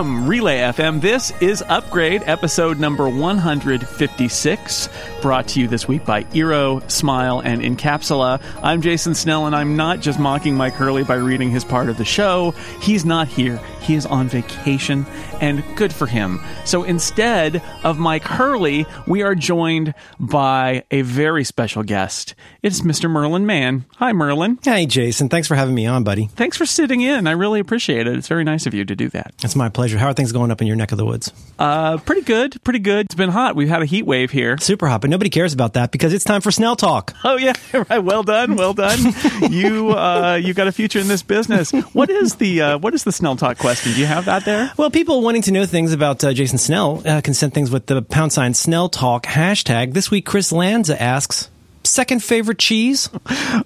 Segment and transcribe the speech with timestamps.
[0.00, 4.88] From Relay FM, this is Upgrade, episode number 156,
[5.20, 8.40] brought to you this week by Eero, Smile, and Incapsula.
[8.62, 11.98] I'm Jason Snell, and I'm not just mocking Myke Hurley by reading his part of
[11.98, 12.52] the show.
[12.80, 13.60] He's not here.
[13.80, 15.06] He is on vacation,
[15.40, 16.40] and good for him.
[16.64, 22.34] So instead of Myke Hurley, we are joined by a very special guest.
[22.62, 23.10] It's Mr.
[23.10, 23.86] Merlin Mann.
[23.96, 24.58] Hi, Merlin.
[24.62, 25.28] Hey, Jason.
[25.28, 26.26] Thanks for having me on, buddy.
[26.26, 27.26] Thanks for sitting in.
[27.26, 28.14] I really appreciate it.
[28.16, 29.32] It's very nice of you to do that.
[29.42, 29.98] It's my pleasure.
[29.98, 31.32] How are things going up in your neck of the woods?
[31.58, 32.62] Uh, pretty good.
[32.64, 33.06] Pretty good.
[33.06, 33.56] It's been hot.
[33.56, 34.58] We've had a heat wave here.
[34.58, 37.14] Super hot, but nobody cares about that because it's time for Snell Talk.
[37.30, 37.52] Oh yeah,
[37.90, 38.02] right.
[38.02, 38.98] Well done, well done.
[39.52, 41.70] you uh, you got a future in this business.
[41.92, 43.69] What is the uh, what is the Snell Talk question?
[43.78, 44.72] Do you have that there?
[44.76, 47.86] Well, people wanting to know things about uh, Jason Snell uh, can send things with
[47.86, 49.92] the pound sign Snell Talk hashtag.
[49.92, 51.50] This week, Chris Lanza asks.
[51.82, 53.08] Second favorite cheese?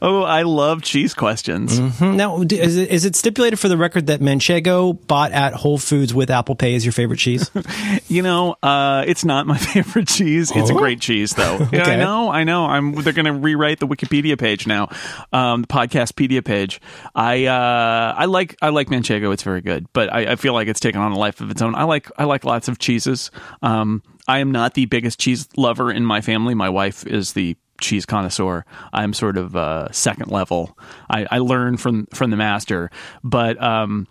[0.00, 1.80] Oh, I love cheese questions.
[1.80, 2.16] Mm-hmm.
[2.16, 6.14] Now, is it, is it stipulated for the record that Manchego bought at Whole Foods
[6.14, 7.50] with Apple Pay is your favorite cheese?
[8.06, 10.52] You know, uh, it's not my favorite cheese.
[10.54, 10.78] It's a Oh.
[10.78, 11.66] great cheese, though.
[11.72, 12.66] Yeah, I know, I know.
[12.66, 12.92] I'm.
[12.92, 14.88] They're going to rewrite the Wikipedia page now,
[15.32, 16.80] um, the Podcastpedia page.
[17.14, 19.32] I uh, I like I like Manchego.
[19.32, 21.60] It's very good, but I, I feel like it's taken on a life of its
[21.62, 21.74] own.
[21.74, 23.32] I like I like lots of cheeses.
[23.62, 26.54] Um, I am not the biggest cheese lover in my family.
[26.54, 28.64] My wife is the cheese connoisseur.
[28.92, 30.76] I'm sort of uh, second level.
[31.08, 32.90] I, I learn from from the master,
[33.22, 34.08] but um,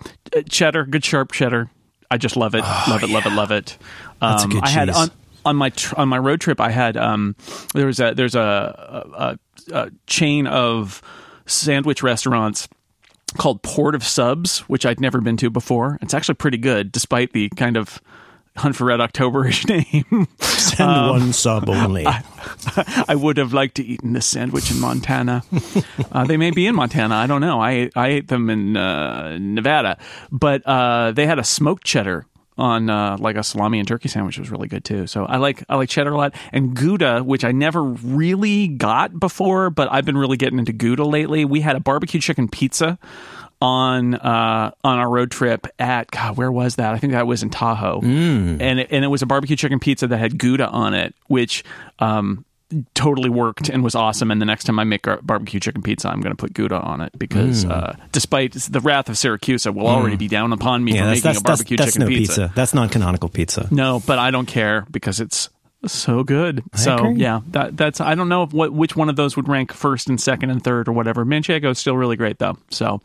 [0.49, 1.69] cheddar, good sharp cheddar.
[2.09, 3.77] I just love it, love it, love it, love it.
[4.21, 5.11] Um, That's a good I had on
[5.45, 6.61] on my tr- on my road trip.
[6.61, 7.35] I had um,
[7.73, 9.38] there was a there's a,
[9.69, 11.02] a, a chain of
[11.45, 12.67] sandwich restaurants
[13.37, 15.97] called Port of Subs, which I'd never been to before.
[16.02, 18.02] It's actually pretty good, despite the kind of
[18.55, 19.67] Hunt for Red Octoberish
[20.13, 20.27] name.
[20.39, 22.05] Send one sub only.
[23.08, 25.43] I would have liked to have eaten this sandwich in Montana.
[26.11, 27.15] uh, they may be in Montana.
[27.15, 27.59] I don't know.
[27.59, 29.97] I I ate them in uh, Nevada,
[30.31, 32.25] but uh, they had a smoked cheddar
[32.58, 35.08] on uh, like a salami and turkey sandwich was really good too.
[35.08, 39.19] So I like I like cheddar a lot and Gouda, which I never really got
[39.19, 41.45] before, but I've been really getting into Gouda lately.
[41.45, 42.99] We had a barbecue chicken pizza
[43.63, 46.93] on uh, on our road trip at God, where was that?
[46.93, 50.05] I think that was in Tahoe, and it, and it was a barbecue chicken pizza
[50.05, 51.63] that had Gouda on it, which
[51.99, 52.43] um,
[52.93, 54.31] totally worked and was awesome.
[54.31, 56.75] And the next time I make a barbecue chicken pizza, I'm going to put Gouda
[56.75, 60.95] on it because uh, despite the wrath of Siracusa, will already be down upon me
[60.95, 62.41] yeah, for that's, making that's, a barbecue that's chicken no pizza.
[62.41, 62.51] pizza.
[62.53, 63.69] That's non canonical pizza.
[63.71, 65.49] No, but I don't care because it's
[65.85, 66.63] so good.
[66.75, 67.13] so agree.
[67.15, 70.09] yeah, that that's I don't know if what which one of those would rank first
[70.09, 71.25] and second and third or whatever.
[71.25, 72.57] Manchego is still really great though.
[72.69, 73.01] So,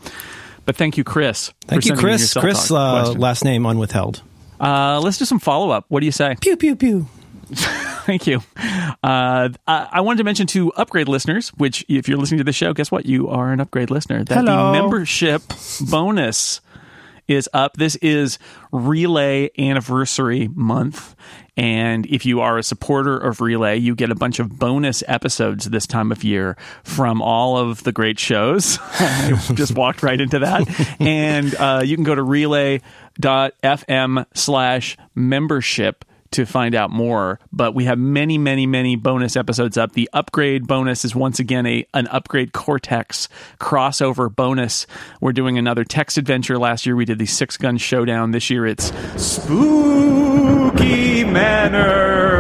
[0.69, 1.51] but thank you, Chris.
[1.63, 2.35] Thank you, sending in your Chris.
[2.35, 4.21] Chris, uh, last name unwithheld.
[4.61, 5.87] Uh, let's do some follow up.
[5.89, 6.37] What do you say?
[6.43, 7.07] Pew, pew, pew.
[7.55, 8.43] Thank you.
[9.03, 12.53] Uh, I I wanted to mention to upgrade listeners, which if you're listening to the
[12.53, 13.07] show, guess what?
[13.07, 14.23] You are an upgrade listener.
[14.25, 14.67] That Hello.
[14.67, 15.41] the membership
[15.91, 16.61] bonus
[17.29, 17.77] is up.
[17.77, 18.39] This is
[18.73, 21.15] Relay Anniversary Month.
[21.57, 25.67] And if you are a supporter of Relay, you get a bunch of bonus episodes
[25.67, 28.79] this time of year from all of the great shows.
[29.55, 30.97] Just walked right into that.
[31.01, 32.83] And uh, you can go to relay.fm
[34.35, 37.39] slash membership to find out more.
[37.53, 39.93] But we have many, many, many bonus episodes up.
[39.93, 43.29] The upgrade bonus is once again a an upgrade Cortex
[43.61, 44.87] crossover bonus.
[45.21, 46.59] We're doing another text adventure.
[46.59, 48.33] Last year we did the six gun showdown.
[48.33, 52.39] This year it's Spooky Manor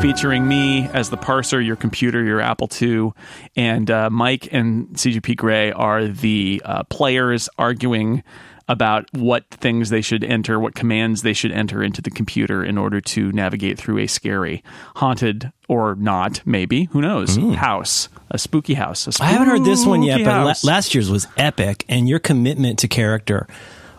[0.00, 3.10] featuring me as the parser, your computer, your Apple II,
[3.56, 8.22] and uh, Myke and CGP Grey are the uh, players arguing
[8.68, 12.76] about what things they should enter, what commands they should enter into the computer in
[12.76, 14.62] order to navigate through a scary,
[14.96, 19.06] haunted or not, maybe who knows, house, a spooky house.
[19.06, 20.64] a I haven't heard this one yet, spooky but la- house.
[20.64, 23.48] last year's was epic, and your commitment to character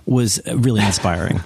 [0.05, 1.39] was really inspiring.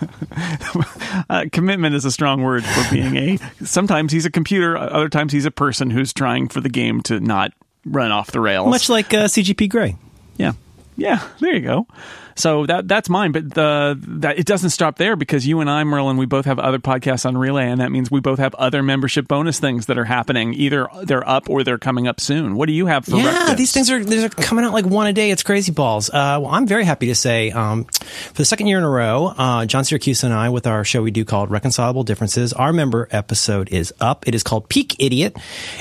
[1.29, 3.37] uh, commitment is a strong word for being a.
[3.63, 7.19] Sometimes he's a computer, other times he's a person who's trying for the game to
[7.19, 7.51] not
[7.85, 8.69] run off the rails.
[8.69, 9.97] Much like uh, CGP Grey.
[10.37, 10.53] Yeah.
[10.95, 11.87] Yeah, there you go.
[12.35, 15.83] So that that's mine, but the that it doesn't stop there because you and I,
[15.83, 18.83] Merlin, we both have other podcasts on Relay, and that means we both have other
[18.83, 20.53] membership bonus things that are happening.
[20.53, 22.55] Either they're up or they're coming up soon.
[22.55, 23.17] What do you have for?
[23.17, 25.31] Yeah, these things are these are coming out like one a day.
[25.31, 26.09] It's crazy balls.
[26.09, 29.33] Uh, well, I'm very happy to say, um, for the second year in a row,
[29.37, 33.07] uh, John Siracusa and I, with our show we do called Reconcilable Differences, our member
[33.11, 34.27] episode is up.
[34.27, 35.37] It is called Peak Idiot,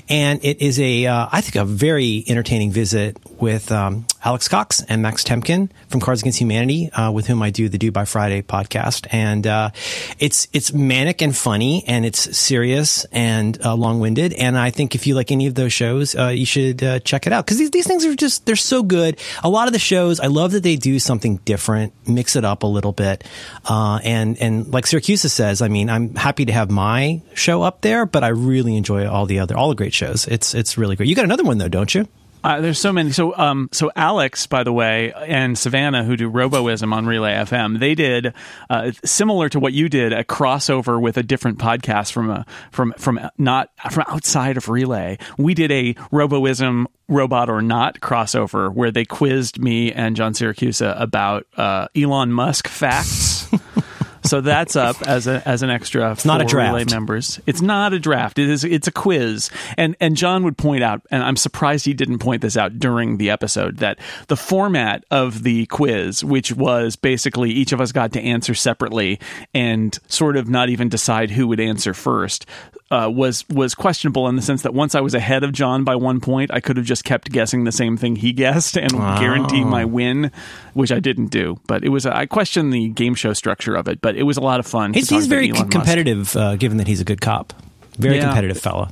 [0.09, 4.83] and it is a uh, I think a very entertaining visit with um, Alex Cox
[4.83, 7.93] and and Max Temkin from Cards Against Humanity, uh, with whom I do the Do
[7.93, 9.71] by Friday podcast, and uh,
[10.19, 14.33] it's it's manic and funny, and it's serious and uh, long winded.
[14.33, 17.27] And I think if you like any of those shows, uh, you should uh, check
[17.27, 19.19] it out because these these things are just they're so good.
[19.45, 22.65] A lot of the shows, I love that they do something different, mix it up
[22.65, 23.25] a little bit,
[23.65, 27.83] uh, and and like Siracusa says, I mean, I'm happy to have my show up
[27.83, 30.27] there, but I really enjoy all the other all the great shows.
[30.27, 31.09] It's it's really great.
[31.09, 32.07] You got another one though, don't you?
[32.45, 33.13] Uh, there's so many.
[33.13, 37.79] So, um, so Alex, by the way, and Savannah, who do Roboism on Relay FM,
[37.79, 38.35] they did
[38.69, 42.95] uh, similar to what you did, a crossover with a different podcast from a from
[42.99, 45.19] from not from outside of Relay.
[45.39, 51.01] We did a Roboism robot or not crossover where they quizzed me and John Siracusa
[51.01, 53.49] about uh, Elon Musk facts.
[54.25, 56.13] so that's up as a as an extra.
[56.13, 56.75] It's not a draft.
[56.75, 57.41] Relay members.
[57.47, 58.39] It's not a draft.
[58.39, 58.65] It is.
[58.65, 59.51] It's a quiz.
[59.77, 63.17] And and John would point out, and I'm surprised he didn't point this out during
[63.17, 63.99] the episode that
[64.29, 69.19] the format of the quiz, which was basically each of us got to answer separately
[69.55, 72.47] and sort of not even decide who would answer first,
[72.93, 75.97] uh, was was questionable in the sense that once I was ahead of John by
[75.97, 79.19] one point, I could have just kept guessing the same thing he guessed and Wow.
[79.19, 80.31] guarantee my win,
[80.75, 81.59] which I didn't do.
[81.67, 84.41] But it was I questioned the game show structure of it, but it was a
[84.43, 84.93] lot of fun.
[84.95, 87.53] He's, he's very c- competitive, uh, given that he's a good cop.
[87.99, 88.25] Very Yeah.
[88.27, 88.91] competitive fella.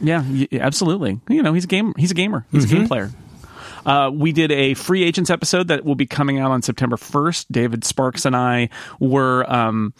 [0.00, 1.20] Yeah, absolutely.
[1.28, 1.92] You know, he's a game.
[1.96, 2.46] He's a gamer.
[2.50, 2.74] He's Mm-hmm.
[2.74, 3.10] a game player.
[3.86, 7.46] Uh, we did a free agents episode that will be coming out on September 1st.
[7.50, 9.92] David Sparks and I were um,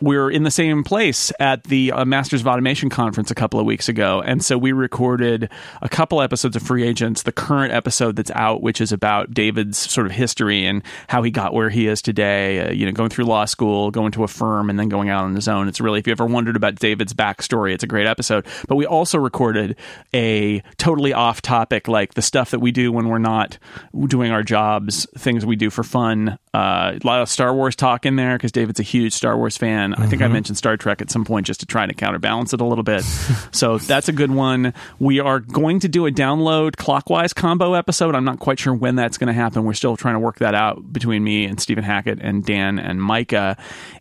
[0.00, 3.58] we were in the same place at the uh, Masters of Automation conference a couple
[3.58, 5.50] of weeks ago, and so we recorded
[5.82, 7.22] a couple episodes of Free Agents.
[7.22, 11.30] The current episode that's out, which is about David's sort of history and how he
[11.30, 12.60] got where he is today.
[12.60, 15.24] Uh, you know, going through law school, going to a firm, and then going out
[15.24, 15.68] on his own.
[15.68, 18.46] It's really, if you ever wondered about David's backstory, it's a great episode.
[18.68, 19.76] But we also recorded
[20.14, 23.58] a totally off topic, like the stuff that we do when we're not
[24.06, 26.38] doing our jobs, things we do for fun.
[26.54, 29.56] Uh, a lot of Star Wars talk in there because David's a huge Star Wars
[29.56, 29.87] fan.
[29.94, 32.60] I think I mentioned Star Trek at some point just to try to counterbalance it
[32.60, 33.02] a little bit.
[33.52, 34.74] so that's a good one.
[34.98, 38.14] We are going to do a download clockwise combo episode.
[38.14, 39.64] I'm not quite sure when that's going to happen.
[39.64, 43.00] We're still trying to work that out between me and Stephen Hackett and Dan and
[43.00, 43.58] Mikah.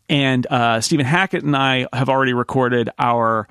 [0.09, 3.47] And uh, Stephen Hackett and I have already recorded our.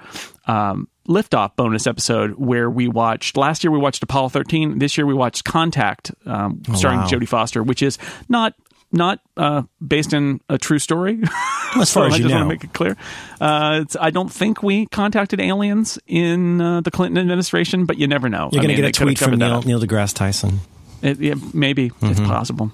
[0.46, 5.06] Um, liftoff bonus episode where we watched last year we watched Apollo 13 this year
[5.06, 7.06] we watched Contact um, starring wow.
[7.06, 7.96] Jodie Foster which is
[8.28, 8.54] not
[8.96, 11.22] not uh, based in a true story
[11.76, 12.38] As far So as I you just want know.
[12.40, 12.96] to make it clear
[13.40, 18.06] uh, it's, I don't think we contacted aliens in uh, the Clinton administration but you
[18.06, 19.62] never know You're going to get a tweet from Neil.
[19.62, 20.60] Neil deGrasse Tyson.
[21.02, 22.72] It, yeah, maybe it's possible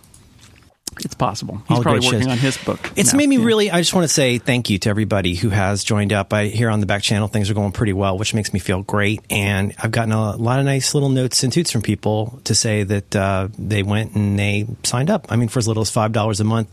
[1.05, 2.29] it's possible he's All probably working shows.
[2.33, 3.17] on his book It's now.
[3.17, 3.45] made me Yeah.
[3.47, 3.71] really.
[3.71, 6.35] I just want to say thank you to everybody who has joined up.
[6.35, 8.83] I hear on the back channel things are going pretty well, which makes me feel
[8.83, 9.23] great.
[9.31, 12.83] And I've gotten a lot of nice little notes and toots from people to say
[12.83, 15.27] that uh, they went and they signed up.
[15.31, 16.69] I mean, for as little as five dollars a month.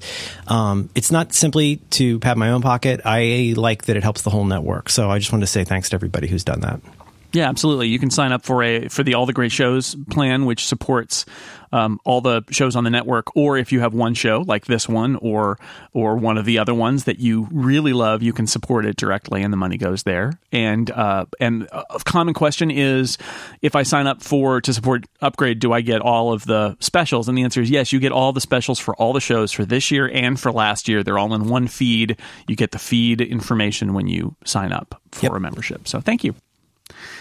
[0.47, 2.99] Um, it's not simply to pat my own pocket.
[3.05, 4.89] I like that it helps the whole network.
[4.89, 6.81] So I just wanted to say thanks to everybody who's done that.
[7.31, 7.87] Yeah, absolutely.
[7.89, 11.25] You can sign up for a for the All the Great Shows plan, which supports
[11.71, 13.35] um, all the shows on the network.
[13.35, 15.59] Or if you have one show like this one, or
[15.93, 19.43] or one of the other ones that you really love, you can support it directly,
[19.43, 20.39] and the money goes there.
[20.51, 23.19] And uh, and a common question is,
[23.61, 27.29] if I sign up for to support Upgrade, do I get all of the specials?
[27.29, 27.93] And the answer is yes.
[27.93, 30.87] You get all the specials for all the shows for this year and for last
[30.87, 31.03] year.
[31.03, 32.17] They're all in one feed.
[32.47, 35.33] You get the feed information when you sign up for Yep.
[35.33, 35.87] a membership.
[35.87, 36.33] So thank you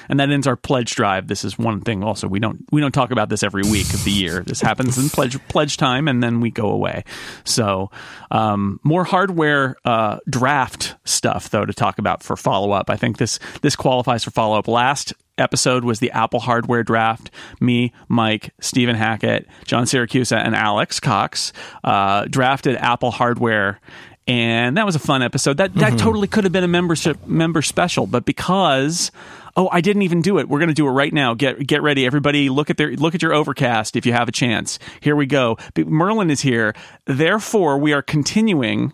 [0.08, 1.28] and that ends our pledge drive.
[1.28, 2.02] This is one thing.
[2.02, 4.40] Also, we don't we don't talk about this every week of the year.
[4.40, 7.04] This happens in pledge pledge time, and then we go away.
[7.44, 7.90] So,
[8.30, 12.90] um, more hardware uh, draft stuff though to talk about for follow up.
[12.90, 14.68] I think this this qualifies for follow up.
[14.68, 17.30] Last episode was the Apple hardware draft.
[17.60, 21.52] Me, Myke, Stephen Hackett, John Siracusa, and Alex Cox
[21.84, 23.80] uh, drafted Apple hardware
[24.28, 25.56] and that was a fun episode.
[25.56, 25.96] That that mm-hmm.
[25.96, 29.10] totally could have been a membership member special, but because
[29.56, 30.48] oh, I didn't even do it.
[30.48, 31.34] We're going to do it right now.
[31.34, 32.50] Get get ready, everybody.
[32.50, 34.78] Look at their look at your Overcast if you have a chance.
[35.00, 35.56] Here we go.
[35.76, 36.74] Merlin is here.
[37.06, 38.92] Therefore, we are continuing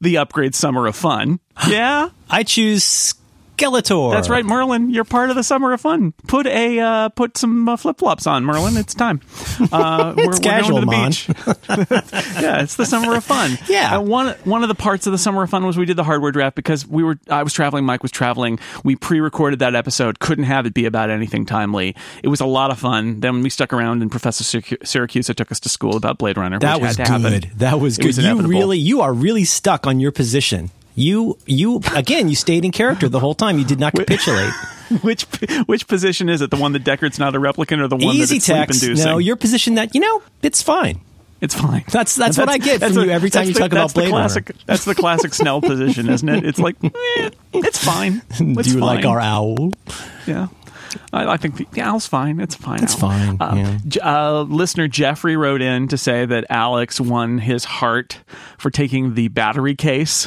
[0.00, 1.40] the upgrade summer of fun.
[1.66, 2.10] Yeah.
[2.30, 3.14] I choose
[3.58, 4.12] Skeletor.
[4.12, 4.90] That's right, Merlin.
[4.90, 6.12] You're part of the summer of fun.
[6.26, 8.76] Put a uh, put some uh, flip flops on, Merlin.
[8.76, 9.20] It's time.
[9.70, 11.36] Uh, we're, we're casual, going to the
[11.86, 12.08] beach.
[12.42, 13.58] yeah, it's the summer of fun.
[13.68, 13.96] Yeah.
[13.98, 16.04] Uh, one one of the parts of the summer of fun was we did the
[16.04, 18.58] hardware draft because we were I was traveling, Myke was traveling.
[18.84, 20.20] We pre-recorded that episode.
[20.20, 21.96] Couldn't have it be about anything timely.
[22.22, 23.20] It was a lot of fun.
[23.20, 26.58] Then we stuck around, and Professor Syrac- Siracusa took us to school about Blade Runner.
[26.60, 27.22] That was to happen.
[27.22, 27.50] good.
[27.56, 28.06] That was It good.
[28.08, 30.70] was you really, you are really stuck on your position.
[30.98, 32.28] You, you again.
[32.28, 33.58] You stayed in character the whole time.
[33.58, 34.52] You did not capitulate.
[35.02, 35.24] which
[35.66, 36.50] which position is it?
[36.50, 39.04] The one that Deckard's not a replicant, or the one Easy that it's sleep inducing?
[39.10, 41.00] No, your position that you know it's fine.
[41.40, 41.84] It's fine.
[41.92, 44.08] That's that's, what I get from the- you every time you the- talk about Blade
[44.08, 46.44] classic, That's the classic Snell position, isn't it?
[46.44, 48.22] It's like, eh, it's fine.
[48.30, 48.38] It's
[48.68, 49.70] Do you like our owl?
[50.26, 50.48] Yeah.
[51.12, 52.40] I, I think the, the owl's fine.
[52.40, 52.82] It's fine.
[52.82, 53.10] It's owl.
[53.10, 53.78] fine, Uh, yeah.
[53.86, 58.18] J- uh, listener Jeffrey wrote in to say that Alex won his heart
[58.56, 60.26] for taking the battery case,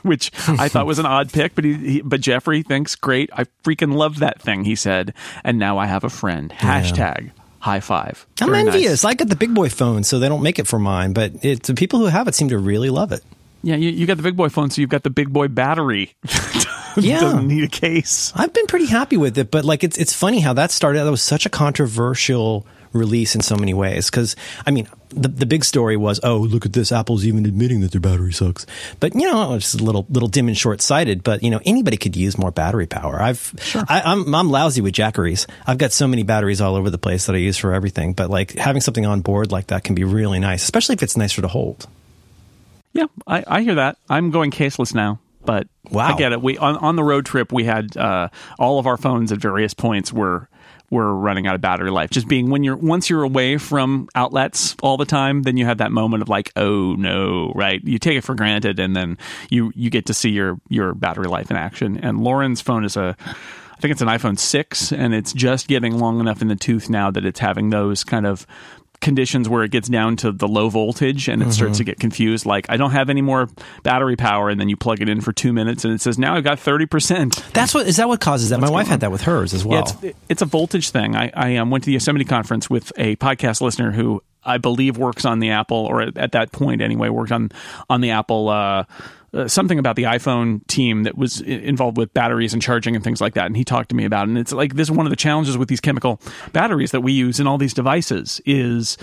[0.02, 1.54] which I thought was an odd pick.
[1.54, 3.30] But he, he, but Jeffrey thinks great.
[3.32, 4.64] I freaking love that thing.
[4.64, 5.14] He said,
[5.44, 6.50] and now I have a friend.
[6.52, 8.26] Hashtag high five.
[8.40, 8.74] I'm Very nice.
[8.74, 9.04] envious.
[9.04, 11.12] I got the big boy phone, so they don't make it for mine.
[11.12, 13.22] But it, the people who have it seem to really love it.
[13.62, 16.14] Yeah, you, you got the big boy phone, so you've got the big boy battery.
[16.96, 17.20] Yeah.
[17.20, 18.32] doesn't need a case.
[18.34, 21.04] I've been pretty happy with it, but like it's it's funny how that started.
[21.04, 24.10] That was such a controversial release in so many ways.
[24.10, 27.80] Because I mean, the the big story was, oh, look at this, Apple's even admitting
[27.80, 28.66] that their battery sucks.
[29.00, 31.22] But you know, it's a little little dim and short sighted.
[31.22, 33.20] But you know, anybody could use more battery power.
[33.20, 33.52] I've
[33.88, 35.46] I, I'm I'm lousy with jackeries.
[35.66, 38.12] I've got so many batteries all over the place that I use for everything.
[38.12, 41.16] But like having something on board like that can be really nice, especially if it's
[41.16, 41.86] nicer to hold.
[42.92, 43.98] Yeah, I, I hear that.
[44.08, 46.14] I'm going caseless now, but Wow.
[46.14, 46.40] I get it.
[46.40, 48.28] We on, on the road trip we had uh,
[48.58, 50.48] all of our phones at various points were
[50.90, 52.10] were running out of battery life.
[52.10, 55.78] Just being when you're once you're away from outlets all the time, then you have
[55.78, 57.80] that moment of like, oh no, right?
[57.84, 59.16] You take it for granted, and then
[59.48, 61.98] you you get to see your your battery life in action.
[61.98, 63.16] And Lauren's phone is a
[63.80, 66.90] I think it's an iPhone 6 and it's just getting long enough in the tooth
[66.90, 68.46] now that it's having those kind of
[69.00, 72.44] conditions where it gets down to the low voltage and it starts to get confused
[72.44, 73.48] like I don't have any more
[73.82, 76.34] battery power and then you plug it in for 2 minutes and it says now
[76.34, 77.52] I've got 30%.
[77.52, 78.60] That's what is that what causes that?
[78.60, 79.84] My wife had that with hers as well.
[80.02, 81.16] Yeah, it's, it's a voltage thing.
[81.16, 84.96] I, I um, went to the Yosemite conference with a podcast listener who I believe
[84.96, 87.50] works on the Apple, or at, at that point anyway, worked on
[87.88, 88.48] on the Apple.
[88.48, 88.84] Uh,
[89.32, 93.20] uh, something about the iPhone team that was involved with batteries and charging and things
[93.20, 94.30] like that, and he talked to me about it.
[94.30, 96.20] And it's like this is one of the challenges with these chemical
[96.52, 98.98] batteries that we use in all these devices is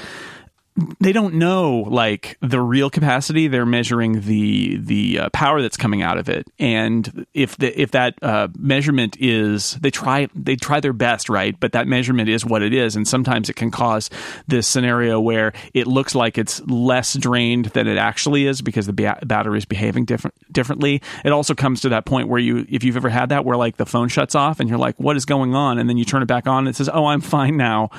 [0.99, 3.47] they don't know like the real capacity.
[3.47, 6.47] They're measuring the the uh, power that's coming out of it.
[6.59, 11.59] And if the if that uh, measurement is they try they try their best right?
[11.59, 12.95] But that measurement is what it is.
[12.95, 14.09] And sometimes it can cause
[14.47, 18.93] this scenario where it looks like it's less drained than it actually is because the
[18.93, 21.01] ba- battery is behaving different differently.
[21.25, 23.77] It also comes to that point where you if you've ever had that where like
[23.77, 25.79] the phone shuts off and you're like what is going on?
[25.79, 27.89] And then you turn it back on and it says oh I'm fine now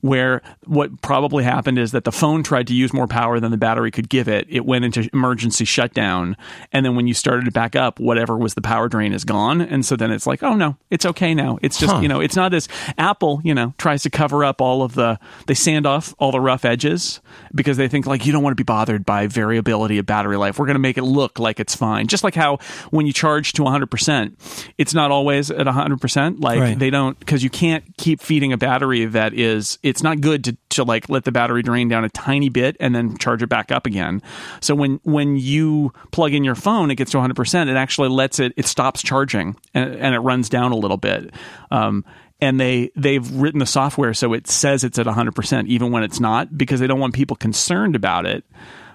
[0.00, 3.56] where what probably happened is that the phone tried to use more power than the
[3.56, 4.46] battery could give it.
[4.48, 6.36] It went into emergency shutdown.
[6.72, 9.60] And then when you started it back up, whatever was the power drain is gone.
[9.60, 11.58] And so then it's like, oh no, it's okay now.
[11.62, 12.00] It's just, Huh.
[12.00, 15.18] you know, it's not as Apple, you know, tries to cover up all of the,
[15.46, 17.20] they sand off all the rough edges
[17.54, 20.58] because they think like you don't want to be bothered by variability of battery life.
[20.58, 22.06] We're going to make it look like it's fine.
[22.06, 22.58] Just like how
[22.90, 26.42] when you charge to 100%, it's not always at 100%.
[26.42, 26.78] Like Right.
[26.78, 30.56] they don't because you can't keep feeding a battery that is it's not good to,
[30.70, 33.70] to like let the battery drain down a tiny bit and then charge it back
[33.70, 34.22] up again.
[34.60, 38.38] So when when you plug in your phone it gets to 100% it actually lets
[38.38, 41.34] it it stops charging and, and it runs down a little bit.
[41.70, 42.04] Um,
[42.40, 46.20] and they they've written the software so it says it's at 100% even when it's
[46.20, 48.44] not because they don't want people concerned about it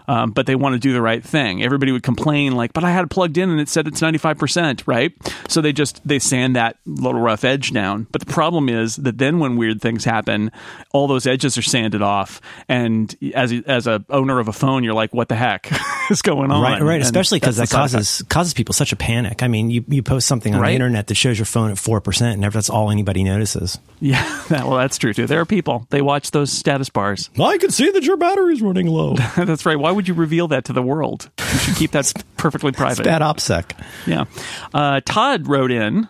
[0.07, 1.63] um, but they want to do the right thing.
[1.63, 4.17] Everybody would complain like, "But I had it plugged in and it said it's ninety
[4.19, 5.13] five percent, right?"
[5.47, 8.07] So they just they sand that little rough edge down.
[8.11, 10.51] But the problem is that then when weird things happen,
[10.91, 14.93] all those edges are sanded off, and as as a owner of a phone, you're
[14.93, 15.69] like, "What the heck
[16.11, 16.95] is going on?" Right, right.
[16.95, 19.43] And Especially because that that's the side causes causes people such a panic.
[19.43, 20.69] I mean, you, you post something on Right.
[20.69, 23.77] the internet that shows your phone at four percent, and that's all anybody notices.
[23.99, 25.25] Yeah, that, well, that's true too.
[25.27, 27.29] There are people they watch those status bars.
[27.39, 29.15] I can see that your battery's running low.
[29.37, 29.77] that's right.
[29.77, 31.29] Why would you reveal that to the world?
[31.39, 33.03] You should keep that perfectly private.
[33.03, 33.71] Bad OPSEC.
[34.05, 34.25] Yeah.
[34.73, 36.07] Uh, Todd wrote in,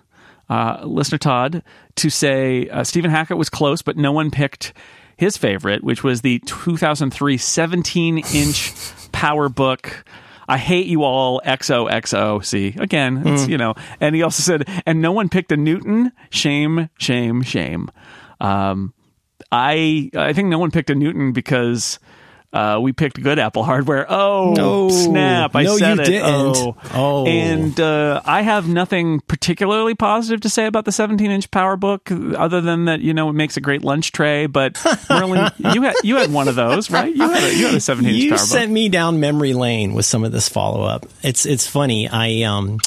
[0.50, 1.64] uh, listener Todd,
[1.96, 4.74] to say uh, Stephen Hackett was close, but no one picked
[5.18, 8.26] his favorite, which was the 2003 17 inch
[9.12, 10.04] PowerBook.
[10.48, 12.46] I hate you all, XOXO.
[12.46, 16.12] See, again, it's, you know, and he also said, and no one picked a Newton.
[16.30, 17.90] Shame, shame, shame.
[18.40, 18.94] Um,
[19.52, 22.00] I I think no one picked a Newton because
[22.56, 24.06] uh, we picked good Apple hardware.
[24.10, 24.90] Oh, No.
[24.90, 25.56] snap!
[25.56, 26.06] I No, said you it.
[26.06, 26.28] didn't.
[26.58, 27.26] Oh, Oh.
[27.28, 32.86] and uh, I have nothing particularly positive to say about the 17-inch PowerBook, other than
[32.86, 34.46] that you know it makes a great lunch tray.
[34.48, 37.14] But Merlin, you had you had one of those, right?
[37.14, 38.40] You had a, you had a 17-inch You PowerBook.
[38.40, 41.06] sent me down memory lane with some of this follow up.
[41.24, 42.08] It's it's funny.
[42.08, 42.80] I um,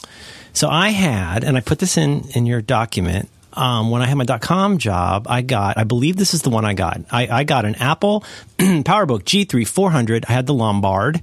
[0.54, 3.28] so I had, and I put this in in your document.
[3.58, 6.64] Um, when I had my .com job, I got, I believe this is the one
[6.64, 7.00] I got.
[7.10, 8.24] I, I got an Apple
[8.58, 10.26] PowerBook G3 400.
[10.28, 11.20] I had the Lombard,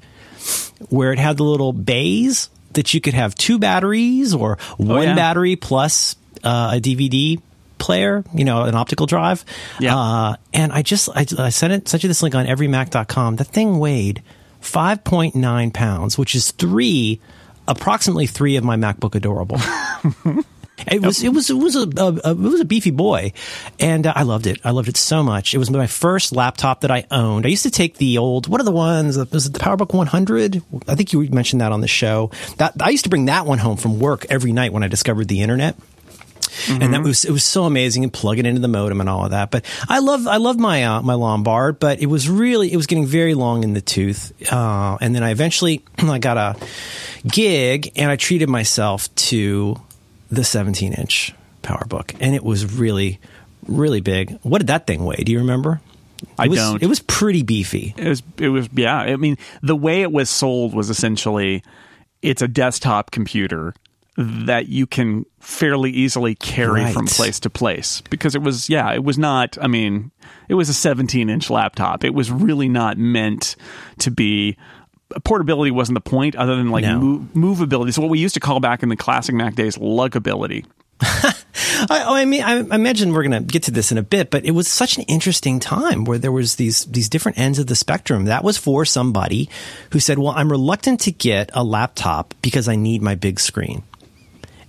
[0.89, 5.15] where it had the little bays that you could have two batteries or one yeah.
[5.15, 7.41] battery plus uh, a DVD
[7.77, 9.45] player, you know, an optical drive.
[9.79, 9.97] Yeah.
[9.97, 13.37] Uh, and I just, I, I sent it, sent you this link on everymac.com.
[13.37, 14.21] The thing weighed
[14.61, 17.21] 5.9 pounds, which is three,
[17.65, 19.57] approximately three of my MacBook Adorable.
[20.87, 23.31] It was it was it was a, a, a, it was a beefy boy,
[23.79, 24.59] and uh, I loved it.
[24.63, 25.53] I loved it so much.
[25.53, 27.45] It was my first laptop that I owned.
[27.45, 29.17] I used to take the old what are the ones?
[29.17, 30.61] Was it the PowerBook 100?
[30.87, 32.31] I think you mentioned that on the show.
[32.57, 35.27] That I used to bring that one home from work every night when I discovered
[35.27, 35.75] the internet.
[36.55, 36.81] Mm-hmm.
[36.81, 39.25] and that was it was so amazing and plug it into the modem and all
[39.25, 39.51] of that.
[39.51, 42.87] But I love I love my uh, my Lombard, but it was really it was
[42.87, 44.31] getting very long in the tooth.
[44.51, 46.55] Uh, and then I eventually I got a
[47.27, 49.81] gig and I treated myself to
[50.29, 53.19] the 17 inch PowerBook, and it was really
[53.67, 54.37] really big.
[54.43, 55.23] What did that thing weigh?
[55.25, 55.81] Do you remember?
[56.37, 56.83] I was, don't.
[56.83, 57.93] It was pretty beefy.
[57.97, 58.23] It was.
[58.37, 58.69] It was.
[58.73, 58.97] Yeah.
[58.97, 61.63] I mean, the way it was sold was essentially,
[62.21, 63.73] it's a desktop computer
[64.17, 66.93] that you can fairly easily carry Right.
[66.93, 70.09] from place to place because it was yeah it was not i mean
[70.47, 73.57] it was a 17 inch laptop it was really not meant
[73.99, 74.55] to be
[75.23, 76.99] portability wasn't the point other than like No.
[76.99, 80.65] move, movability so what we used to call back in the classic mac days luggability
[81.89, 84.29] I, I mean, I, I imagine we're going to get to this in a bit,
[84.31, 87.67] but it was such an interesting time where there was these these different ends of
[87.67, 88.25] the spectrum.
[88.25, 89.49] That was for somebody
[89.91, 93.83] who said, "Well, I'm reluctant to get a laptop because I need my big screen."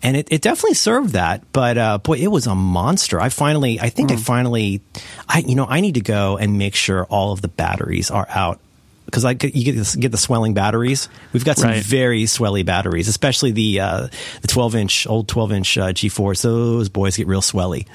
[0.03, 3.21] And it, it definitely served that, but uh, boy, it was a monster.
[3.21, 4.83] I finally, I think I finally,
[5.29, 8.27] I you know, I need to go and make sure all of the batteries are
[8.29, 8.61] out
[9.07, 11.09] because I get, you get this, get the swelling batteries.
[11.33, 11.83] We've got some Right.
[11.83, 14.09] very swelly batteries, especially the uh,
[14.43, 16.43] the 12 inch old 12 inch uh, G4s.
[16.43, 17.87] Those boys get real swelly.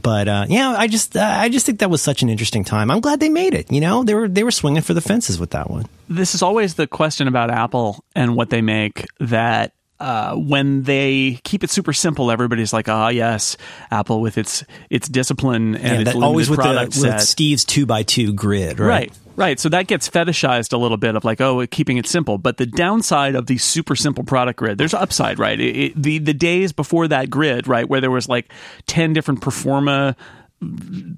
[0.00, 2.90] But uh, yeah, I just uh, I just think that was such an interesting time.
[2.90, 3.70] I'm glad they made it.
[3.70, 5.84] You know, they were they were swinging for the fences with that one.
[6.08, 11.40] this is always the question about Apple and what they make that uh, when they
[11.44, 13.56] keep it super simple, everybody's like, "Ah, yes,
[13.90, 16.64] Apple with its its discipline and And its always with the
[17.02, 17.20] with.
[17.20, 18.88] Steve's two by two grid, right?
[18.88, 19.12] Right.
[19.36, 19.60] Right.
[19.60, 22.38] So that gets fetishized a little bit of like, oh, keeping it simple.
[22.38, 25.60] But the downside of the super simple product grid, there's upside, right?
[25.60, 28.50] It, it- the the days before that grid, right, where there was like
[28.86, 30.16] ten different performa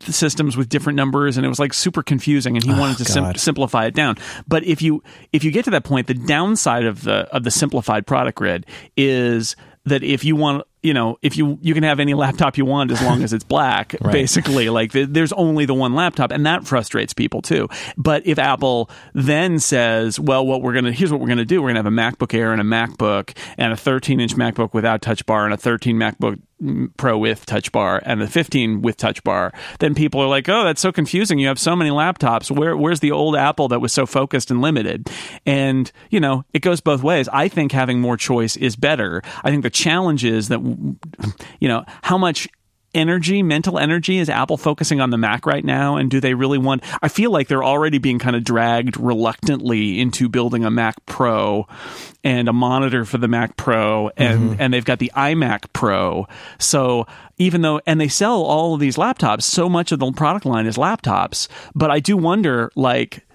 [0.01, 3.05] systems with different numbers and it was like super confusing and he oh, wanted to
[3.05, 4.17] sim- simplify it down.
[4.47, 7.51] But if you if you get to that point the downside of the of the
[7.51, 12.01] simplified product grid is that if you want you know if you you can have
[12.01, 14.71] any laptop you want as long as it's black basically.
[14.71, 17.69] Like th- there's only the one laptop and that frustrates people too.
[17.97, 21.63] But if apple then says well what we're gonna here's what we're gonna do.
[21.63, 25.01] We're gonna have a macbook air and a macbook and a 13 inch macbook without
[25.01, 26.41] touch bar and a 13 macbook
[26.97, 30.65] Pro with touch bar and the 15 with touch bar, then people are like, "Oh,
[30.65, 31.39] that's so confusing.
[31.39, 32.51] You have so many laptops.
[32.51, 35.09] Where where's the old Apple that was so focused and limited?"
[35.47, 37.29] And, you know, it goes both ways.
[37.33, 39.23] I think having more choice is better.
[39.45, 40.61] I think the challenge is that
[41.61, 42.49] you know, how much
[42.95, 46.59] energy, mental energy is Apple focusing on the Mac right now and do they really
[46.59, 51.05] want I feel like they're already being kind of dragged reluctantly into building a Mac
[51.07, 51.67] Pro
[52.25, 54.61] and a monitor for the Mac Pro and mm-hmm.
[54.61, 56.27] and they've got the iMac Pro.
[56.59, 60.47] So even though and they sell all of these laptops, so much of the product
[60.47, 63.27] line is laptops, but I do wonder like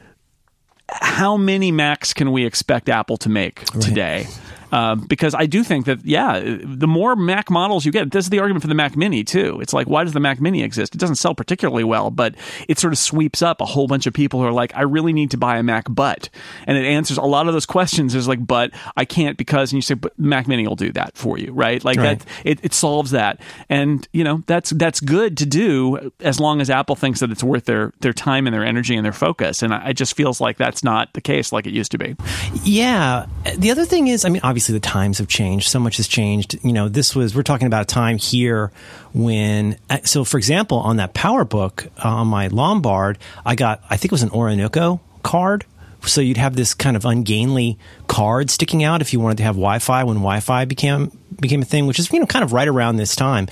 [0.89, 4.28] how many Macs can we expect Apple to make today?
[4.74, 8.30] Um, because I do think that, yeah, the more Mac models you get, this is
[8.32, 9.60] the argument for the Mac Mini too.
[9.62, 10.96] It's like, why does the Mac Mini exist?
[10.96, 12.34] It doesn't sell particularly well, but
[12.68, 15.14] it sort of sweeps up a whole bunch of people who are like, I really
[15.14, 16.30] need to buy a Mac, but,
[16.66, 18.16] and it answers a lot of those questions.
[18.16, 21.16] Is like, but I can't because, and you say, but Mac Mini will do that
[21.16, 21.84] for you, right?
[21.84, 22.18] Like Right.
[22.18, 26.62] that, it, it solves that, and you know that's that's good to do as long
[26.62, 29.62] as Apple thinks that it's worth their their time and their energy and their focus.
[29.62, 32.16] And I, it just feels like that's not the case like it used to be.
[32.64, 33.28] Yeah.
[33.56, 35.67] The other thing is, I mean, obviously the times have changed.
[35.67, 36.58] So much has changed.
[36.63, 38.71] You know, this was, we're talking about a time here
[39.13, 43.97] when, uh, so for example, on that PowerBook uh, on my Lombard, I got, I
[43.97, 45.65] think it was an Orinoco card.
[46.06, 49.56] So you'd have this kind of ungainly card sticking out if you wanted to have
[49.56, 52.97] Wi-Fi when Wi-Fi became became a thing, which is you know kind of right around
[52.97, 53.47] this time.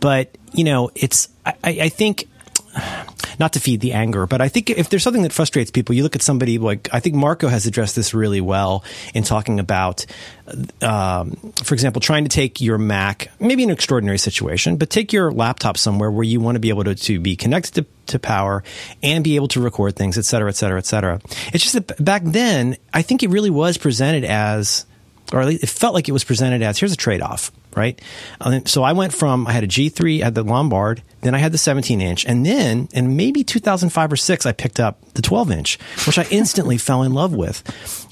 [0.00, 2.28] But you know, it's I I think
[3.38, 6.02] not to feed the anger, but I think if there's something that frustrates people, you
[6.02, 10.06] look at somebody like I think Marco has addressed this really well in talking about,
[10.82, 11.32] um,
[11.62, 15.76] for example, trying to take your Mac, maybe an extraordinary situation, but take your laptop
[15.76, 18.62] somewhere where you want to be able to, to be connected to, to power
[19.02, 21.20] and be able to record things, et cetera, et cetera, et cetera.
[21.52, 24.86] It's just that back then, I think it really was presented as
[25.32, 27.50] or at least it felt like it was presented as here's a trade off.
[27.76, 28.00] Right?
[28.40, 31.38] Uh, so I went from I had a G3, I had the Lombard, then I
[31.38, 35.22] had the 17 inch, and then in maybe 2005 or six, I picked up the
[35.22, 37.62] 12 inch, which I instantly fell in love with.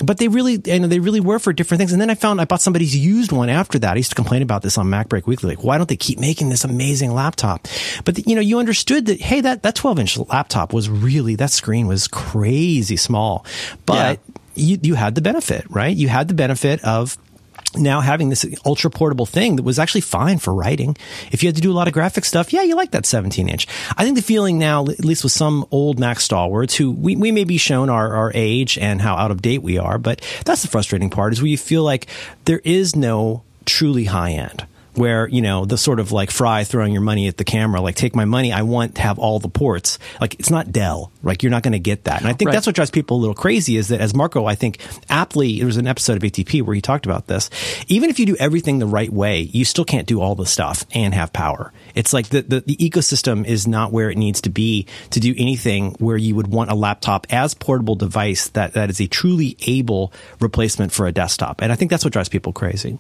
[0.03, 1.93] But they really, you know, they really were for different things.
[1.93, 3.93] And then I found I bought somebody's used one after that.
[3.93, 6.49] I used to complain about this on MacBreak Weekly, like why don't they keep making
[6.49, 7.69] this amazing laptop?
[8.05, 11.51] But you know, you understood that hey, that that 12 inch laptop was really that
[11.51, 13.45] screen was crazy small,
[13.85, 14.35] but yeah.
[14.55, 15.95] you you had the benefit, right?
[15.95, 17.19] You had the benefit of
[17.75, 20.97] now having this ultra portable thing that was actually fine for writing.
[21.31, 23.49] If you had to do a lot of graphic stuff, yeah, you like that 17
[23.49, 23.67] inch.
[23.97, 27.33] I think the feeling now, at least with some old Mac stalwarts who we, we
[27.33, 30.63] may be shown our, our age and how out of date we are, but that's
[30.63, 32.07] the frustrating part is where you feel like
[32.45, 36.93] there is no truly high end where you know the sort of like fry throwing
[36.93, 39.49] your money at the camera like take my money i want to have all the
[39.49, 39.99] ports.
[40.21, 41.13] Like it's not dell.
[41.23, 42.21] Like you're not going to get that.
[42.21, 42.55] And i think right.
[42.55, 44.79] that's what drives people a little crazy is that as marco i think
[45.09, 47.51] aptly there was an episode of atp where he talked about this.
[47.89, 50.85] Even if you do everything the right way you still can't do all the stuff
[50.95, 51.73] and have power.
[51.95, 55.35] It's like the, the, the ecosystem is not where it needs to be to do
[55.37, 59.57] anything where you would want a laptop as portable device that, that is a truly
[59.67, 61.63] able replacement for a desktop.
[61.63, 62.99] And i think that's what drives people crazy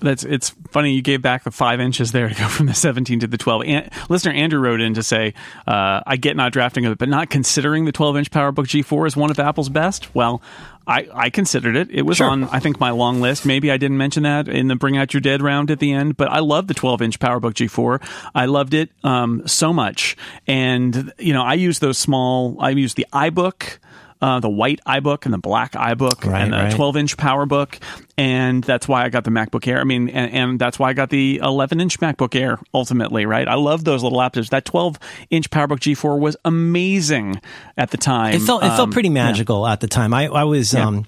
[0.00, 3.20] that's it's funny you gave back the five inches there to go from the 17
[3.20, 5.34] to the 12 An- listener andrew wrote in to say
[5.66, 9.06] uh, i get not drafting of it but not considering the 12 inch powerbook g4
[9.06, 10.42] as one of apple's best well
[10.86, 11.90] I, I considered it.
[11.90, 12.28] It was sure.
[12.28, 13.46] on, I think, my long list.
[13.46, 16.18] Maybe I didn't mention that in the Bring Out Your Dead round at the end,
[16.18, 18.06] but I love the 12 inch PowerBook G4.
[18.34, 20.14] I loved it um, so much.
[20.46, 23.78] And, you know, I use those small, I use the iBook
[24.24, 26.74] uh, the white iBook and the black iBook right, and the right.
[26.74, 27.78] 12 inch PowerBook.
[28.16, 29.80] And that's why I got the MacBook Air.
[29.80, 33.48] I mean, and, and that's why I got the 11 inch MacBook Air ultimately, right?
[33.48, 34.50] I love those little laptops.
[34.50, 34.98] That 12
[35.30, 37.40] inch PowerBook G4 was amazing
[37.76, 38.34] at the time.
[38.34, 39.72] It felt, it felt um, pretty magical yeah.
[39.72, 40.14] at the time.
[40.14, 40.86] I, I was yeah.
[40.86, 41.06] um,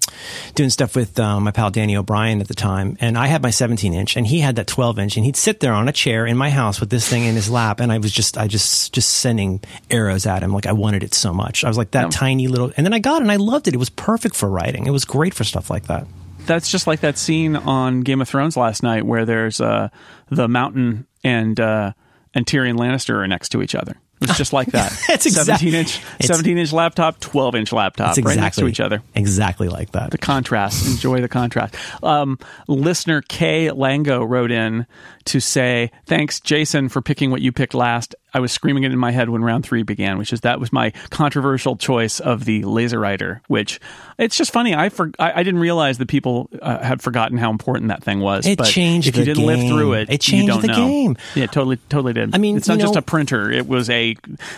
[0.57, 3.51] doing stuff with um, my pal Danny O'Brien at the time, and I had my
[3.51, 6.27] 17 inch, and he had that 12 inch, and he'd sit there on a chair
[6.27, 8.93] in my house with this thing in his lap, and I was just, I just,
[8.93, 10.53] just sending arrows at him.
[10.53, 11.63] Like I wanted it so much.
[11.63, 12.11] I was like that yeah.
[12.11, 13.75] tiny little, and then I got it and I loved it.
[13.75, 14.87] It was perfect for writing.
[14.87, 16.07] It was great for stuff like that.
[16.47, 19.89] That's just like that scene on Game of Thrones last night where there's uh,
[20.31, 21.93] the mountain and uh,
[22.35, 23.97] and Tyrion Lannister are next to each other.
[24.21, 24.93] It's just like that.
[25.11, 28.81] it's exactly 17 inch, 17 inch laptop, 12 inch laptop, exactly, right next to each
[28.81, 29.03] other.
[29.15, 30.11] Exactly like that.
[30.11, 30.87] The contrast.
[30.87, 31.75] Enjoy the contrast.
[32.03, 34.87] Um, listener K Lango wrote in
[35.27, 38.15] to say, "Thanks, Jason, for picking what you picked last.
[38.37, 40.71] I was screaming it in my head when round three began, which is that was
[40.71, 43.41] my controversial choice of the LaserWriter.
[43.47, 43.81] Which
[44.19, 44.75] it's just funny.
[44.75, 48.21] I for, I, I didn't realize that people uh, had forgotten how important that thing
[48.21, 48.47] was.
[48.47, 49.09] It but changed.
[49.09, 49.47] If you didn't game.
[49.47, 50.75] live through it, it changed you don't the know.
[50.75, 51.17] game.
[51.35, 52.35] Yeah, totally, totally did.
[52.35, 53.51] I mean, it's not know, just a printer.
[53.51, 54.15] It was a.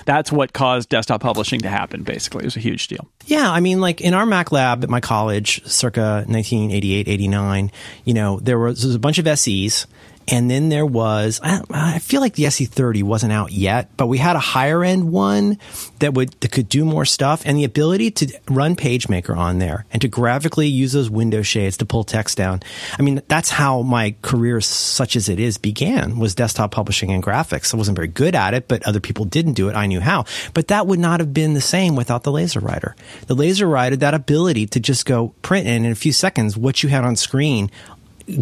[0.06, 2.02] That's what caused desktop publishing to happen.
[2.02, 3.06] Basically, it was a huge deal.
[3.26, 7.70] Yeah, I mean, like in our Mac lab at my college, circa 1988, 89,
[8.04, 9.86] you know, there was, there was a bunch of SEs
[10.30, 14.18] and then there was, I, I, feel like the SE30 wasn't out yet, but we
[14.18, 15.58] had a higher end one
[16.00, 19.86] that would, that could do more stuff and the ability to run PageMaker on there
[19.90, 22.60] and to graphically use those window shades to pull text down.
[22.98, 27.22] I mean, that's how my career, such as it is, began was desktop publishing and
[27.22, 27.72] graphics.
[27.72, 29.76] I wasn't very good at it, but other people didn't do it.
[29.76, 32.94] I knew how, but that would not have been the same without the laser writer.
[33.26, 36.82] The laser writer, that ability to just go print in, in a few seconds what
[36.82, 37.70] you had on screen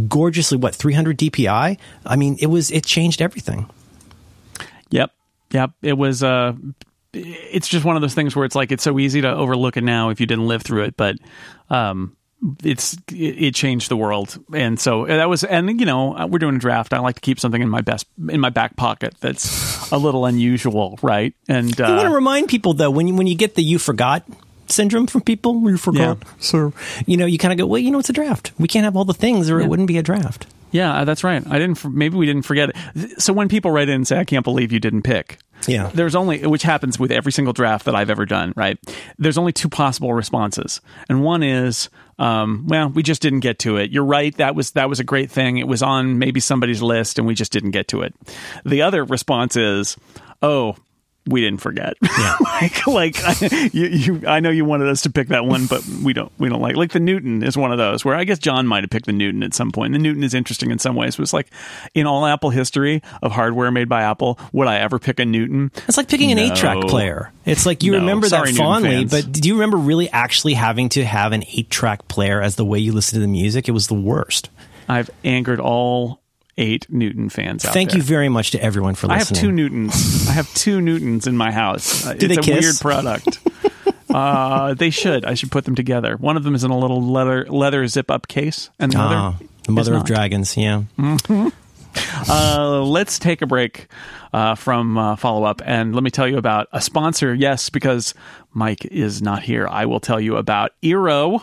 [0.09, 1.79] gorgeously what 300 DPI.
[2.05, 3.69] I mean, it was it changed everything.
[4.91, 5.13] Yep,
[5.53, 5.71] yep.
[5.83, 6.23] It was.
[6.23, 6.55] Uh,
[7.13, 9.85] it's just one of those things where it's like it's so easy to overlook it
[9.85, 11.17] now if you didn't live through it, but
[11.71, 12.15] um,
[12.63, 15.43] it's it, changed the world, and so that was.
[15.43, 16.93] And you know, we're doing a draft.
[16.93, 20.27] I like to keep something in my best in my back pocket that's a little
[20.27, 21.35] unusual, right?
[21.49, 23.79] And uh, you want to remind people though when you, when you get the you
[23.79, 24.25] forgot
[24.71, 25.61] syndrome from people.
[25.71, 26.19] you forgot.
[26.21, 26.33] Yeah.
[26.39, 26.73] So,
[27.07, 28.53] you know, you kind of go, well, you know, it's a draft.
[28.59, 29.67] We can't have all the things or yeah.
[29.67, 30.47] it wouldn't be a draft.
[30.73, 31.43] Yeah, uh, that's right.
[31.49, 31.83] I didn't.
[31.85, 33.23] Maybe we didn't forget it.
[33.23, 36.15] So when people write in and say, "I can't believe you didn't pick," yeah, there's
[36.15, 38.53] only which happens with every single draft that I've ever done.
[38.57, 38.79] Right?
[39.19, 43.77] There's only two possible responses, and one is, um, "Well, we just didn't get to
[43.77, 44.37] it." You're right.
[44.37, 45.59] That was that was a great thing.
[45.59, 48.15] It was on maybe somebody's list, and we just didn't get to it.
[48.65, 49.97] The other response is,
[50.43, 50.77] "Oh,
[51.27, 51.95] we didn't forget.
[52.17, 52.37] Yeah.
[52.41, 55.87] like, like I, you, you, I know you wanted us to pick that one, but
[56.03, 56.77] we don't, we don't like.
[56.77, 59.13] Like the Newton is one of those where I guess John might have picked the
[59.13, 59.93] Newton at some point.
[59.93, 61.17] The Newton is interesting in some ways.
[61.17, 61.51] But it's like
[61.95, 65.73] in all Apple history of hardware made by Apple, would I ever pick a Newton?
[65.87, 66.43] It's like picking no.
[66.43, 67.33] an eight-track player.
[67.45, 67.99] It's like you no.
[67.99, 72.09] remember Sorry, that fondly, but do you remember really actually having to have an eight-track
[72.09, 73.69] player as the way you listen to the music?
[73.69, 74.49] It was the worst.
[74.89, 76.23] I've angered all
[76.59, 77.99] eight Newton fans out Thank there.
[77.99, 79.37] you very much to everyone for listening.
[79.37, 80.29] I have two Newtons.
[80.29, 82.05] I have two Newtons in my house.
[82.05, 82.65] Do it's they a kiss?
[82.65, 83.39] weird product.
[84.11, 85.25] uh, they should.
[85.25, 86.17] I should put them together.
[86.17, 89.29] One of them is in a little leather leather zip up case, and the ah,
[89.29, 90.07] other the mother of not.
[90.07, 90.57] dragons.
[90.57, 90.85] Yeah.
[90.99, 91.49] Mm-hmm.
[92.29, 93.89] Uh, let's take a break
[94.33, 97.35] uh, from uh, follow up and let me tell you about a sponsor.
[97.35, 98.15] Yes, because
[98.55, 99.67] Myke is not here.
[99.67, 101.43] I will tell you about Eero.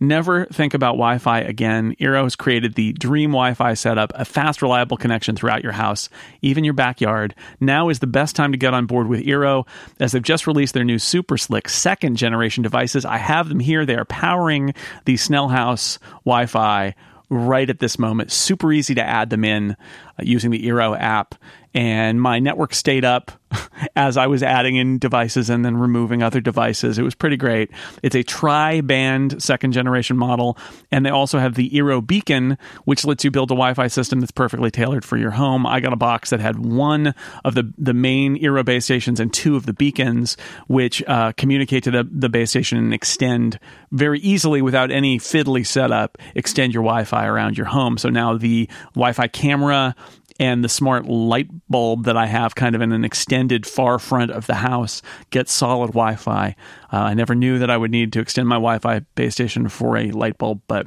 [0.00, 1.96] Never think about Wi Fi again.
[2.00, 6.08] Eero has created the dream Wi Fi setup, a fast, reliable connection throughout your house,
[6.40, 7.34] even your backyard.
[7.58, 9.66] Now is the best time to get on board with Eero
[9.98, 13.04] as they've just released their new super slick second generation devices.
[13.04, 13.84] I have them here.
[13.84, 16.94] They are powering the Snell House Wi Fi
[17.30, 18.32] right at this moment.
[18.32, 19.76] Super easy to add them in
[20.20, 21.34] using the Eero app
[21.74, 23.30] and my network stayed up
[23.96, 26.98] as I was adding in devices and then removing other devices.
[26.98, 27.70] It was pretty great.
[28.02, 30.58] It's a tri band second generation model,
[30.90, 34.20] and they also have the Eero Beacon, which lets you build a Wi Fi system
[34.20, 35.66] that's perfectly tailored for your home.
[35.66, 39.32] I got a box that had one of the, the main Eero base stations and
[39.32, 43.58] two of the beacons, which uh, communicate to the, the base station and extend
[43.92, 47.98] very easily without any fiddly setup, extend your Wi Fi around your home.
[47.98, 49.94] So now the Wi Fi camera
[50.38, 54.30] and the smart light bulb that I have kind of in an extended far front
[54.30, 56.54] of the house gets solid Wi Fi.
[56.92, 59.68] Uh, I never knew that I would need to extend my Wi Fi base station
[59.68, 60.86] for a light bulb, but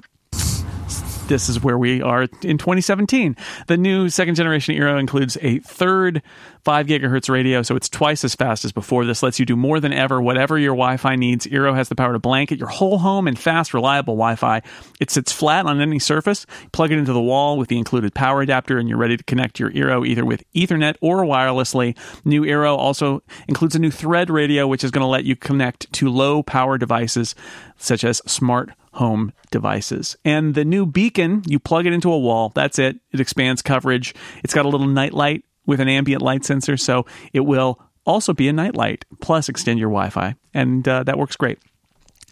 [1.31, 3.37] this is where we are in 2017.
[3.67, 6.21] The new second generation Eero includes a third
[6.65, 9.05] 5 gigahertz radio, so it's twice as fast as before.
[9.05, 11.47] This lets you do more than ever, whatever your Wi Fi needs.
[11.47, 14.61] Eero has the power to blanket your whole home in fast, reliable Wi Fi.
[14.99, 16.45] It sits flat on any surface.
[16.73, 19.57] Plug it into the wall with the included power adapter, and you're ready to connect
[19.57, 21.97] your Eero either with Ethernet or wirelessly.
[22.25, 25.91] New Eero also includes a new thread radio, which is going to let you connect
[25.93, 27.35] to low power devices
[27.77, 30.15] such as smart home devices.
[30.25, 32.51] And the new beacon, you plug it into a wall.
[32.53, 32.97] That's it.
[33.11, 34.13] It expands coverage.
[34.43, 38.33] It's got a little night light with an ambient light sensor, so it will also
[38.33, 41.59] be a night light plus extend your Wi-Fi, and uh, that works great.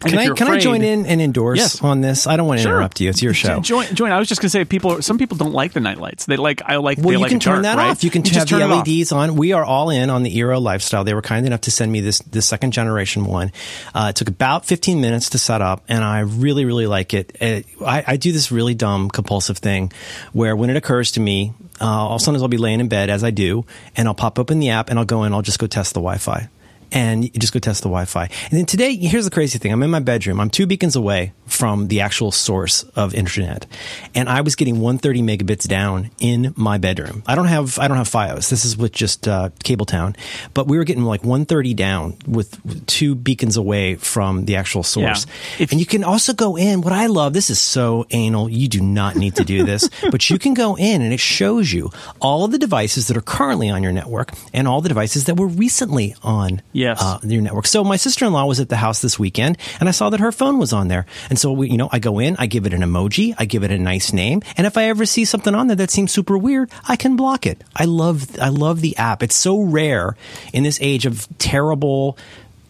[0.02, 1.82] And can I can afraid, I join in and endorse yes.
[1.82, 2.26] on this?
[2.26, 2.72] I don't want to sure.
[2.72, 3.10] interrupt you.
[3.10, 3.60] It's your show.
[3.60, 4.12] Join, join.
[4.12, 5.02] I was just going to say, people.
[5.02, 6.24] Some people don't like the night lights.
[6.24, 6.62] They like.
[6.64, 6.96] I like.
[6.96, 7.90] Well, you like can turn dark, that right?
[7.90, 8.02] off.
[8.02, 9.36] You can you have the LEDs on.
[9.36, 11.04] We are all in on the Eero lifestyle.
[11.04, 13.52] They were kind enough to send me this this second generation one.
[13.94, 17.36] Uh, it took about 15 minutes to set up, and I really really like it.
[17.38, 19.92] it I, I, do this really dumb compulsive thing
[20.32, 23.30] where when it occurs to me, uh, sometimes I'll be laying in bed as I
[23.32, 25.34] do, and I'll pop open the app and I'll go in.
[25.34, 26.48] I'll just go test the Wi-Fi
[26.92, 28.24] and you just go test the Wi-Fi.
[28.24, 30.40] And then today, here's the crazy thing: I'm in my bedroom.
[30.40, 33.66] I'm two beacons away from the actual source of internet,
[34.14, 37.22] and I was getting 130 megabits down in my bedroom.
[37.26, 38.50] I don't have I don't have FiOS.
[38.50, 40.16] This is with just uh, Cabletown,
[40.54, 45.26] but we were getting like 130 down with, two beacons away from the actual source.
[45.26, 45.62] Yeah.
[45.64, 46.80] If, and you can also go in.
[46.80, 48.48] What I love, this is so anal.
[48.48, 51.72] You do not need to do this, but you can go in and it shows
[51.72, 55.24] you all of the devices that are currently on your network and all the devices
[55.24, 57.02] that were recently on yes.
[57.02, 57.66] Uh, your network.
[57.66, 60.58] So my sister-in-law was at the house this weekend and I saw that her phone
[60.58, 61.06] was on there.
[61.28, 63.62] And so we, you know, I go in, I give it an emoji, I give
[63.62, 64.42] it a nice name.
[64.56, 67.46] And if I ever see something on there that seems super weird, I can block
[67.46, 67.62] it.
[67.76, 69.22] I love, I love the app.
[69.22, 70.16] It's so rare
[70.52, 72.16] in this age of terrible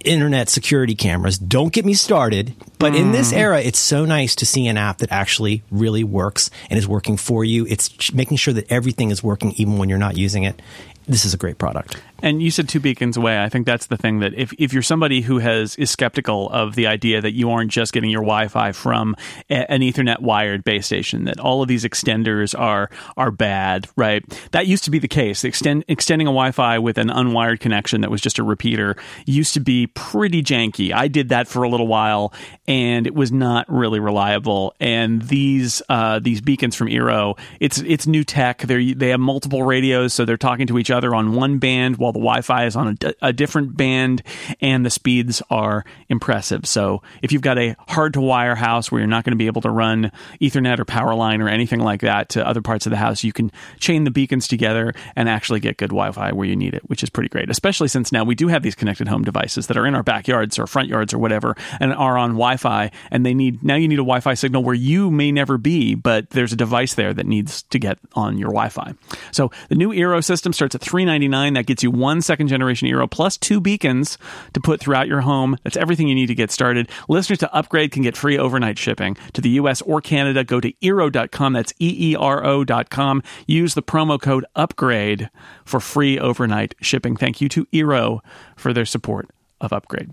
[0.05, 1.39] internet security cameras.
[1.39, 2.55] Don't get me started.
[2.79, 3.01] But mm.
[3.01, 3.37] in this mm.
[3.37, 7.17] era, it's so nice to see an app that actually really works and is working
[7.17, 7.67] for you.
[7.67, 10.61] It's making sure that everything is working even when you're not using it.
[11.07, 12.01] This is a great product.
[12.23, 13.43] And you said two beacons away.
[13.43, 16.75] I think that's the thing that if, if you're somebody who has is skeptical of
[16.75, 19.17] the idea that you aren't just getting your Wi-Fi from
[19.49, 24.25] a, an Ethernet wired base station, that all of these extenders are are bad, right?
[24.53, 25.45] That used to be the case.
[25.45, 29.61] Extend, extending a Wi-Fi with an unwired connection that was just a repeater used to
[29.61, 30.93] be pretty janky.
[30.93, 32.33] I did that for a little while,
[32.67, 34.75] and it was not really reliable.
[34.81, 38.63] And these uh, these beacons from Eero, it's it's new tech.
[38.63, 42.10] They they have multiple radios, so they're talking to each other on one band while
[42.13, 44.23] the Wi-Fi is on a, a different band,
[44.61, 46.67] and the speeds are impressive.
[46.67, 49.47] So if you've got a hard to wire house where you're not going to be
[49.47, 52.91] able to run Ethernet or power line or anything like that to other parts of
[52.91, 56.57] the house, you can chain the beacons together and actually get good Wi-Fi where you
[56.57, 57.51] need it, which is pretty great.
[57.51, 60.59] Especially since now we do have these connected home devices that are in our backyards
[60.59, 63.99] or front yards or whatever, and are on Wi-Fi, and they need now you need
[63.99, 67.63] a Wi-Fi signal where you may never be, but there's a device there that needs
[67.65, 68.95] to get on your Wi-Fi.
[69.33, 71.55] So the new Eero system starts at 399.
[71.55, 74.19] That gets you one second generation Eero plus two beacons
[74.55, 75.57] to put throughout your home.
[75.63, 76.89] That's everything you need to get started.
[77.09, 80.43] Listeners to upgrade can get free overnight shipping to the US or Canada.
[80.45, 81.53] Go to Eero.com.
[81.53, 83.23] That's E E R O.com.
[83.47, 85.31] Use the promo code upgrade
[85.65, 87.17] for free overnight shipping.
[87.17, 88.21] Thank you to Eero
[88.57, 89.29] for their support
[89.61, 90.11] of upgrade.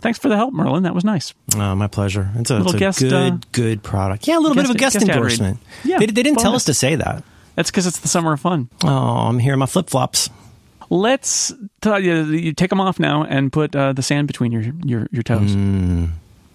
[0.00, 0.84] Thanks for the help, Merlin.
[0.84, 1.34] That was nice.
[1.56, 2.30] Oh, my pleasure.
[2.36, 4.26] It's a, little it's a guest, good, uh, good product.
[4.26, 5.58] Yeah, a little guest, bit of a guest, guest endorsement.
[5.84, 6.42] Yeah, they, they didn't bonus.
[6.42, 7.22] tell us to say that.
[7.54, 8.70] That's because it's the summer of fun.
[8.84, 10.30] Oh, I'm here in my flip flops.
[10.90, 15.06] Let's tell you, take them off now and put uh, the sand between your your,
[15.10, 15.54] your toes.
[15.54, 16.10] Mm.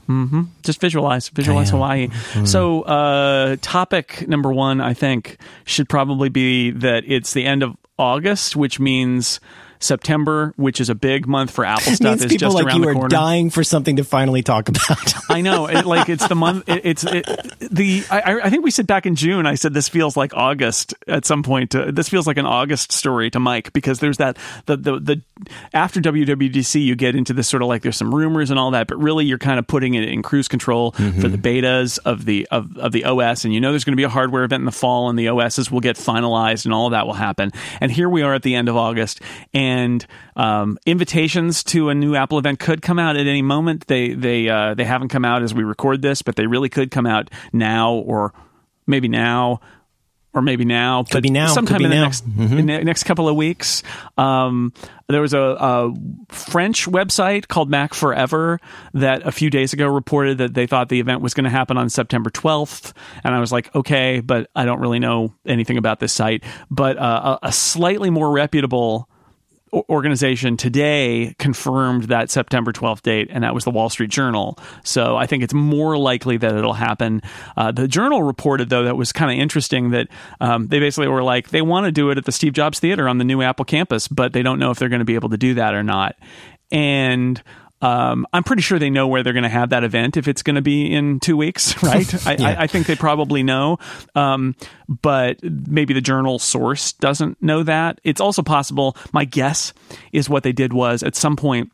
[0.07, 0.41] Mm-hmm.
[0.61, 1.71] just visualize, visualize Yeah.
[1.71, 2.09] Hawaii.
[2.45, 7.75] So, uh, topic number one, I think, should probably be that it's the end of
[7.97, 9.39] August, which means
[9.85, 12.89] September, which is a big month for Apple stuff, is just like around you the
[12.89, 13.09] are corner.
[13.09, 15.13] dying for something to finally talk about.
[15.29, 16.67] I know, it, like it's the month.
[16.67, 17.25] It, it's it,
[17.59, 18.03] the.
[18.09, 19.45] I, I think we said back in June.
[19.45, 21.73] I said this feels like August at some point.
[21.75, 25.21] Uh, this feels like an August story to Myke because there's that the the the
[25.73, 28.87] after WWDC you get into this sort of like there's some rumors and all that,
[28.87, 32.47] but really you're kind of putting it in cruise control for the betas of the
[32.51, 34.65] of of the OS, and you know there's going to be a hardware event in
[34.65, 37.51] the fall, and the OSs will get finalized, and all of that will happen.
[37.81, 39.21] And here we are at the end of August,
[39.53, 39.74] and
[40.35, 43.87] um, invitations to a new Apple event could come out at any moment.
[43.87, 46.91] They they uh, they haven't come out as we record this, but they really could
[46.91, 48.33] come out now or
[48.87, 49.59] maybe now.
[50.33, 52.03] Or maybe now, but be now, sometime in the now.
[52.03, 53.83] next in the next couple of weeks.
[54.17, 54.73] Um,
[55.07, 55.93] there was a, a
[56.27, 58.57] French website called Mac4Ever
[58.95, 61.77] that a few days ago reported that they thought the event was going to happen
[61.77, 62.91] on September 12th,
[63.23, 66.43] and I was like, okay, but I don't really know anything about this site.
[66.69, 69.07] But uh, a, a slightly more reputable
[69.89, 74.57] organization today confirmed that September 12th date, and that was the Wall Street Journal.
[74.83, 77.21] So I think it's more likely that it'll happen.
[77.57, 80.07] Uh, the Journal reported, though, that was kind of interesting that
[80.39, 83.07] um, they basically were like, they want to do it at the Steve Jobs Theater
[83.07, 85.29] on the new Apple campus, but they don't know if they're going to be able
[85.29, 86.15] to do that or not.
[86.71, 87.41] And
[87.81, 90.41] um, I'm pretty sure they know where they're going to have that event if it's
[90.41, 92.27] going to be in two weeks, right?
[92.27, 93.77] I, I, I think they probably know,
[94.15, 94.55] um,
[94.87, 97.99] but maybe the journal source doesn't know that.
[98.03, 98.95] It's also possible.
[99.11, 99.73] My guess
[100.11, 101.71] is what they did was at some point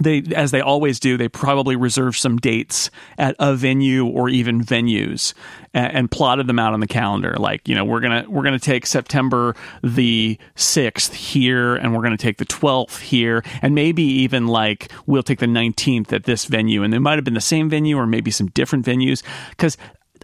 [0.00, 4.62] they as they always do they probably reserved some dates at a venue or even
[4.62, 5.34] venues
[5.74, 7.34] and, and plotted them out on the calendar.
[7.38, 12.16] Like you know we're gonna we're gonna take september the 6th here and we're gonna
[12.16, 16.82] take the 12th here and maybe even like we'll take the 19th at this venue
[16.82, 19.76] and they might have been the same venue or maybe some different venues because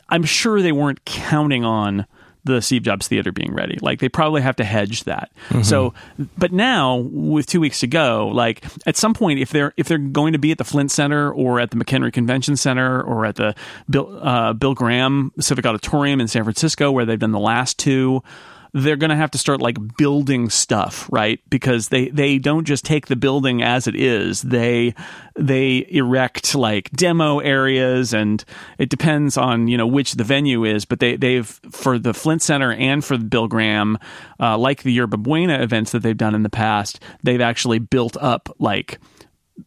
[0.08, 2.06] i'm sure they weren't counting on
[2.48, 3.78] the Steve Jobs Theater being ready.
[3.80, 5.30] Like they probably have to hedge that.
[5.62, 5.94] So,
[6.36, 9.98] but now with two weeks to go, like at some point, if they're if they're
[9.98, 13.36] going to be at the Flint Center or at the McEnery Convention Center or at
[13.36, 13.54] the
[13.88, 18.22] Bill uh, Bill Graham Civic Auditorium in San Francisco, where they've done the last two.
[18.72, 21.40] They're going to have to start like building stuff, right?
[21.48, 24.42] Because they they don't just take the building as it is.
[24.42, 24.94] They
[25.36, 28.44] they erect like demo areas, and
[28.78, 30.84] it depends on you know which the venue is.
[30.84, 33.98] But they they've for the Flint Center and for the Bill Graham,
[34.40, 38.16] uh, like the Yerba Buena events that they've done in the past, they've actually built
[38.18, 38.98] up like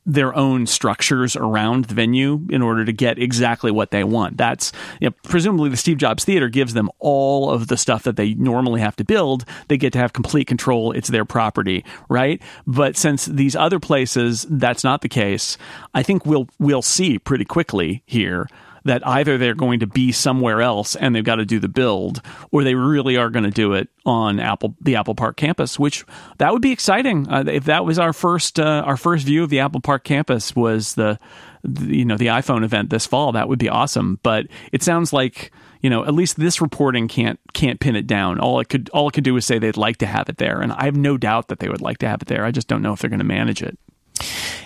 [0.06, 4.38] their own structures around the venue in order to get exactly what they want.
[4.38, 8.16] That's you know, presumably the Steve Jobs Theater gives them all of the stuff that
[8.16, 9.46] they normally have to build.
[9.68, 10.92] They get to have complete control.
[10.92, 12.42] It's their property, right?
[12.66, 15.58] But since these other places that's not the case,
[15.94, 18.48] I think we'll we'll see pretty quickly here
[18.84, 22.22] that either they're going to be somewhere else and they've got to do the build,
[22.52, 26.06] or they really are going to do it on Apple the Apple Park campus, which
[26.40, 27.28] that would be exciting.
[27.30, 30.56] Uh, if that was our first uh, our first view of the Apple Park campus
[30.56, 31.20] was the,
[31.64, 34.20] the you know the iPhone event this fall, that would be awesome.
[34.24, 38.40] But it sounds like you know at least this reporting can't can't pin it down.
[38.40, 40.62] All it could all it could do is say they'd like to have it there,
[40.62, 42.46] and I have no doubt that they would like to have it there.
[42.46, 43.78] I just don't know if they're going to manage it.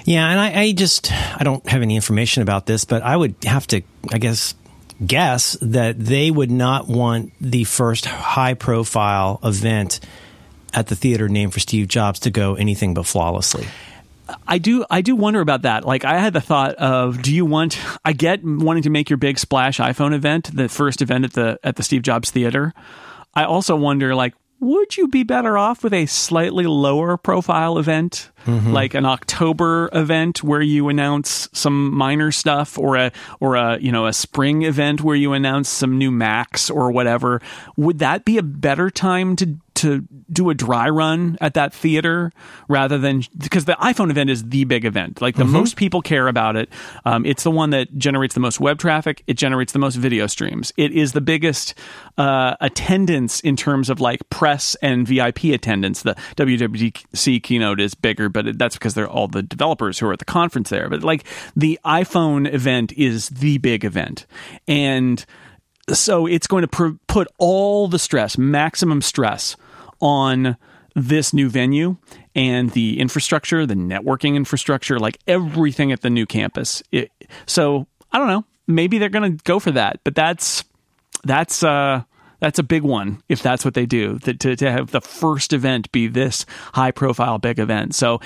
[0.06, 3.36] Yeah, and I, I just I don't have any information about this, but I would
[3.44, 4.54] have to, I guess,
[5.06, 10.00] guess that they would not want the first high profile event
[10.76, 13.66] at the theater named for Steve Jobs to go anything but flawlessly.
[14.48, 15.86] I do I do wonder about that.
[15.86, 19.18] Like I had the thought of do you want I get wanting to make your
[19.18, 22.74] big splash iPhone event, the first event at the at the Steve Jobs Theater.
[23.34, 24.34] I also wonder like
[24.66, 28.72] would you be better off with a slightly lower profile event, mm-hmm.
[28.72, 33.92] like an October event where you announce some minor stuff, or a or a you
[33.92, 37.42] know a spring event where you announce some new Macs or whatever?
[37.78, 42.32] Would that be a better time to to do a dry run at that theater
[42.68, 45.22] rather than because the iPhone event is the big event.
[45.22, 46.70] Like the most people care about it.
[47.06, 49.24] Um, it's the one that generates the most web traffic.
[49.28, 50.74] It generates the most video streams.
[50.78, 51.76] It is the biggest
[52.18, 56.02] uh, attendance in terms of like press and VIP attendance.
[56.02, 60.14] The WWDC keynote is bigger, but it, that's because they're all the developers who are
[60.14, 60.90] at the conference there.
[60.90, 64.26] But like the iPhone event is the big event,
[64.68, 65.24] and
[65.94, 69.56] so it's going to pr- put all the stress, maximum stress,
[70.00, 70.58] on
[70.96, 71.98] this new venue
[72.36, 76.82] and the infrastructure, the networking infrastructure, like everything at the new campus.
[76.92, 77.12] It,
[77.46, 78.46] so I don't know.
[78.68, 80.64] Maybe they're going to go for that, but that's
[81.24, 82.04] that's uh,
[82.40, 84.18] that's a big one if that's what they do.
[84.20, 87.94] That to, to have the first event be this high profile big event.
[87.94, 88.22] So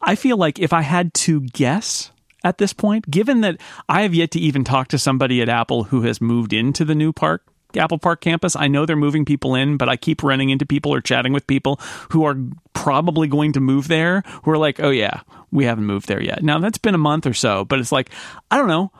[0.00, 2.10] I feel like if I had to guess
[2.44, 5.84] at this point, given that I have yet to even talk to somebody at Apple
[5.84, 7.46] who has moved into the new park
[7.76, 8.56] Apple Park campus.
[8.56, 11.46] I know they're moving people in, but I keep running into people or chatting with
[11.46, 12.36] people who are
[12.72, 15.20] probably going to move there who are like, oh, yeah,
[15.50, 16.42] we haven't moved there yet.
[16.42, 18.10] Now, that's been a month or so, but it's like,
[18.50, 18.92] I don't know.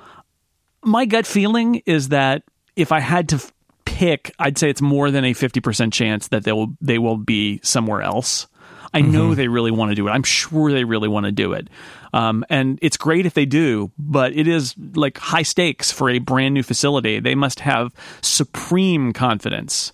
[0.83, 2.43] My gut feeling is that
[2.77, 3.43] if I had to
[3.85, 7.61] pick, I'd say it's more than a 50% chance that they will, they will be
[7.62, 8.47] somewhere else.
[8.95, 9.35] I know mm-hmm.
[9.35, 10.11] they really want to do it.
[10.11, 11.68] I'm sure they really want to do it.
[12.13, 16.19] Um, and it's great if they do, but it is like high stakes for a
[16.19, 17.21] brand new facility.
[17.21, 19.93] They must have supreme confidence.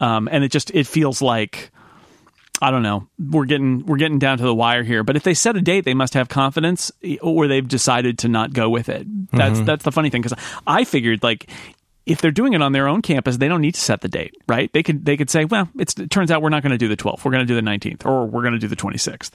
[0.00, 1.70] Um, and it just, it feels like,
[2.62, 3.06] I don't know.
[3.18, 5.02] We're getting we're getting down to the wire here.
[5.02, 6.90] But if they set a date, they must have confidence,
[7.20, 9.06] or they've decided to not go with it.
[9.30, 9.64] That's mm-hmm.
[9.66, 11.50] that's the funny thing because I figured like
[12.06, 14.36] if they're doing it on their own campus, they don't need to set the date,
[14.48, 14.72] right?
[14.72, 16.96] They could they could say, well, it turns out we're not going to do the
[16.96, 19.32] 12th, we're going to do the 19th, or we're going to do the 26th.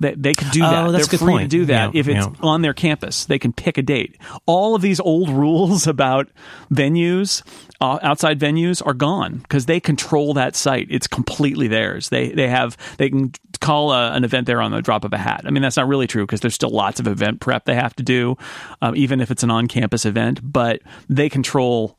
[0.00, 0.86] They, they could do that.
[0.86, 1.50] Oh, that's they're free point.
[1.50, 2.32] to do that yeah, if it's yeah.
[2.40, 3.24] on their campus.
[3.24, 4.18] They can pick a date.
[4.46, 6.28] All of these old rules about
[6.72, 7.42] venues,
[7.80, 10.88] uh, outside venues, are gone because they control that site.
[10.90, 12.08] It's completely theirs.
[12.08, 15.18] They they have they can call a, an event there on the drop of a
[15.18, 15.42] hat.
[15.44, 17.94] I mean, that's not really true because there's still lots of event prep they have
[17.96, 18.36] to do,
[18.82, 20.40] um, even if it's an on-campus event.
[20.42, 21.96] But they control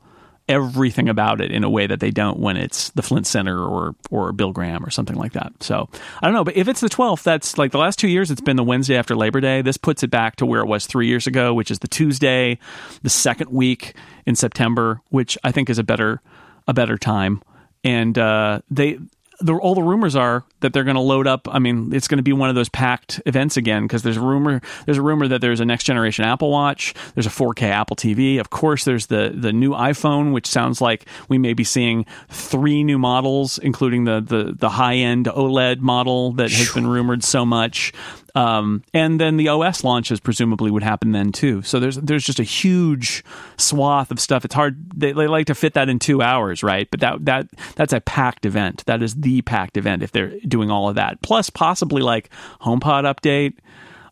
[0.50, 3.96] everything about it in a way that they don't when it's the Flint Center or
[4.10, 5.54] or Bill Graham or something like that.
[5.62, 5.88] So
[6.22, 8.32] I don't know, but if it's the 12th, that's like the last two years.
[8.32, 9.62] It's been the Wednesday after Labor Day.
[9.62, 12.58] This puts it back to where it was three years ago, which is the Tuesday,
[13.04, 13.96] the second week
[14.26, 16.22] in September, which I think is a better
[16.68, 17.42] a better time.
[17.84, 19.00] And uh, they
[19.42, 21.48] the, all the rumors are that they're going to load up.
[21.50, 24.22] I mean, it's going to be one of those packed events again because there's a
[24.22, 24.62] rumor.
[24.86, 26.94] There's a rumor that there's a next generation Apple Watch.
[27.16, 28.40] There's a 4K Apple TV.
[28.40, 32.84] Of course, there's the the new iPhone, which sounds like we may be seeing three
[32.84, 37.46] new models, including the the the high end OLED model that has been rumored so
[37.46, 37.94] much.
[38.36, 41.62] Um, and then the OS launches presumably would happen then too.
[41.62, 43.24] So there's there's just a huge
[43.58, 44.46] swath of stuff.
[44.46, 44.92] It's hard.
[44.98, 46.90] They, they like to fit that in two hours, right?
[46.90, 48.86] But that that that's a packed event.
[48.86, 51.22] That is the packed event if they're doing all of that.
[51.22, 52.30] Plus possibly like
[52.62, 53.54] HomePod update.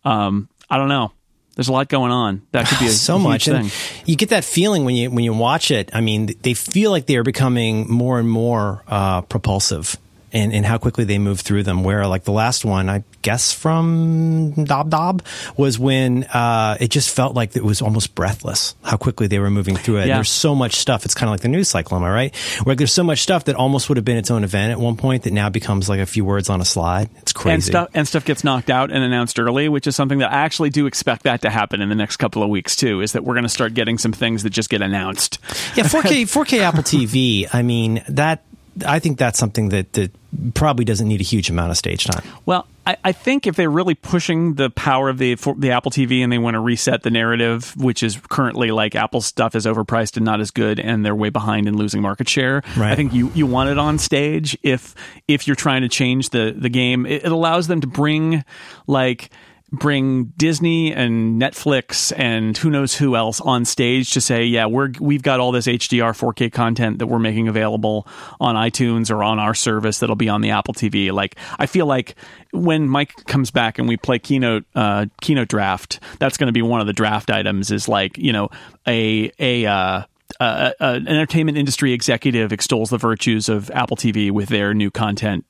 [0.04, 1.12] Um, I don't know.
[1.56, 2.44] There's a lot going on.
[2.52, 3.46] That could be a, so much.
[3.46, 3.56] Thing.
[3.56, 3.74] And
[4.06, 5.90] you get that feeling when you when you watch it.
[5.94, 9.98] I mean, they feel like they are becoming more and more uh, propulsive
[10.38, 11.84] and, and how quickly they move through them.
[11.84, 15.24] Where like the last one, I guess from Dub Dub
[15.58, 19.50] was when uh, it just felt like it was almost breathless how quickly they were
[19.50, 20.08] moving through it.
[20.08, 20.16] Yeah.
[20.16, 21.06] There's so much stuff.
[21.06, 22.36] It's kind of like the news cycle, am I right?
[22.64, 24.96] Where there's so much stuff that almost would have been its own event at one
[24.96, 27.10] point that now becomes like a few words on a slide.
[27.18, 27.54] It's crazy.
[27.54, 30.38] And stuff and stuff gets knocked out and announced early, which is something that I
[30.38, 33.02] actually do expect that to happen in the next couple of weeks too.
[33.02, 35.40] Is that we're going to start getting some things that just get announced.
[35.76, 37.48] Yeah, 4K 4K Apple TV.
[37.52, 38.44] I mean that
[38.86, 40.12] I think that's something that, that
[40.54, 42.24] probably doesn't need a huge amount of stage time.
[42.46, 46.22] Well, I, I think if they're really pushing the power of the the Apple TV
[46.22, 50.16] and they want to reset the narrative, which is currently like Apple stuff is overpriced
[50.16, 52.62] and not as good, and they're way behind and losing market share.
[52.78, 52.92] Right.
[52.92, 54.96] I think you, you want it on stage if
[55.28, 57.06] if you're trying to change the the game.
[57.06, 58.44] It, it allows them to bring
[58.86, 59.32] like
[59.72, 64.92] bring Disney and Netflix and who knows who else on stage to say, yeah, we're
[65.00, 68.08] we've got all this HDR 4K content that we're making available
[68.40, 71.12] on iTunes or on our service that'll be on the Apple TV.
[71.12, 72.16] Like I feel like
[72.52, 76.62] when Myke comes back and we play keynote uh, keynote draft, that's going to be
[76.62, 77.72] one of the draft items.
[77.72, 78.50] Is like you know
[78.88, 80.04] a a uh,
[80.40, 85.46] uh, an entertainment industry executive extols the virtues of Apple TV with their new content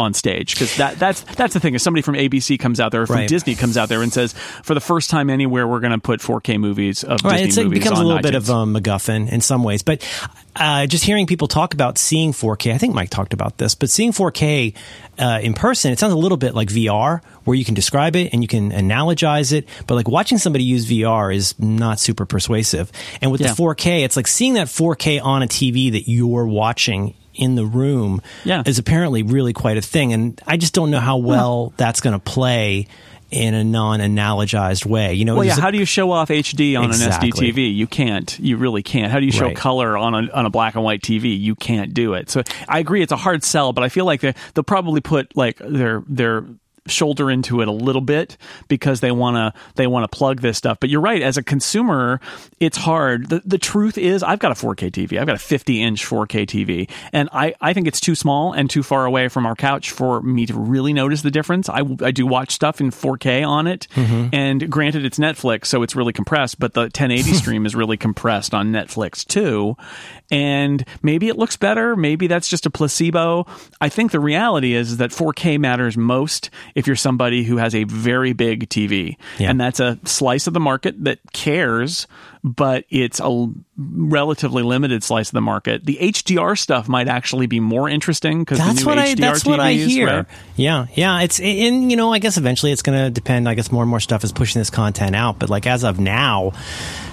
[0.00, 1.74] on stage because that that's that's the thing.
[1.74, 3.28] If somebody from ABC comes out there, or from right.
[3.28, 4.32] Disney comes out there and says,
[4.62, 7.38] for the first time anywhere, we're going to put 4K movies of right.
[7.38, 7.78] Disney it's, movies.
[7.78, 8.22] It becomes a little iTunes.
[8.22, 10.02] bit of a MacGuffin in some ways, but
[10.56, 13.88] uh, just hearing people talk about seeing 4K, I think Myke talked about this, but
[13.88, 14.74] seeing 4K
[15.18, 18.32] uh, in person, it sounds a little bit like VR, where you can describe it
[18.32, 22.90] and you can analogize it, but like watching somebody use VR is not super persuasive.
[23.20, 23.52] And with yeah.
[23.52, 27.64] the 4K, it's like seeing that 4K on a TV that you're watching in the
[27.64, 28.62] room yeah.
[28.66, 30.12] is apparently really quite a thing.
[30.12, 32.86] And I just don't know how well that's going to play
[33.30, 35.14] in a non-analogized way.
[35.14, 35.58] You know, well, yeah.
[35.58, 37.30] How do you show off HD on exactly.
[37.30, 37.74] an SD TV?
[37.74, 38.38] You can't.
[38.38, 39.10] You really can't.
[39.10, 39.56] How do you show right.
[39.56, 41.38] color on a on a black and white TV?
[41.38, 42.28] You can't do it.
[42.28, 45.36] So I agree, it's a hard sell, but I feel like they, they'll probably put
[45.36, 46.44] like their their
[46.90, 48.36] shoulder into it a little bit
[48.68, 50.78] because they want to they want to plug this stuff.
[50.80, 52.20] But you're right, as a consumer,
[52.58, 53.28] it's hard.
[53.28, 55.18] The the truth is I've got a 4K TV.
[55.18, 58.68] I've got a 50 inch 4K TV, and I I think it's too small and
[58.68, 61.68] too far away from our couch for me to really notice the difference.
[61.68, 64.28] I I do watch stuff in 4K on it, mm-hmm.
[64.32, 68.54] and granted it's Netflix, so it's really compressed, but the 1080 stream is really compressed
[68.54, 69.76] on Netflix too.
[70.30, 73.46] And maybe it looks better, maybe that's just a placebo.
[73.80, 76.50] I think the reality is, is that 4K matters most
[76.80, 79.16] if you're somebody who has a very big TV.
[79.38, 79.50] Yeah.
[79.50, 82.08] And that's a slice of the market that cares,
[82.42, 85.84] but it's a relatively limited slice of the market.
[85.84, 89.14] The HDR stuff might actually be more interesting because That's the new what I.
[89.14, 90.06] HDR That's what I hear.
[90.06, 90.26] right?
[90.56, 91.20] Yeah, yeah.
[91.20, 93.48] It's and you know, I guess eventually it's going to depend.
[93.48, 95.38] I guess more and more stuff is pushing this content out.
[95.38, 96.52] But like as of now,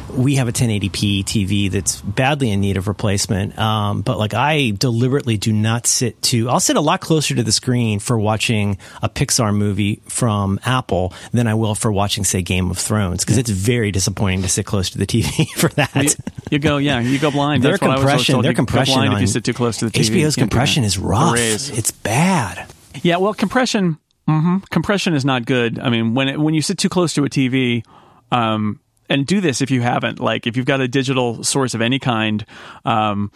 [0.09, 3.57] we have a 1080p TV that's badly in need of replacement.
[3.57, 6.49] Um, but like I deliberately do not sit to.
[6.49, 11.13] I'll sit a lot closer to the screen for watching a Pixar movie from Apple
[11.31, 14.65] than I will for watching, say, Game of Thrones, because it's very disappointing to sit
[14.65, 15.95] close to the TV for that.
[15.95, 16.09] You,
[16.51, 17.63] you go, yeah, you go blind.
[17.63, 19.77] their That's what I was always compression, their compression blind if you sit too close
[19.77, 20.21] to the TV.
[20.21, 21.33] HBO's compression is rough.
[21.33, 21.69] Arrays.
[21.69, 22.71] It's bad.
[23.03, 23.97] Yeah, well, compression.
[24.27, 25.79] hmm compression is not good.
[25.79, 27.83] I mean, when it, when you sit too close to a TV,
[28.31, 28.79] um,
[29.09, 30.19] and do this if you haven't.
[30.19, 32.45] Like, if you've got a digital source of any kind,
[32.85, 33.31] um,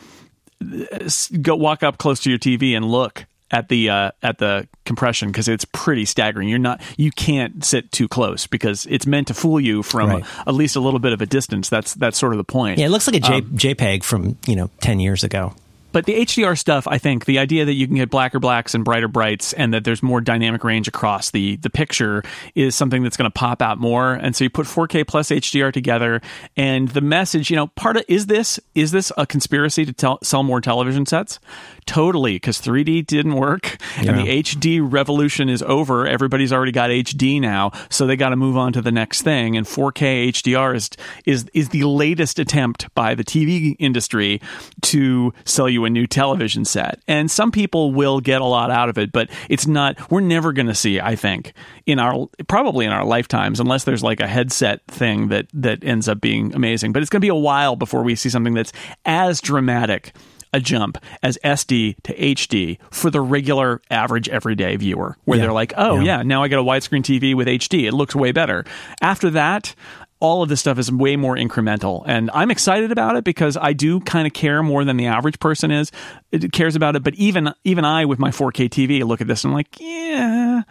[1.41, 5.29] go walk up close to your TV and look at the uh, at the compression
[5.29, 6.47] because it's pretty staggering.
[6.47, 10.23] You're not you can't sit too close because it's meant to fool you from Right.
[10.47, 11.67] at least a little bit of a distance.
[11.67, 12.79] That's that's sort of the point.
[12.79, 15.53] Yeah, it looks like a J, Um, JPEG from you know ten years ago.
[15.91, 18.85] But the HDR stuff, I think the idea that you can get blacker blacks and
[18.85, 22.23] brighter brights and that there's more dynamic range across the, the picture
[22.55, 24.13] is something that's going to pop out more.
[24.13, 26.21] And so you put 4K plus HDR together
[26.55, 30.19] and the message, you know, part of, is this, is this a conspiracy to tell,
[30.23, 31.39] sell more television sets?
[31.85, 32.39] Totally.
[32.39, 36.07] Cause 3D didn't work and the HD revolution is over.
[36.07, 37.71] Everybody's already got HD now.
[37.89, 39.57] So they got to move on to the next thing.
[39.57, 40.89] And 4K HDR is,
[41.25, 44.41] is, is the latest attempt by the TV industry
[44.83, 46.99] to sell you a new television set.
[47.07, 50.53] And some people will get a lot out of it, but it's not, we're never
[50.53, 51.53] going to see, I think,
[51.85, 56.07] in our, probably in our lifetimes, unless there's like a headset thing that, that ends
[56.07, 56.93] up being amazing.
[56.93, 58.73] But it's going to be a while before we see something that's
[59.05, 60.13] as dramatic
[60.53, 65.45] a jump as SD to HD for the regular average everyday viewer, where Yeah.
[65.45, 66.17] they're like, oh, Yeah.
[66.17, 67.87] yeah, now I got a widescreen TV with HD.
[67.87, 68.65] It looks way better.
[69.01, 69.73] After that,
[70.21, 72.03] all of this stuff is way more incremental.
[72.05, 75.39] And I'm excited about it because I do kind of care more than the average
[75.39, 75.91] person is
[76.31, 77.03] it cares about it.
[77.03, 80.61] But even even I with my 4K TV look at this and I'm like, yeah.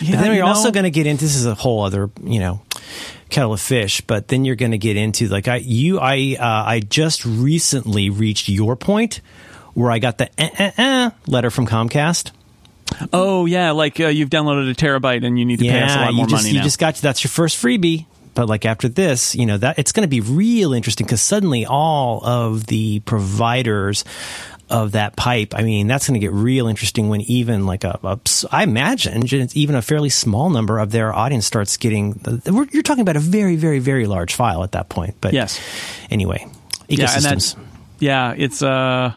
[0.00, 2.10] yeah But then you you're also going to get into this is a whole other
[2.24, 2.62] you know
[3.28, 4.00] kettle of fish.
[4.00, 8.10] But then you're going to get into like I you I uh, I just recently
[8.10, 9.20] reached your point
[9.74, 12.32] where I got the eh, eh, eh letter from Comcast.
[13.12, 15.98] Oh yeah, like uh, you've downloaded a terabyte and you need to pay us a
[15.98, 16.64] lot more you just money you now.
[16.64, 18.06] just got that's your first freebie.
[18.36, 21.66] But like after this, you know that it's going to be real interesting because suddenly
[21.66, 24.04] all of the providers
[24.68, 27.98] of that pipe, I mean, that's going to get real interesting when even like a,
[28.02, 28.18] a
[28.52, 29.24] I imagine
[29.54, 32.12] even a fairly small number of their audience starts getting.
[32.12, 35.14] The, we're, you're talking about a very, very, very large file at that point.
[35.20, 35.60] But Yes.
[36.10, 36.46] anyway,
[36.88, 37.22] yeah, ecosystems.
[37.22, 37.56] that's
[38.00, 39.14] yeah, it's uh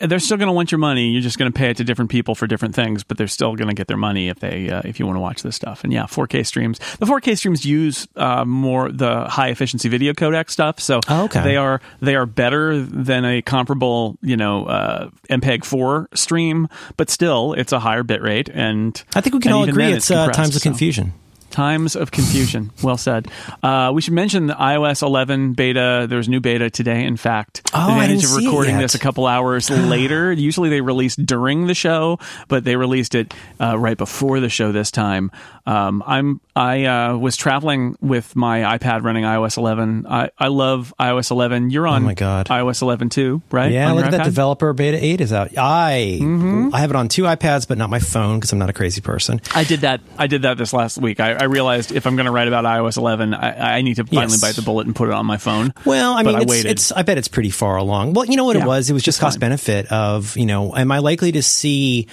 [0.00, 1.08] they're still going to want your money.
[1.10, 3.54] You're just going to pay it to different people for different things, but they're still
[3.56, 5.84] going to get their money if they uh, if you want to watch this stuff.
[5.84, 6.78] And yeah, 4K streams.
[6.98, 11.42] The 4K streams use uh, more the high efficiency video codec stuff, so Oh, okay.
[11.42, 17.08] they are they are better than a comparable you know uh, MPEG 4 stream, but
[17.10, 18.48] still it's a higher bit rate.
[18.52, 20.68] And I think we can all agree then it's uh, times of so.
[20.68, 21.12] confusion.
[21.50, 22.70] Times of confusion.
[22.82, 23.28] Well said.
[23.62, 26.06] Uh, we should mention the iOS 11 beta.
[26.08, 27.04] There's new beta today.
[27.04, 30.32] In fact, Oh, the advantage didn't of recording this a couple hours later.
[30.32, 32.18] Usually they release during the show,
[32.48, 35.30] but they released it uh, right before the show this time.
[35.66, 40.06] Um, I'm I uh, was traveling with my iPad running iOS 11.
[40.08, 41.70] I, I love iOS 11.
[41.70, 42.46] You're on Oh my God.
[42.46, 43.70] iOS 11 too, right?
[43.72, 45.50] Yeah, On look at that developer beta eight is out.
[45.58, 46.74] I Mm-hmm.
[46.74, 49.00] I have it on two iPads, but not my phone because I'm not a crazy
[49.00, 49.40] person.
[49.54, 50.00] I did that.
[50.16, 51.20] I did that this last week.
[51.20, 54.04] I, I realized if I'm going to write about iOS 11, I, I need to
[54.04, 54.40] finally Yes.
[54.40, 55.74] bite the bullet and put it on my phone.
[55.84, 56.70] Well, I mean, I it's, waited.
[56.70, 56.92] it's.
[56.92, 58.14] I bet it's pretty far along.
[58.14, 58.88] Well, you know what Yeah, it was?
[58.88, 59.40] It was just cost fine.
[59.40, 60.74] benefit of you know.
[60.76, 62.06] Am I likely to see?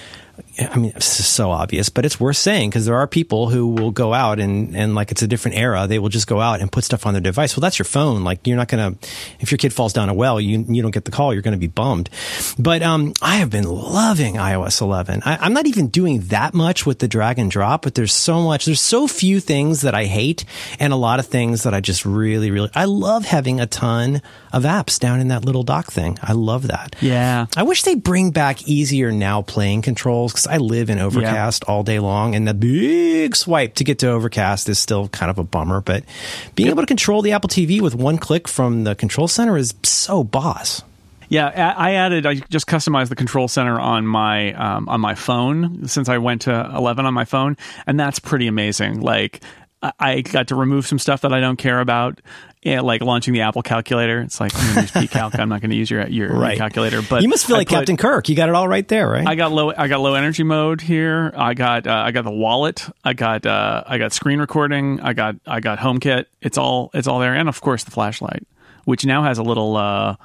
[0.58, 3.90] I mean, is so obvious, but it's worth saying because there are people who will
[3.90, 5.86] go out and and like it's a different era.
[5.86, 7.56] They will just go out and put stuff on their device.
[7.56, 8.22] Well, that's your phone.
[8.22, 8.94] Like you're not gonna.
[9.40, 11.32] If your kid falls down a well, you you don't get the call.
[11.32, 12.08] You're going to be bummed.
[12.58, 15.22] But um, I have been loving iOS 11.
[15.24, 18.42] I, I'm not even doing that much with the drag and drop, but there's so
[18.42, 18.64] much.
[18.64, 20.44] There's so few things that I hate,
[20.78, 22.70] and a lot of things that I just really, really.
[22.74, 26.18] I love having a ton of apps down in that little dock thing.
[26.22, 26.94] I love that.
[27.00, 27.46] Yeah.
[27.56, 31.98] I wish they bring back easier now playing controls I live in Overcast all day
[31.98, 35.80] long, and the big swipe to get to Overcast is still kind of a bummer.
[35.80, 36.04] But
[36.54, 39.74] being able to control the Apple TV with one click from the control center is
[39.82, 40.82] so boss.
[41.28, 42.26] Yeah, I added.
[42.26, 46.42] I just customized the control center on my um, on my phone since I went
[46.42, 49.00] to 11 on my phone, and that's pretty amazing.
[49.00, 49.40] Like
[49.98, 52.20] I- got to remove some stuff that I don't care about.
[52.62, 54.20] Yeah, like launching the Apple calculator.
[54.22, 55.38] It's like I'm going to use pCalc.
[55.38, 56.56] I'm not going to use your your Right.
[56.56, 57.02] calculator.
[57.02, 58.28] But you must feel I like put- Captain Kirk.
[58.30, 59.26] You got it all right there, right?
[59.26, 59.70] I got low.
[59.76, 61.30] I got low energy mode here.
[61.36, 61.86] I got.
[61.86, 62.86] Uh, I got the wallet.
[63.04, 63.44] I got.
[63.44, 65.00] Uh, I got screen recording.
[65.02, 65.36] I got.
[65.46, 66.24] I got HomeKit.
[66.40, 66.90] It's all.
[66.94, 68.46] It's all there, and of course the flashlight,
[68.84, 69.76] which now has a little.
[69.76, 70.16] Uh,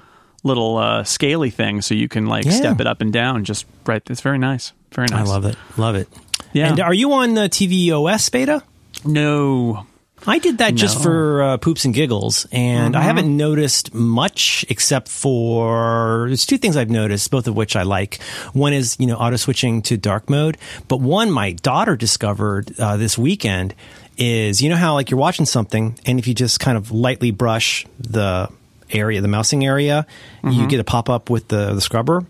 [0.42, 2.52] little uh, scaly thing, so you can like Yeah.
[2.52, 3.44] step it up and down.
[3.44, 4.02] Just right.
[4.10, 4.72] It's very nice.
[4.94, 5.28] Very nice.
[5.28, 5.58] I love it.
[5.76, 6.08] Love it.
[6.54, 6.70] Yeah.
[6.70, 8.64] And are you on the TVOS beta?
[9.06, 9.86] No.
[10.28, 15.08] I did that just for uh, poops and giggles, and I haven't noticed much except
[15.08, 18.22] for there's two things I've noticed, both of which I like.
[18.52, 20.58] One is you know auto switching to dark mode,
[20.90, 23.74] but one my daughter discovered uh, this weekend
[24.18, 27.32] is you know how like you're watching something, and if you just kind of lightly
[27.32, 28.50] brush the
[28.92, 30.06] area, the mousing area,
[30.44, 32.26] you get a pop up with the the scrubber.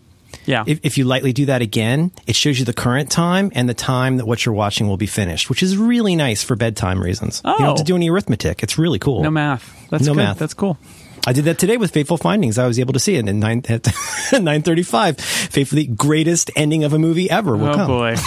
[0.50, 0.64] Yeah.
[0.66, 3.74] If, if you lightly do that again, it shows you the current time and the
[3.76, 7.42] time that what you're watching will be finished, which is really nice for bedtime reasons.
[7.46, 7.52] Oh.
[7.52, 7.86] You don't have to Oh.
[7.86, 8.64] do any arithmetic.
[8.64, 9.22] It's really cool.
[9.22, 9.64] no math.
[9.92, 10.18] That's No good.
[10.24, 10.40] math.
[10.40, 10.78] That's cool.
[11.28, 12.58] I did that today with Fateful Findings.
[12.58, 13.88] I was able to see it at nine at
[14.42, 15.20] nine thirty five.
[15.20, 17.88] Faithfully greatest ending of a movie ever will oh come.
[17.88, 18.16] boy.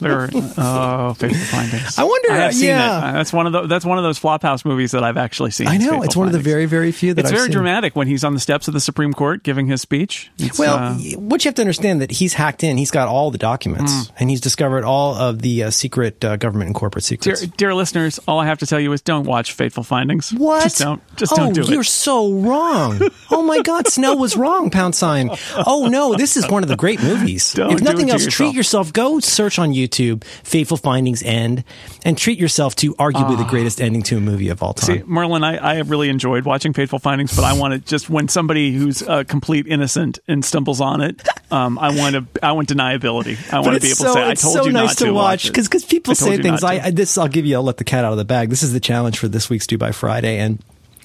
[0.00, 1.98] there are, oh, Fateful Findings.
[1.98, 2.78] I wonder, I have uh, seen yeah.
[3.00, 3.04] that.
[3.08, 3.66] Uh, That's one of the.
[3.66, 5.68] That's one of those Flop House movies that I've actually seen.
[5.68, 7.52] I know it's one of the very very few that It's I've very seen.
[7.52, 10.30] dramatic when he's on the steps of the Supreme Court giving his speech.
[10.38, 12.76] It's, Well, uh, what you have to understand that he's hacked in.
[12.76, 14.10] He's got all the documents, Mm.
[14.18, 17.46] and he's discovered all of the uh, secret uh, government and corporate secrets.
[17.46, 20.32] dear listeners, all I have to tell you is don't watch Fateful Findings.
[20.32, 20.62] What?
[20.62, 21.00] Just don't.
[21.16, 21.84] Just oh, don't do you're it.
[21.84, 23.00] so wrong.
[23.30, 24.70] Oh my God, Snell was wrong.
[24.70, 25.30] Pound sign.
[25.66, 27.52] Oh no, this is one of the great movies.
[27.54, 28.92] Don't if nothing else, treat yourself.
[28.92, 31.64] Go search on YouTube "Fateful Findings End"
[32.04, 34.90] and treat yourself to arguably the greatest ending to a movie of all time.
[34.90, 34.98] Ah.
[34.98, 38.10] See, Merlin, I, I have really enjoyed watching Fateful Findings, but I want to just
[38.10, 42.52] when somebody who's a complete innocent and stumbles on it, um, I want to I
[42.52, 43.52] want deniability.
[43.52, 45.04] I want to be able so, to say I told so you nice not to,
[45.06, 45.54] to watch it.
[45.54, 46.62] because people say things.
[46.64, 46.74] I.
[46.86, 47.56] I this I'll give you.
[47.56, 48.50] I'll let the cat out of the bag.
[48.50, 50.62] This is the challenge for this week's Do by Friday, and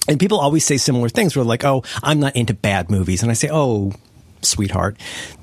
[0.08, 1.36] and people always say similar things.
[1.36, 3.92] Where like, oh, I'm not into bad movies, and I say, oh.
[4.42, 4.96] Sweetheart,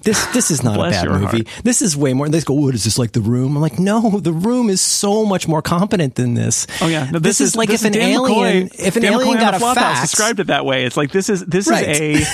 [0.04, 1.26] this this is not a bad movie.
[1.44, 1.48] heart.
[1.64, 2.30] This is way more.
[2.30, 3.12] They go, "What is this like?
[3.14, 6.88] The Room?" I'm like, "No, The Room is so much more competent than this." Oh
[6.88, 9.40] yeah, no, this, is, like this if an alien, McCoy- if an Dan alien McCoy
[9.40, 10.86] got a fax, described it that way.
[10.86, 11.88] It's like this is this Right.
[12.02, 12.28] is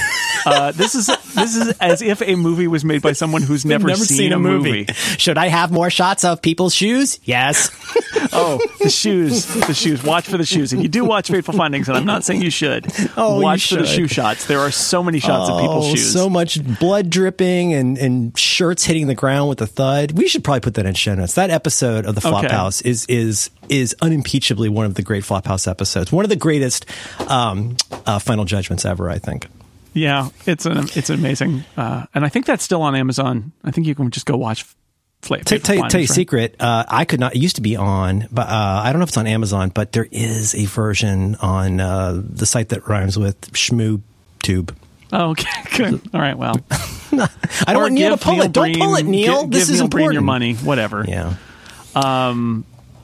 [0.45, 3.63] a uh, this is this is as if a movie was made by someone who's
[3.65, 4.85] never, seen, a movie.
[5.17, 7.19] Should I have more shots of people's shoes?
[7.23, 7.69] Yes.
[8.33, 10.03] Oh, the shoes, the shoes.
[10.03, 10.71] Watch for the shoes.
[10.71, 12.85] If you do watch Fateful Findings, and I'm not saying you should,
[13.17, 14.45] Oh, you watch for the shoe shots.
[14.45, 16.13] There are so many shots of people's Oh, shoes.
[16.13, 20.11] So much blood dripping and, and shirts hitting the ground with a thud.
[20.13, 21.35] We should probably put that in show notes.
[21.35, 22.29] That episode of the Okay.
[22.29, 26.11] Flop House is is is unimpeachably one of the great Flop House episodes.
[26.11, 26.85] One of the greatest
[27.27, 29.47] um, uh, final judgments ever, I think.
[29.93, 33.51] Yeah, it's an it's amazing, uh, and I think that's still on Amazon.
[33.63, 34.65] I think you can just go watch.
[35.21, 36.09] Fla- Tell, tell, you- tell you a right?
[36.09, 36.55] secret.
[36.59, 37.35] Uh, I could not.
[37.35, 39.69] It used to be on, but uh, I don't know if it's on Amazon.
[39.69, 44.01] But there is a version on uh, the site that rhymes with Shmoo
[44.41, 44.75] Tube.
[45.11, 46.01] Oh, okay, good.
[46.13, 47.27] All right, well, I
[47.73, 48.51] don't Or want Neil to pull Neil it.
[48.53, 49.43] Don't pull it, Breen- Neil.
[49.43, 50.13] gi- this give is Neil Breen important.
[50.13, 51.05] your money, whatever.
[51.07, 51.35] Yeah.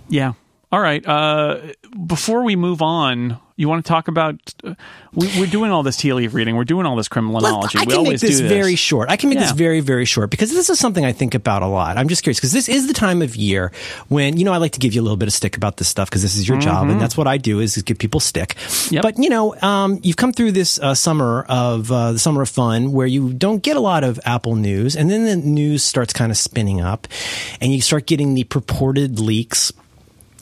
[0.10, 0.34] Yeah.
[0.72, 1.06] All right.
[1.06, 1.60] Uh,
[2.06, 4.36] before we move on, you want to talk about?
[4.64, 4.76] Uh,
[5.14, 6.56] we, we're doing all this tea leaf reading.
[6.56, 7.78] We're doing all this Kremlinology.
[7.78, 8.40] I we can make this this.
[8.40, 9.10] very short.
[9.10, 11.68] I can make this very, very short because this is something I think about a
[11.68, 11.98] lot.
[11.98, 13.72] I'm just curious because this is the time of year
[14.10, 15.88] when, you know, I like to give you a little bit of stick about this
[15.88, 18.20] stuff because this is your job and that's what I do is, is give people
[18.20, 18.50] stick.
[18.50, 18.96] Mm-hmm.
[18.96, 19.02] Yep.
[19.02, 22.50] But, you know, um, you've come through this uh, summer of uh, the summer of
[22.50, 26.14] fun where you don't get a lot of Apple news and then the news starts
[26.14, 27.08] kind of spinning up
[27.60, 29.74] and you start getting the purported leaks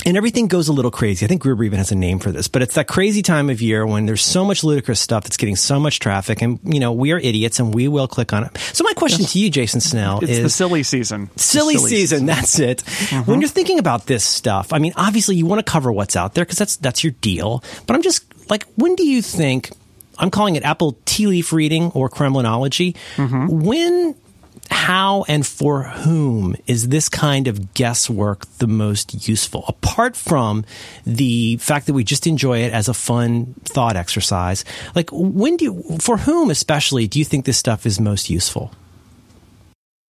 [0.06, 1.26] and everything goes a little crazy.
[1.26, 3.62] I think Gruber even has a name for this, but it's that crazy time of
[3.62, 6.92] year when there's so much ludicrous stuff that's getting so much traffic, and you know
[6.92, 8.58] we are idiots and we will click on it.
[8.74, 11.30] So my question to you, Jason Snell, It's is the silly season.
[11.34, 12.26] The silly, season.
[12.26, 12.84] That's it.
[12.84, 13.30] Mm-hmm.
[13.30, 16.34] When you're thinking about this stuff, I mean, obviously you want to cover what's out
[16.34, 17.64] there because that's that's your deal.
[17.88, 19.72] But I'm just like, when do you think?
[20.18, 22.96] I'm calling it Apple tea leaf reading or Kremlinology.
[23.16, 23.48] Mm-hmm.
[23.62, 24.16] When,
[24.72, 29.66] how, and for whom is this kind of guesswork the most useful?
[29.68, 30.66] Apart from
[31.06, 35.66] the fact that we just enjoy it as a fun thought exercise, like when do
[35.66, 38.72] you, for whom especially, do you think this stuff is most useful?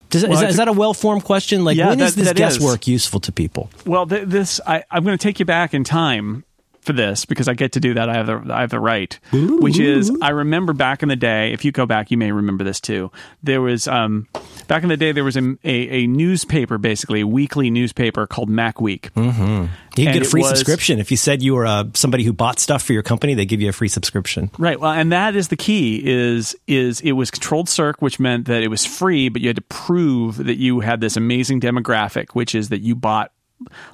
[0.09, 1.63] Does, Well, is, that, is that a well formed question?
[1.65, 2.57] Like, Yeah, when is that- this that is.
[2.57, 3.69] guesswork useful to people?
[3.85, 6.43] Well, th- this I, I'm going to take you back in time
[6.85, 8.09] for this because I get to do that.
[8.09, 11.51] I have the I have the right, which is I remember back in the day.
[11.51, 13.11] If you go back, you may remember this too.
[13.43, 14.27] There was um,
[14.67, 18.49] back in the day there was a, a, a newspaper, basically a weekly newspaper called
[18.49, 19.05] MacWeek.
[19.15, 20.99] You can And get a free was- subscription.
[20.99, 23.61] If you said you were uh, somebody who bought stuff for your company, they give
[23.61, 24.51] you a free subscription.
[24.57, 24.79] Right.
[24.79, 26.01] Well, and that is the key.
[26.05, 29.55] Is is it was controlled circ, which meant that it was free, but you had
[29.55, 33.31] to prove that you had this amazing demographic, which is that you bought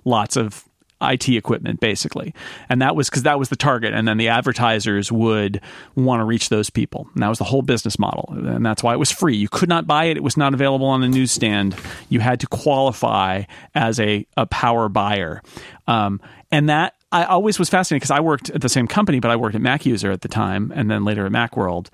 [0.06, 0.66] lots of
[1.02, 2.34] IT equipment, basically.
[2.70, 3.94] And that was because that was the target.
[3.94, 5.62] And then the advertisers would
[5.96, 7.08] want to reach those people.
[7.14, 8.32] And that was the whole business model.
[8.32, 9.36] And that's why it was free.
[9.36, 11.76] You could not buy it, it was not available on a newsstand.
[12.10, 13.44] You had to qualify
[13.74, 15.42] as a, a power buyer.
[15.88, 16.22] Um,
[16.52, 19.36] and that I always was fascinated because I worked at the same company, but I
[19.36, 21.90] worked at MacUser at the time and then later at Macworld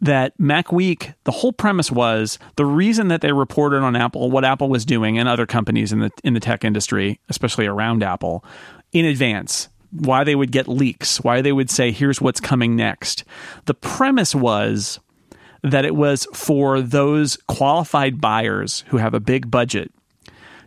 [0.00, 4.68] that MacWeek, the whole premise was the reason that they reported on Apple, what Apple
[4.68, 8.44] was doing and other companies in the in the tech industry, especially around Apple,
[8.92, 9.68] in advance.
[9.92, 13.24] Why they would get leaks, why they would say, here's what's coming next.
[13.64, 15.00] The premise was
[15.62, 19.92] that it was for those qualified buyers who have a big budget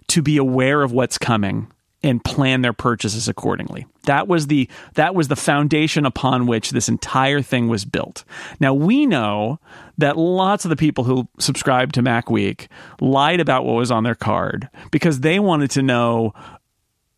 [0.10, 1.72] to be aware of what's coming
[2.04, 3.86] and plan their purchases accordingly.
[4.04, 8.24] That was the that was the foundation upon which this entire thing was built.
[8.60, 9.60] Now we know
[9.98, 12.68] that lots of the people who subscribed to MacWeek
[13.00, 16.34] lied about what was on their card because they wanted to know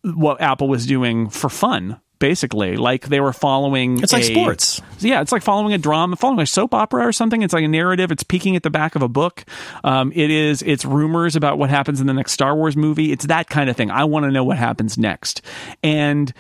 [0.04, 4.82] what Apple was doing for fun basically like they were following it's like sports.
[4.98, 7.44] Yeah it's like following a drama following a soap opera or something.
[7.44, 8.12] It's like a narrative.
[8.12, 9.46] It's peeking at the back of a book.
[9.84, 13.12] Um, it is it's rumors about what happens in the next star wars movie.
[13.12, 13.92] It's that kind of thing.
[13.92, 15.44] I want to know what happens next.
[15.84, 16.34] And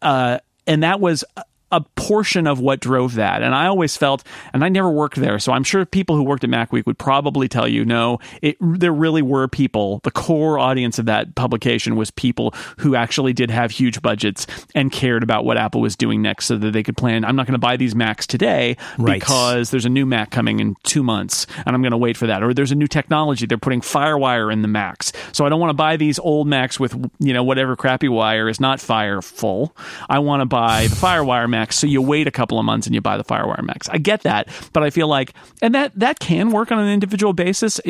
[0.00, 1.24] uh, and that was
[1.72, 3.42] a portion of what drove that.
[3.42, 6.44] And I always felt, and I never worked there, so I'm sure people who worked
[6.44, 10.00] at MacWeek would probably tell you, no, it, there really were people.
[10.04, 14.92] The core audience of that publication was people who actually did have huge budgets and
[14.92, 17.24] cared about what Apple was doing next, so that they could plan.
[17.24, 19.18] I'm not going to buy these Macs today Right.
[19.18, 22.26] because there's a new Mac coming in two months, and I'm going to wait for
[22.26, 22.42] that.
[22.42, 25.70] Or there's a new technology; they're putting FireWire in the Macs, so I don't want
[25.70, 29.74] to buy these old Macs with you know whatever crappy wire is not Fireful.
[30.08, 31.78] I want to buy the FireWire Macs.
[31.78, 33.88] So you wait a couple of months and you buy the FireWire Macs.
[33.88, 37.32] I get that, but I feel like, and that that can work on an individual
[37.32, 37.80] basis.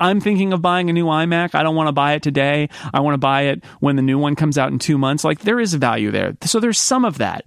[0.00, 1.54] I'm thinking of buying a new iMac.
[1.54, 2.68] I don't want to buy it today.
[2.94, 5.24] I want to buy it when the new one comes out in two months.
[5.24, 6.36] Like there is value there.
[6.42, 7.46] So there's some of that.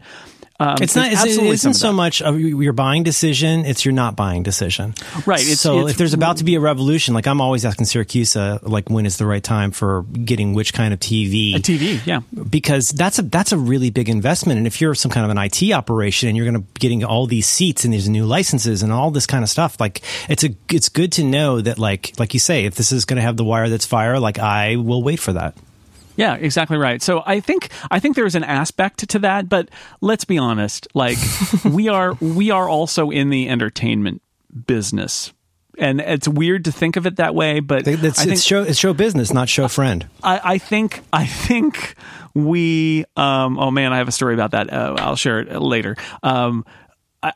[0.58, 1.12] Um, It's not.
[1.12, 4.93] It's, it isn't so much of your buying decision; it's your not buying decision.
[5.26, 7.88] Right, it's- so it's- if there's about to be a revolution, like I'm always asking
[7.88, 11.56] Siracusa, like when is the right time for getting which kind of TV?
[11.56, 12.22] A TV, yeah.
[12.49, 14.58] because that's a that's a really big investment.
[14.58, 17.03] And if you're some kind of an IT operation and you're going to be getting
[17.03, 20.45] all these seats and these new licenses and all this kind of stuff, like it's
[20.45, 23.24] a it's good to know that like like you say, if this is going to
[23.24, 25.53] have the wire that's fire, like I will wait for that.
[26.16, 27.01] Yeah, exactly right.
[27.01, 29.70] So I think I think there's an aspect to that, but
[30.01, 30.88] let's be honest.
[30.93, 31.18] Like
[31.66, 34.22] we are we are also in the entertainment
[34.68, 35.34] business.
[35.78, 38.63] And it's weird to think of it that way, but It's, I think it's show
[38.63, 40.07] it's show business, not show friend.
[40.24, 41.95] I, I think I think
[42.34, 43.03] we.
[43.18, 44.72] Um, oh man, I have a story about that.
[44.72, 45.97] Uh, I'll share it later.
[46.24, 46.66] Um,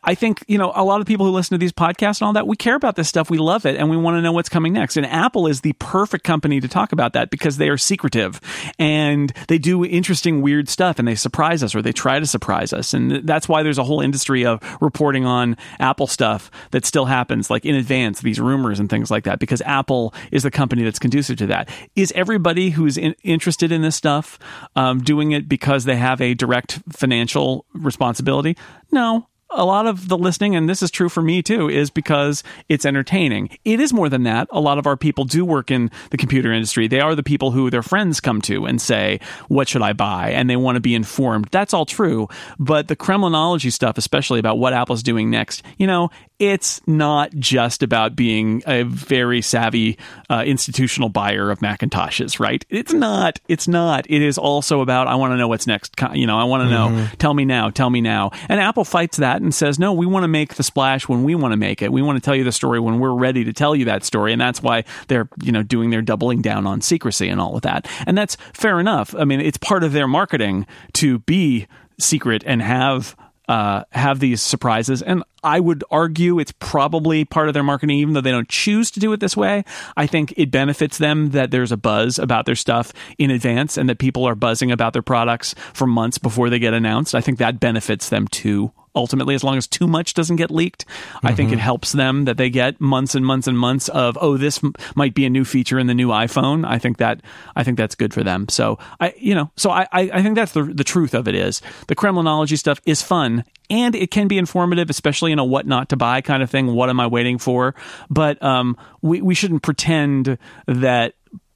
[0.04, 2.34] I, think you know a lot of people who listen to these podcasts and all
[2.34, 2.48] that.
[2.48, 3.30] We care about this stuff.
[3.30, 4.98] We love it, and we want to know what's coming next.
[4.98, 8.40] And Apple is the perfect company to talk about that because they are secretive
[8.78, 12.74] and they do interesting, weird stuff, and they surprise us or they try to surprise
[12.74, 12.94] us.
[12.94, 17.50] And that's why there's a whole industry of reporting on Apple stuff that still happens,
[17.50, 21.00] like in advance, these rumors and things like that, because Apple is the company that's
[21.00, 21.70] conducive to that.
[21.96, 24.40] Is everybody who's in, interested in this stuff
[24.76, 28.58] um, doing it because they have a direct financial responsibility?
[28.92, 29.28] No.
[29.52, 32.86] A lot of the listening, and this is true for me too, is because it's
[32.86, 33.50] entertaining.
[33.66, 34.48] It is more than that.
[34.52, 36.88] A lot of our people do work in the computer industry.
[36.88, 40.30] They are the people who their friends come to and say, What should I buy?
[40.32, 41.48] And they want to be informed.
[41.52, 42.28] That's all true.
[42.60, 47.84] But the Kremlinology stuff, especially about what Apple's doing next, you know, it's not just
[47.84, 49.98] about being a very savvy
[50.30, 52.66] uh, institutional buyer of Macintoshes, right?
[52.70, 53.42] It's not.
[53.50, 54.10] It's not.
[54.10, 55.94] It is also about I want to know what's next.
[56.14, 57.08] You know, I want to know.
[57.18, 57.70] Tell me now.
[57.70, 58.32] Tell me now.
[58.48, 61.36] And Apple fights that and says, no, we want to make the splash when we
[61.36, 61.92] want to make it.
[61.92, 64.32] We want to tell you the story when we're ready to tell you that story,
[64.32, 67.64] and that's why they're you know doing their doubling down on secrecy and all of
[67.64, 67.88] that.
[68.08, 69.14] And that's fair enough.
[69.14, 71.68] I mean, it's part of their marketing to be
[72.00, 73.16] secret and have
[73.50, 75.02] uh, have these surprises.
[75.02, 78.92] And I would argue it's probably part of their marketing, even though they don't choose
[78.92, 79.66] to do it this way.
[79.98, 83.90] I think it benefits them that there's a buzz about their stuff in advance and
[83.90, 87.16] that people are buzzing about their products for months before they get announced.
[87.16, 88.72] I think that benefits them too.
[88.96, 90.86] Ultimately, as long as too much doesn't get leaked,
[91.24, 94.38] I think it helps them that they get months and months and months of oh,
[94.38, 96.68] this m- might be a new feature in the new iPhone.
[96.68, 97.22] I think that
[97.56, 98.48] I think that's good for them.
[98.50, 101.36] So I, you know, so I I I think that's the the truth of it
[101.36, 105.68] is the Kremlinology stuff is fun and it can be informative, especially in a what
[105.68, 106.74] not to buy kind of thing.
[106.74, 107.76] What am I waiting for?
[108.10, 110.38] But um, we we shouldn't pretend
[110.68, 111.14] that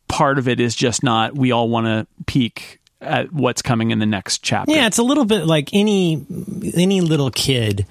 [0.08, 1.36] part of it is just not.
[1.36, 4.74] We all want to peek at what's coming in the next chapter.
[4.74, 6.26] Yeah, it's a little bit like any
[6.74, 7.86] any little kid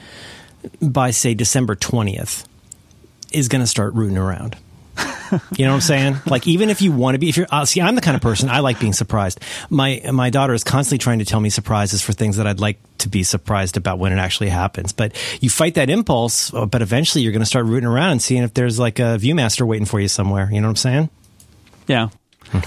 [0.80, 2.46] by say December twentieth
[3.32, 4.56] is going to start rooting around.
[5.56, 6.16] You know what I'm saying?
[6.26, 8.20] Like even if you want to be, if you're uh, see, I'm the kind of
[8.20, 9.40] person I like being surprised.
[9.70, 12.78] My my daughter is constantly trying to tell me surprises for things that I'd like
[12.98, 14.92] to be surprised about when it actually happens.
[14.92, 18.22] But you fight that impulse, uh, but eventually you're going to start rooting around and
[18.22, 20.50] seeing if there's like a ViewMaster waiting for you somewhere.
[20.52, 21.10] You know what I'm saying?
[21.86, 22.08] Yeah.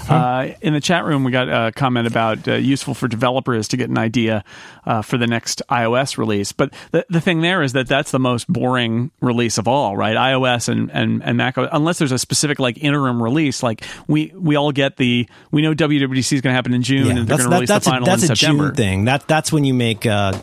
[0.08, 3.76] Uh, in the chat room, we got a comment about uh, useful for developers to
[3.76, 4.44] get an idea
[4.84, 6.52] uh, for the next iOS release.
[6.52, 10.16] But the, the thing there is that that's the most boring release of all, right?
[10.16, 14.56] iOS and, and, and Mac, unless there's a specific like interim release, like we, we
[14.56, 17.48] all get the, we know WWDC is going to happen in June and they're going
[17.50, 18.66] to release that's the final a, that's in a September.
[18.66, 19.04] June thing.
[19.04, 20.38] That, that's when you make uh,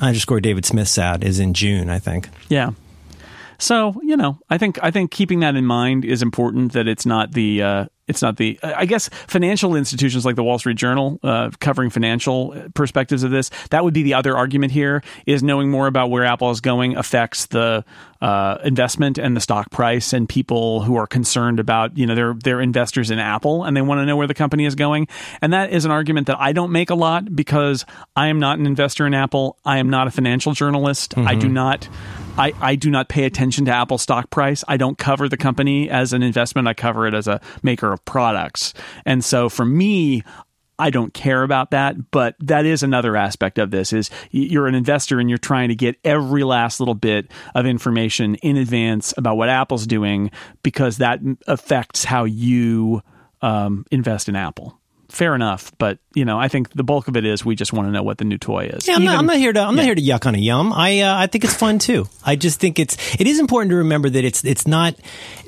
[0.00, 2.28] underscore David Smith sad is in June, I think.
[2.48, 2.70] Yeah.
[3.58, 6.74] So you know, I think I think keeping that in mind is important.
[6.74, 10.58] That it's not the uh, it's not the I guess financial institutions like the Wall
[10.58, 13.50] Street Journal uh, covering financial perspectives of this.
[13.70, 16.96] That would be the other argument here is knowing more about where Apple is going
[16.96, 17.84] affects the
[18.20, 22.34] uh, investment and the stock price and people who are concerned about you know they're
[22.34, 25.06] they're investors in Apple and they want to know where the company is going.
[25.40, 27.84] And that is an argument that I don't make a lot because
[28.16, 29.56] I am not an investor in Apple.
[29.64, 31.14] I am not a financial journalist.
[31.14, 31.28] Mm-hmm.
[31.28, 31.88] I do not.
[32.38, 34.62] I, I do not pay attention to Apple stock price.
[34.68, 36.68] I don't cover the company as an investment.
[36.68, 38.74] I cover it as a maker of products.
[39.04, 40.22] And so for me,
[40.78, 44.76] I don't care about that, but that is another aspect of this is you're an
[44.76, 49.36] investor and you're trying to get every last little bit of information in advance about
[49.36, 50.30] what Apple's doing
[50.62, 51.18] because that
[51.48, 53.02] affects how you
[53.42, 54.77] um, invest in Apple
[55.08, 55.72] fair enough.
[55.78, 58.02] But you know, I think the bulk of it is we just want to know
[58.02, 58.86] what the new toy is.
[58.86, 59.76] Yeah, I'm, Even, not, I'm not, here to I'm yeah.
[59.76, 60.72] not here to yuck on a yum.
[60.72, 62.06] I uh, I think it's fun too.
[62.24, 64.94] I just think it's it is important to remember that it's it's not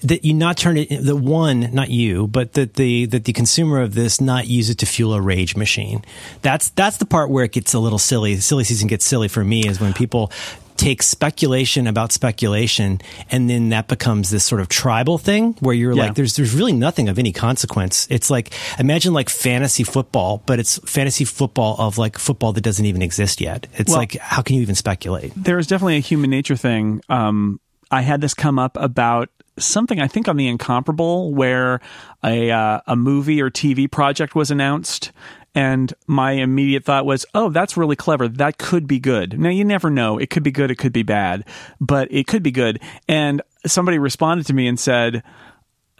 [0.02, 3.80] that you not turn it the one not you, but that the that the consumer
[3.80, 6.04] of this not use it to fuel a rage machine.
[6.42, 8.36] That's that's the part where it gets a little silly.
[8.36, 10.32] Silly season gets silly for me is when people
[10.80, 12.98] take speculation about speculation
[13.30, 16.04] and then that becomes this sort of tribal thing where you're yeah.
[16.04, 18.06] like there's there's really nothing of any consequence.
[18.08, 22.86] It's like imagine like fantasy football but it's fantasy football of like football that doesn't
[22.86, 23.66] even exist yet.
[23.74, 25.32] It's well, like how can you even speculate?
[25.36, 27.02] There's definitely a human nature thing.
[27.10, 27.60] Um,
[27.90, 29.28] i had this come up about
[29.58, 31.80] something I think on the Incomparable where
[32.24, 35.12] a uh, a movie or TV project was announced,
[35.54, 38.28] and my immediate thought was, oh, that's really clever.
[38.28, 39.38] That could be good.
[39.38, 40.18] Now, you never know.
[40.18, 41.44] It could be good, it could be bad,
[41.80, 42.80] but it could be good.
[43.08, 45.22] And somebody responded to me and said,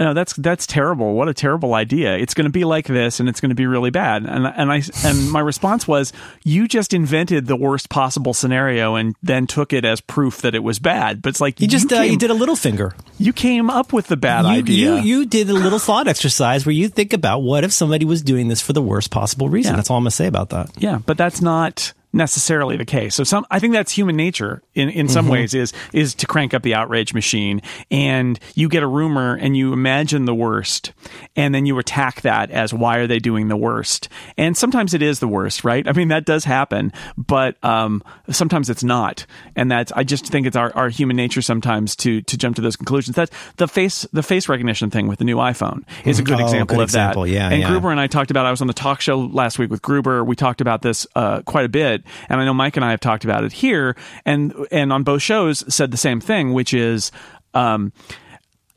[0.00, 1.12] no, that's that's terrible.
[1.12, 2.16] What a terrible idea.
[2.16, 4.24] It's going to be like this, and it's going to be really bad.
[4.24, 9.14] And and I and my response was, you just invented the worst possible scenario, and
[9.22, 11.20] then took it as proof that it was bad.
[11.20, 12.94] But it's like you just you, uh, you did a little finger.
[13.18, 14.94] You came up with the bad you, idea.
[14.96, 18.22] You you did a little thought exercise where you think about what if somebody was
[18.22, 19.72] doing this for the worst possible reason.
[19.72, 19.76] Yeah.
[19.76, 20.70] That's all I'm going to say about that.
[20.78, 23.14] Yeah, but that's not necessarily the case.
[23.14, 25.32] So some I think that's human nature in, in some mm-hmm.
[25.32, 29.56] ways is is to crank up the outrage machine and you get a rumor and
[29.56, 30.92] you imagine the worst
[31.36, 34.08] and then you attack that as why are they doing the worst?
[34.36, 35.86] And sometimes it is the worst, right?
[35.86, 39.24] I mean that does happen, but um, sometimes it's not.
[39.54, 42.62] And that's I just think it's our, our human nature sometimes to to jump to
[42.62, 43.14] those conclusions.
[43.14, 46.44] That's the face the face recognition thing with the new iPhone is a good oh,
[46.44, 47.22] example good of example.
[47.22, 47.30] that.
[47.30, 47.68] Yeah, and yeah.
[47.68, 50.24] Gruber and I talked about I was on the talk show last week with Gruber.
[50.24, 53.00] We talked about this uh, quite a bit and I know Myke and I have
[53.00, 57.10] talked about it here, and and on both shows said the same thing, which is.
[57.52, 57.92] Um,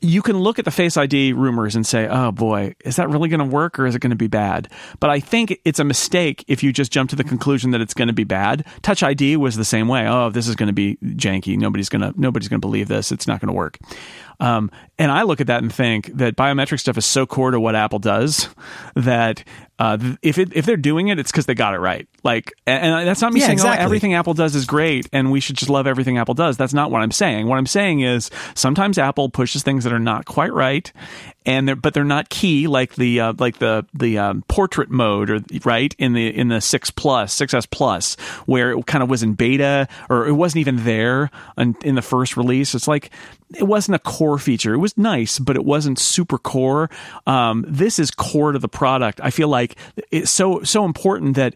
[0.04, 3.28] you can look at the Face ID rumors and say, oh boy, is that really
[3.28, 4.68] going to work or is it going to be bad?
[5.00, 7.94] But I think it's a mistake if you just jump to the conclusion that it's
[7.94, 8.66] going to be bad.
[8.82, 10.06] Touch ID was the same way.
[10.06, 11.56] Oh, this is going to be janky.
[11.56, 13.12] Nobody's going to nobody's going to believe this.
[13.12, 13.78] It's not going to work.
[14.40, 17.60] Um, and I look at that and think that biometric stuff is so core to
[17.60, 18.48] what Apple does
[18.94, 19.44] that
[19.78, 22.06] uh, if it, if they're doing it, it's because they got it right.
[22.22, 23.82] Like, and, and that's not me yeah, saying exactly.
[23.82, 26.56] oh, everything Apple does is great and we should just love everything Apple does.
[26.56, 27.48] That's not what I'm saying.
[27.48, 30.92] What I'm saying is sometimes Apple pushes things that are not quite right,
[31.44, 35.30] and they're, but they're not key like the uh, like the the um, portrait mode
[35.30, 38.14] or right in the in the six plus six S plus
[38.46, 42.02] where it kind of was in beta or it wasn't even there in, in the
[42.02, 42.74] first release.
[42.74, 43.10] It's like
[43.56, 44.74] it wasn't a core feature.
[44.74, 46.90] It was nice, but it wasn't super core.
[47.26, 49.20] Um, this is core to the product.
[49.22, 49.76] I feel like
[50.10, 51.54] it's so so important that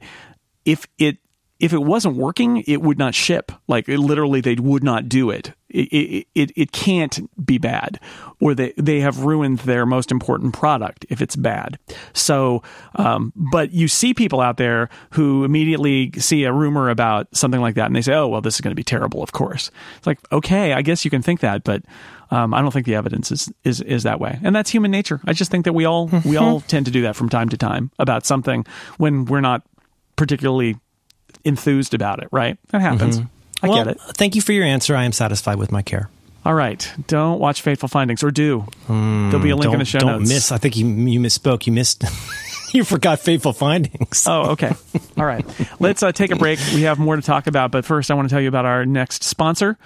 [0.64, 1.18] if it
[1.60, 3.50] if it wasn't working, it would not ship.
[3.66, 5.52] Like it, literally, they would not do it.
[5.70, 8.00] It, it, it, can't be bad,
[8.40, 11.78] or they, they have ruined their most important product if it's bad.
[12.14, 12.62] So,
[12.94, 17.74] um, but you see people out there who immediately see a rumor about something like
[17.74, 19.70] that and they say, oh, well, this is going to be terrible, of course.
[19.98, 21.82] It's like, okay, I guess you can think that, but
[22.30, 24.38] um, I don't think the evidence is, is, is that way.
[24.42, 25.20] And that's human nature.
[25.26, 27.58] I just think that we all, we all tend to do that from time to
[27.58, 28.64] time about something
[28.96, 29.66] when we're not
[30.16, 30.76] particularly
[31.44, 32.58] enthused about it, right?
[32.70, 33.18] That happens.
[33.18, 33.64] Mm-hmm.
[33.64, 34.00] I well, get it.
[34.14, 34.94] Thank you for your answer.
[34.94, 36.08] I am satisfied with my care.
[36.44, 36.90] All right.
[37.08, 38.64] Don't watch Fateful Findings, or do.
[38.86, 40.28] There'll be a link in the show don't notes.
[40.28, 40.52] miss.
[40.52, 41.66] I think you you misspoke.
[41.66, 42.04] You missed.
[42.72, 44.24] you forgot Fateful Findings.
[44.26, 44.72] Oh, okay.
[45.18, 45.44] All right.
[45.80, 46.58] Let's uh, take a break.
[46.72, 48.86] We have more to talk about, but first, I want to tell you about our
[48.86, 49.76] next sponsor.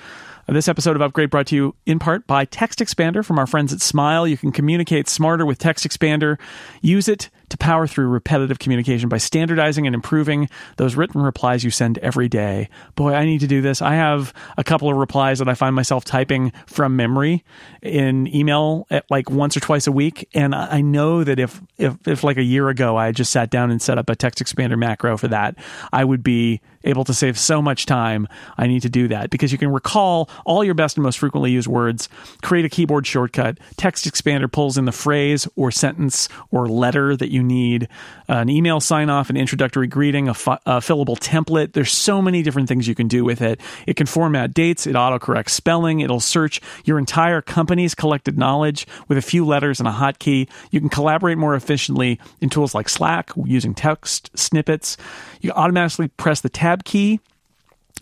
[0.48, 3.80] This episode of Upgrade brought to you in part by TextExpander from our friends at
[3.80, 4.26] Smile.
[4.26, 6.38] You can communicate smarter with TextExpander.
[6.80, 11.70] Use it to power through repetitive communication by standardizing and improving those written replies you
[11.70, 12.68] send every day.
[12.96, 13.80] Boy, I need to do this.
[13.80, 17.44] I have a couple of replies that I find myself typing from memory
[17.82, 21.96] in email at like once or twice a week, and I know that if if
[22.06, 25.16] if like a year ago I just sat down and set up a TextExpander macro
[25.16, 25.56] for that,
[25.92, 28.28] I would be able to save so much time.
[28.56, 31.50] I need to do that because you can recall all your best and most frequently
[31.50, 32.08] used words,
[32.42, 33.58] create a keyboard shortcut.
[33.76, 37.88] TextExpander pulls in the phrase or sentence or letter that you need,
[38.28, 41.72] an email sign off, an introductory greeting, a, fi- a fillable template.
[41.72, 43.60] There's so many different things you can do with it.
[43.86, 49.18] It can format dates, it autocorrects spelling, it'll search your entire company's collected knowledge with
[49.18, 50.48] a few letters and a hotkey.
[50.70, 54.96] You can collaborate more efficiently in tools like Slack using text snippets.
[55.40, 57.20] You automatically press the tab key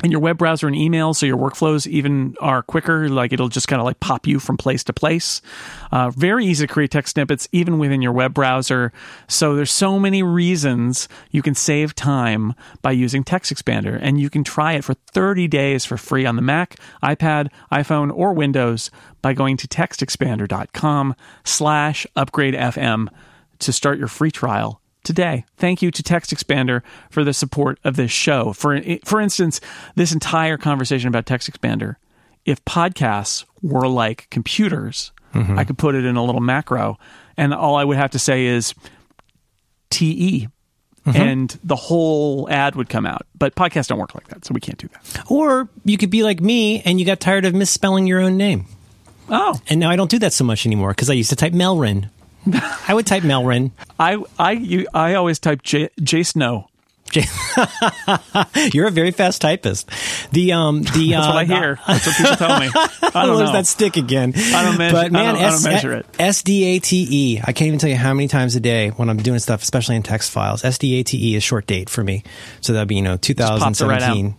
[0.03, 3.68] in your web browser and email so your workflows even are quicker like it'll just
[3.68, 5.43] kind of like pop you from place to place.
[5.93, 8.93] Uh, very easy to create text snippets even within your web browser.
[9.29, 14.45] So there's so many reasons you can save time by using TextExpander and you can
[14.45, 18.91] try it for 30 days for free on the mac ipad iphone or windows
[19.23, 21.14] by going to textexpander.com
[21.45, 23.09] slash upgrade fm
[23.59, 25.44] to start your free trial today.
[25.57, 28.53] Thank you to TextExpander for the support of this show.
[28.53, 29.61] For for instance,
[29.94, 31.96] this entire conversation about TextExpander,
[32.44, 35.59] if podcasts were like computers, mm-hmm.
[35.59, 36.98] I could put it in a little macro
[37.36, 38.74] and all I would have to say is
[39.90, 40.48] TE
[41.07, 41.16] mm-hmm.
[41.16, 43.26] and the whole ad would come out.
[43.36, 45.30] But podcasts don't work like that, so we can't do that.
[45.30, 48.66] Or you could be like me and you got tired of misspelling your own name.
[49.28, 51.53] Oh, And now I don't do that so much anymore because I used to type
[51.53, 52.11] Melrin.
[52.88, 53.70] I would type Melrin.
[53.99, 56.66] I I you, I always type J, J Snow.
[58.72, 59.91] You're a very fast typist.
[60.30, 61.78] The um the That's uh, what I hear.
[61.86, 62.68] That's what people tell me.
[62.74, 64.32] I Oh, don't that stick again.
[64.36, 66.07] I don't measure- But man, I don't- I don't measure it.
[66.18, 67.41] SDATE.
[67.43, 69.97] I can't even tell you how many times a day when I'm doing stuff, especially
[69.97, 70.62] in text files.
[70.62, 72.22] SDATE is short date for me.
[72.61, 73.59] So that'd be you know pops it right
[74.01, 74.34] 2017.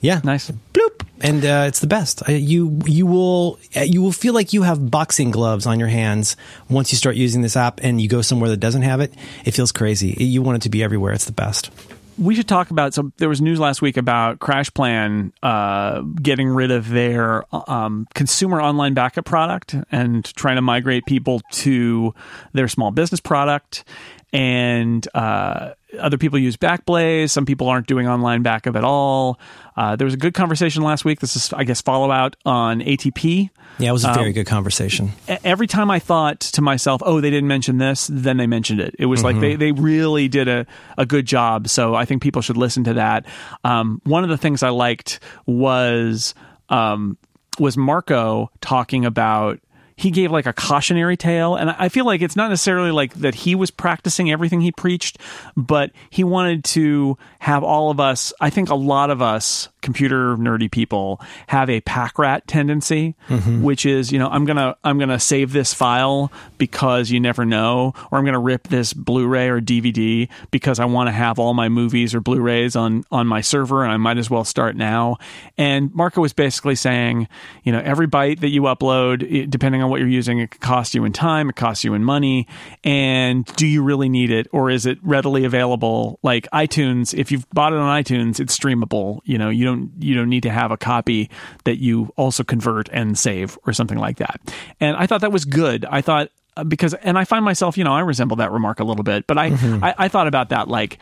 [0.00, 0.50] yeah, Nice.
[0.72, 2.22] Bloop, and uh, it's the best.
[2.28, 6.36] You you will uh, you will feel like you have boxing gloves on your hands
[6.68, 9.14] once you start using this app, and you go somewhere that doesn't have it.
[9.44, 10.16] It feels crazy.
[10.18, 11.12] You want it to be everywhere.
[11.12, 11.70] It's the best.
[12.18, 16.70] we should talk about so there was news last week about CrashPlan uh, getting rid
[16.70, 22.14] of their um, consumer online backup product and trying to migrate people to
[22.52, 23.84] their small business product
[24.32, 29.38] and uh, other people use backblaze some people aren't doing online backup at all
[29.76, 32.80] uh, there was a good conversation last week this is i guess follow out on
[32.80, 35.12] atp Yeah, it was a Um, very good conversation.
[35.44, 38.94] every time I thought to myself, "Oh, they didn't mention this," then they mentioned it.
[38.98, 40.66] It was like they they really did a
[40.98, 41.68] a good job.
[41.68, 43.24] So I think people should listen to that.
[43.64, 46.34] Um, one of the things I liked was
[46.68, 47.16] um,
[47.58, 49.58] was Marco talking about.
[50.02, 53.36] He gave like a cautionary tale, and I feel like it's not necessarily like that
[53.36, 55.18] he was practicing everything he preached,
[55.56, 58.32] but he wanted to have all of us.
[58.40, 63.14] I think a lot of us computer nerdy people have a pack rat tendency,
[63.62, 67.92] which is you know I'm gonna I'm gonna save this file because you never know,
[68.10, 71.68] or I'm gonna rip this Blu-ray or DVD because I want to have all my
[71.68, 75.18] movies or Blu-rays on on my server, and I might as well start now.
[75.58, 77.28] And Marco was basically saying,
[77.64, 80.60] you know, every byte that you upload, it- depending on what you're using, it could
[80.60, 82.46] cost you in time, it costs you in money,
[82.84, 86.18] and do you really need it, or is it readily available?
[86.22, 89.20] Like iTunes, if you've bought it on iTunes, it's streamable.
[89.24, 91.30] You know, you don't you don't need to have a copy
[91.64, 94.40] that you also convert and save or something like that.
[94.80, 95.84] And I thought that was good.
[95.84, 98.84] I thought uh, because and I find myself, you know, I resemble that remark a
[98.84, 99.46] little bit, but I
[99.82, 100.98] I, I thought about that like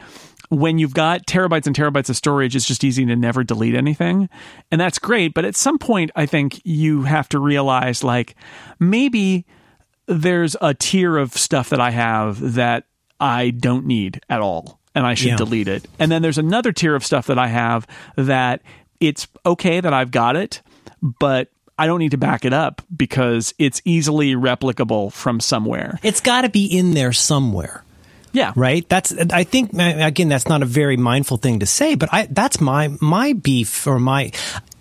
[0.51, 4.29] when you've got terabytes and terabytes of storage, it's just easy to never delete anything.
[4.71, 5.33] And that's great.
[5.33, 8.35] But at some point, I think you have to realize like
[8.81, 9.47] maybe
[10.07, 12.87] there's a tier of stuff that I have that
[13.21, 15.37] I don't need at all and I should Yeah.
[15.37, 15.87] delete it.
[15.99, 17.87] And then there's another tier of stuff that I have
[18.17, 18.63] that
[19.01, 20.61] it's okay that I've got it,
[21.03, 25.99] but I don't need to back it up because it's easily replicable from somewhere.
[26.03, 27.85] It's got to be in there somewhere.
[28.33, 28.53] Yeah.
[28.55, 32.29] right that's i think again that's not a very mindful thing to say but i
[32.31, 34.31] that's my my beef or my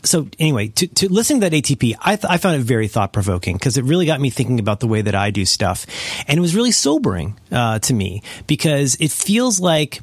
[0.04, 3.56] so anyway to, to listen to that atp i, th- I found it very thought-provoking
[3.56, 5.86] because it really got me thinking about the way that i do stuff
[6.28, 10.02] and it was really sobering uh, to me because it feels like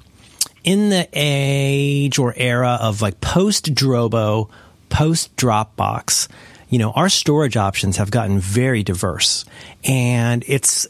[0.64, 4.50] in the age or era of like post drobo
[4.88, 6.28] post dropbox
[6.68, 9.44] you know, our storage options have gotten very diverse.
[9.84, 10.86] And it's,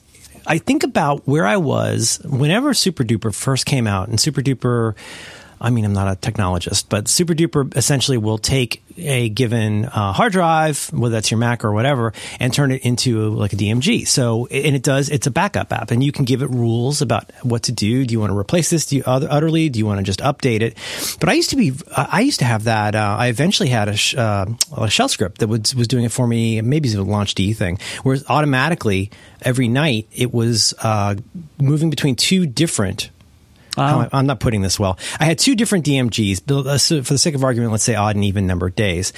[0.46, 4.94] I think about where I was whenever SuperDuper first came out, and SuperDuper
[5.60, 10.32] I mean, I'm not a technologist, but SuperDuper essentially will take a given uh, hard
[10.32, 14.06] drive, whether that's your Mac or whatever, and turn it into like a DMG.
[14.06, 17.30] So, and it does, it's a backup app, and you can give it rules about
[17.42, 18.06] what to do.
[18.06, 18.86] Do you want to replace this?
[18.86, 19.68] Do you utterly?
[19.68, 20.76] Do you want to just update it?
[21.20, 22.94] But I used to be, I used to have that.
[22.94, 24.46] Uh, I eventually had a, sh- uh,
[24.76, 26.60] a shell script that was, was doing it for me.
[26.60, 29.10] Maybe it's a launchd thing, where automatically
[29.42, 31.16] every night it was uh,
[31.58, 33.10] moving between two different
[33.76, 34.08] Oh.
[34.12, 34.98] I'm not putting this well.
[35.20, 38.24] I had two different DMGs, uh, for the sake of argument, let's say odd and
[38.24, 39.12] even number days.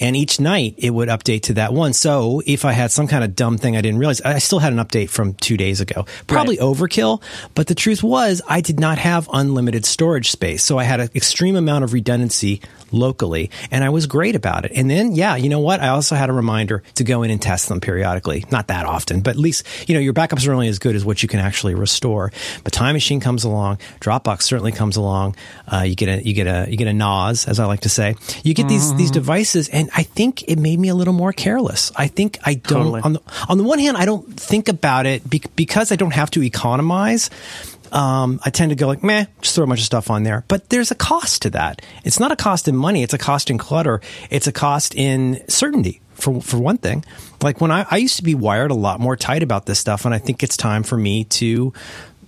[0.00, 1.92] And each night it would update to that one.
[1.92, 4.72] So if I had some kind of dumb thing I didn't realize, I still had
[4.72, 6.06] an update from two days ago.
[6.26, 6.64] Probably right.
[6.64, 7.22] overkill,
[7.54, 10.62] but the truth was I did not have unlimited storage space.
[10.62, 12.60] So I had an extreme amount of redundancy
[12.90, 14.72] locally and I was great about it.
[14.74, 15.80] And then, yeah, you know what?
[15.80, 18.44] I also had a reminder to go in and test them periodically.
[18.50, 21.04] Not that often, but at least, you know, your backups are only as good as
[21.04, 22.32] what you can actually restore.
[22.62, 25.36] But Time Machine comes along Dropbox certainly comes along.
[25.70, 27.88] Uh, you get a you get a you get a NOS, as I like to
[27.88, 28.16] say.
[28.42, 28.98] You get these mm-hmm.
[28.98, 31.92] these devices, and I think it made me a little more careless.
[31.96, 33.00] I think I don't totally.
[33.02, 36.12] on the on the one hand, I don't think about it be, because I don't
[36.12, 37.30] have to economize.
[37.92, 40.44] Um, I tend to go like, meh, just throw a bunch of stuff on there.
[40.48, 41.82] But there's a cost to that.
[42.04, 43.02] It's not a cost in money.
[43.02, 44.00] It's a cost in clutter.
[44.30, 47.04] It's a cost in certainty for for one thing.
[47.42, 50.04] Like when I, I used to be wired a lot more tight about this stuff,
[50.04, 51.72] and I think it's time for me to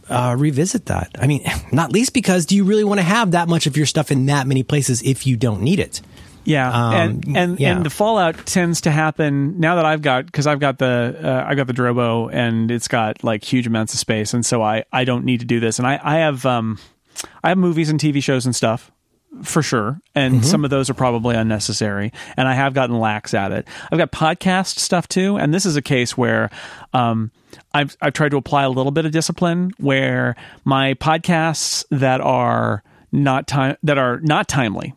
[0.09, 1.11] uh, revisit that.
[1.19, 3.87] I mean, not least because do you really want to have that much of your
[3.87, 6.01] stuff in that many places if you don't need it?
[6.47, 7.77] Yeah, um, and and, yeah.
[7.77, 11.45] and the fallout tends to happen now that I've got because I've got the uh,
[11.47, 14.85] I've got the Drobo and it's got like huge amounts of space, and so I
[14.93, 16.79] I don't need to do this, and I I have um
[17.43, 18.93] I have movies and TV shows and stuff
[19.43, 20.01] for sure.
[20.15, 20.45] And mm-hmm.
[20.45, 22.13] some of those are probably unnecessary.
[22.37, 23.69] And I have gotten lax at it.
[23.91, 25.37] I've got podcast stuff too.
[25.37, 26.51] And this is a case where
[26.93, 27.31] um,
[27.75, 32.83] I've, I've tried to apply a little bit of discipline where my podcasts that are
[33.13, 34.95] not time that are not timely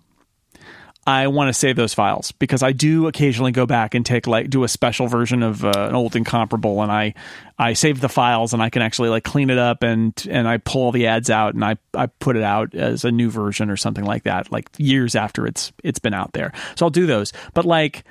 [1.09, 4.47] I want to save those files because I do occasionally go back and take like
[4.47, 7.15] do a special version of uh, an old incomparable, and I
[7.57, 10.57] I save the files and I can actually like clean it up and and I
[10.57, 13.71] pull all the ads out and I I put it out as a new version
[13.71, 16.53] or something like that, like years after it's it's been out there.
[16.75, 18.03] So I'll do those, but like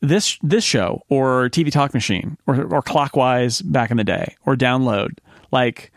[0.00, 4.54] this this show or TV Talk Machine or or Clockwise back in the day or
[4.56, 5.10] Download,
[5.50, 5.90] like.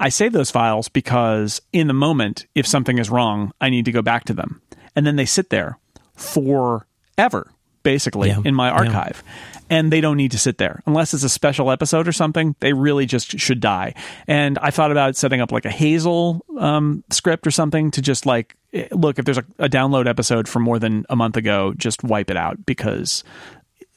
[0.00, 3.92] I save those files because in the moment, if something is wrong, I need to
[3.92, 4.60] go back to them.
[4.96, 5.78] And then they sit there
[6.22, 7.50] forever,
[7.82, 8.40] basically, yeah.
[8.44, 9.22] in my archive.
[9.24, 9.58] Yeah.
[9.70, 12.54] And they don't need to sit there unless it's a special episode or something.
[12.60, 13.94] They really just should die.
[14.26, 18.26] And I thought about setting up like a Hazel um, script or something to just
[18.26, 21.72] like eh, look if there's a, a download episode from more than a month ago,
[21.76, 23.24] just wipe it out because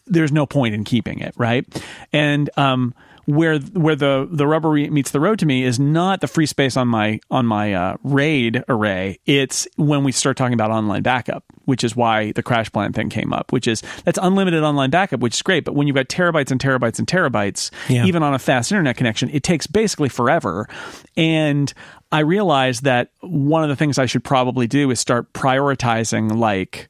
[0.08, 1.66] there's no point in keeping it, right?
[2.14, 2.94] And um,
[3.26, 6.78] where where the the rubber meets the road to me is not the free space
[6.78, 9.20] on my on my uh, RAID array.
[9.26, 13.34] It's when we start talking about online backup, which is why the CrashPlan thing came
[13.34, 13.52] up.
[13.52, 15.66] Which is that's unlimited online backup, which is great.
[15.66, 18.06] But when you've got terabytes and terabytes and terabytes, yeah.
[18.06, 20.68] even on a fast internet connection, it takes basically forever.
[21.18, 21.74] And
[22.12, 26.90] I realized that one of the things I should probably do is start prioritizing like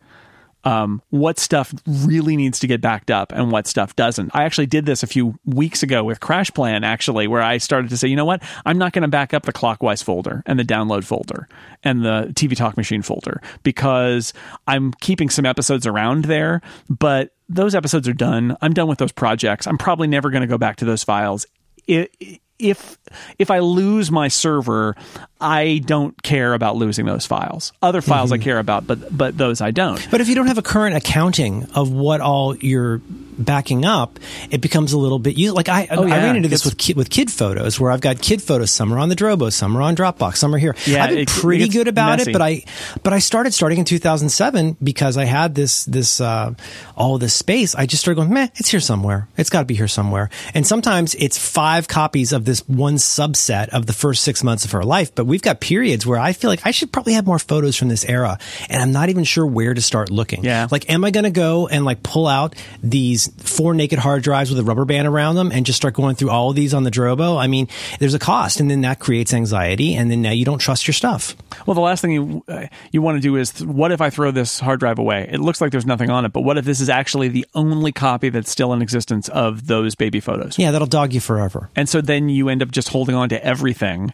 [0.65, 4.31] um, what stuff really needs to get backed up and what stuff doesn't.
[4.33, 7.97] I actually did this a few weeks ago with CrashPlan, actually, where I started to
[7.97, 10.63] say, you know what, I'm not going to back up the Clockwise folder and the
[10.63, 11.47] download folder
[11.83, 14.33] and the TV Talk Machine folder because
[14.67, 18.57] I'm keeping some episodes around there, but those episodes are done.
[18.61, 19.67] I'm done with those projects.
[19.67, 21.45] I'm probably never going to go back to those files.
[21.87, 22.97] It, if
[23.37, 24.95] if I lose my server,
[25.41, 27.73] I don't care about losing those files.
[27.81, 28.41] Other files mm-hmm.
[28.41, 30.05] I care about, but but those I don't.
[30.09, 33.01] But if you don't have a current accounting of what all you're
[33.37, 34.19] backing up,
[34.51, 35.37] it becomes a little bit.
[35.53, 36.15] Like I, oh, yeah.
[36.15, 38.71] I ran into this with kid, with kid photos, where I've got kid photos.
[38.71, 40.75] Some are on the Drobo, some are on Dropbox, some are here.
[40.85, 42.31] Yeah, I've been it, pretty it good about messy.
[42.31, 42.63] it, but I
[43.03, 46.53] but I started starting in 2007 because I had this this uh,
[46.95, 47.75] all this space.
[47.75, 49.27] I just started going, meh, it's here somewhere.
[49.37, 50.29] It's got to be here somewhere.
[50.53, 54.71] And sometimes it's five copies of this one subset of the first six months of
[54.71, 57.39] her life, but we've got periods where I feel like I should probably have more
[57.39, 58.37] photos from this era,
[58.69, 60.43] and I'm not even sure where to start looking.
[60.43, 60.67] Yeah.
[60.69, 64.49] Like, am I going to go and like pull out these four naked hard drives
[64.49, 66.83] with a rubber band around them and just start going through all of these on
[66.83, 67.37] the Drobo?
[67.39, 67.67] I mean,
[67.99, 70.93] there's a cost, and then that creates anxiety, and then now you don't trust your
[70.93, 71.35] stuff.
[71.65, 74.31] Well, the last thing you uh, you want to do is, what if I throw
[74.31, 75.27] this hard drive away?
[75.31, 77.91] It looks like there's nothing on it, but what if this is actually the only
[77.91, 80.57] copy that's still in existence of those baby photos?
[80.57, 81.69] Yeah, that'll dog you forever.
[81.75, 84.13] And so then you end up just holding on to everything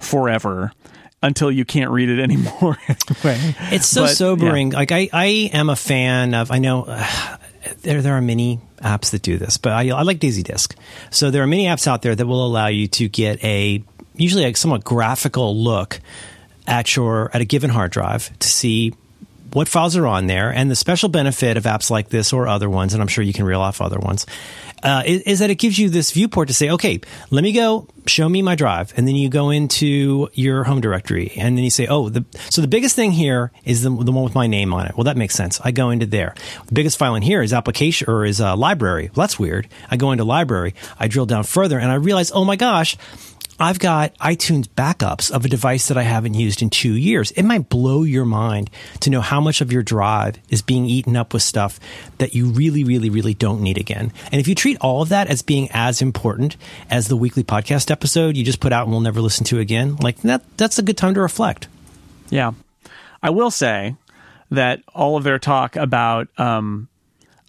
[0.00, 0.72] forever
[1.22, 2.78] until you can't read it anymore.
[2.88, 3.54] anyway.
[3.72, 4.72] It's so but, sobering.
[4.72, 4.78] Yeah.
[4.78, 6.50] Like I, I am a fan of.
[6.50, 6.84] I know.
[6.88, 7.36] Uh,
[7.82, 10.74] there there are many apps that do this, but I, I like DaisyDisk.
[11.10, 13.82] So there are many apps out there that will allow you to get a
[14.14, 16.00] usually a somewhat graphical look
[16.66, 18.94] at your at a given hard drive to see
[19.52, 20.52] what files are on there.
[20.52, 23.32] And the special benefit of apps like this or other ones, and I'm sure you
[23.32, 24.26] can reel off other ones,
[24.82, 27.00] uh, is, is, that it gives you this viewport to say, okay,
[27.30, 28.92] let me go show me my drive.
[28.96, 32.60] And then you go into your home directory and then you say, oh, the, so
[32.60, 34.96] the biggest thing here is the, the one with my name on it.
[34.96, 35.60] Well, that makes sense.
[35.62, 36.34] I go into there.
[36.66, 39.10] The biggest file in here is application or is a library.
[39.14, 39.68] Well, that's weird.
[39.90, 40.74] I go into library.
[40.98, 42.96] I drill down further and I realize, oh my gosh,
[43.62, 47.30] I've got iTunes backups of a device that I haven't used in two years.
[47.32, 48.70] It might blow your mind
[49.00, 51.78] to know how much of your drive is being eaten up with stuff
[52.16, 54.14] that you really, really, really don't need again.
[54.32, 56.56] And if you treat all of that as being as important
[56.88, 59.96] as the weekly podcast episode you just put out and we'll never listen to again,
[59.96, 61.68] like that, that's a good time to reflect.
[62.30, 62.52] Yeah.
[63.22, 63.94] I will say
[64.50, 66.88] that all of their talk about, um,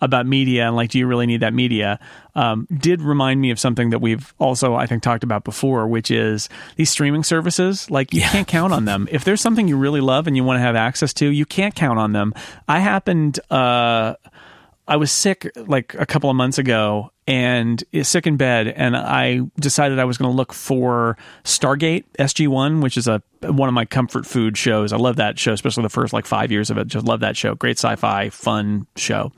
[0.01, 1.99] about media and like, do you really need that media?
[2.35, 6.11] Um, did remind me of something that we've also, I think, talked about before, which
[6.11, 7.89] is these streaming services.
[7.89, 8.31] Like, you yeah.
[8.31, 9.07] can't count on them.
[9.11, 11.75] If there's something you really love and you want to have access to, you can't
[11.75, 12.33] count on them.
[12.67, 14.15] I happened, uh,
[14.87, 19.39] I was sick like a couple of months ago and sick in bed and I
[19.57, 23.85] decided I was going to look for Stargate SG1 which is a one of my
[23.85, 24.91] comfort food shows.
[24.91, 26.87] I love that show especially the first like 5 years of it.
[26.87, 27.55] Just love that show.
[27.55, 29.31] Great sci-fi fun show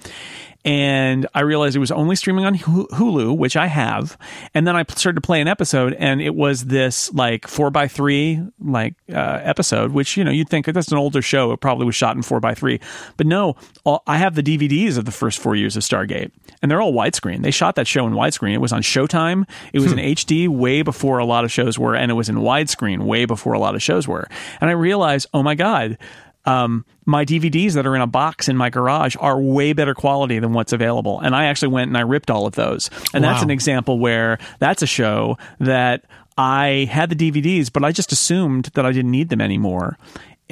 [0.66, 4.18] and I realized it was only streaming on Hulu, which I have.
[4.54, 7.88] And then I started to play an episode, and it was this like four by
[7.90, 11.52] three like uh, episode, which you know you'd think that's an older show.
[11.52, 12.80] It probably was shot in four by three,
[13.18, 16.32] but no, all, I have the DVDs of the first four years of Stargate,
[16.62, 17.42] and they're all widescreen.
[17.42, 18.54] They shot that show in widescreen.
[18.54, 19.46] It was on Showtime.
[19.74, 20.00] It was hmm.
[20.00, 23.26] in HD way before a lot of shows were, and it was in widescreen way
[23.26, 24.28] before a lot of shows were.
[24.62, 25.98] And I realized, oh my god
[26.46, 30.40] um, my DVDs that are in a box in my garage are way better quality
[30.40, 31.20] than what's available.
[31.20, 32.90] And I actually went and I ripped all of those.
[33.14, 33.32] And wow.
[33.32, 36.06] that's an example where that's a show that
[36.38, 39.98] I had the DVDs, but I just assumed that I didn't need them anymore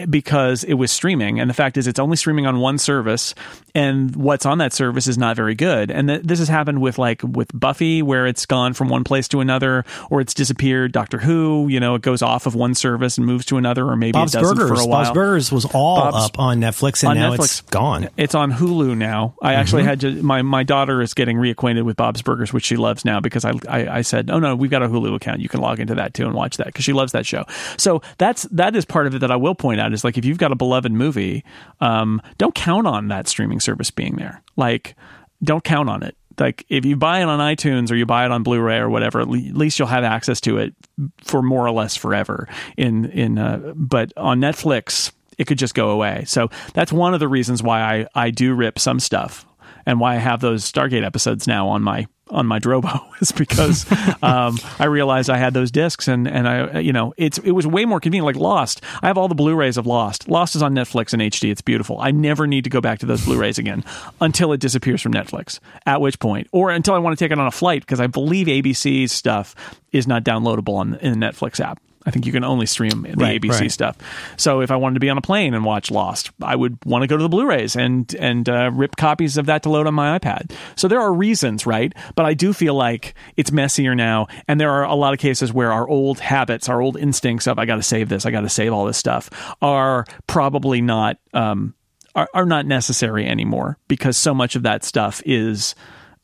[0.10, 3.36] because it was streaming and the fact is it's only streaming on one service
[3.76, 5.92] and what's on that service is not very good.
[5.92, 9.28] And th- this has happened with like with buffy where it's gone from one place
[9.30, 10.94] to another or it's disappeared.
[10.94, 13.96] Doctor who you know it goes off of one service and moves to another or
[13.98, 14.80] maybe bob's it doesn't burgers.
[14.80, 15.04] for a while.
[15.04, 18.10] Bob's burgers was all bob's, up on netflix and on now netflix, it's gone.
[18.16, 19.36] It's on hulu now.
[19.42, 19.60] I mm-hmm.
[19.60, 23.04] actually had to my, my daughter is getting reacquainted with bob's burgers which she loves
[23.04, 25.42] now because I, I, I said oh no we've got a hulu account.
[25.42, 27.46] You can log into that too and watch that because she loves that show.
[27.78, 30.24] So that's that is part of it that i will point out is like if
[30.24, 31.44] you've got a beloved movie,
[31.82, 34.42] um, don't count on that streaming service being there.
[34.56, 34.96] Like,
[35.44, 36.16] don't count on it.
[36.40, 39.20] Like, if you buy it on iTunes or you buy it on Blu-ray or whatever,
[39.20, 40.74] at least you'll have access to it
[41.22, 42.48] for more or less forever.
[42.78, 46.24] In in, uh, but on Netflix, it could just go away.
[46.26, 49.46] So that's one of the reasons why I I do rip some stuff
[49.86, 53.86] and why I have those Stargate episodes now on my on my Drobo is because
[54.24, 57.68] um, I realized I had those discs and and I you know it's it was
[57.68, 58.26] way more convenient.
[58.26, 60.28] Like Lost, I have all the Blu-rays of Lost.
[60.28, 61.52] Lost is on Netflix in HD.
[61.52, 62.00] It's beautiful.
[62.00, 63.84] I never need to go back to those Blu-rays again
[64.20, 65.60] until it disappears from Netflix.
[65.86, 68.08] At which point, or until I want to take it on a flight because I
[68.08, 69.56] believe ABC's stuff
[69.92, 71.82] is not downloadable on in the Netflix app.
[72.06, 73.72] I think you can only stream the right, ABC right.
[73.72, 73.98] stuff.
[74.38, 77.04] So if I wanted to be on a plane and watch Lost, I would want
[77.04, 79.94] to go to the Blu-rays and and uh, rip copies of that to load on
[79.94, 80.52] my iPad.
[80.76, 81.94] So there are reasons, right?
[82.16, 85.54] But I do feel like it's messier now, and there are a lot of cases
[85.54, 88.42] where our old habits, our old instincts of I got to save this, I got
[88.42, 89.30] to save all this stuff,
[89.62, 91.76] are probably not um,
[92.16, 95.76] are, are not necessary anymore because so much of that stuff is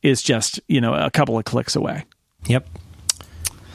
[0.02, 2.04] is just you know a couple of clicks away.
[2.46, 2.68] Yep.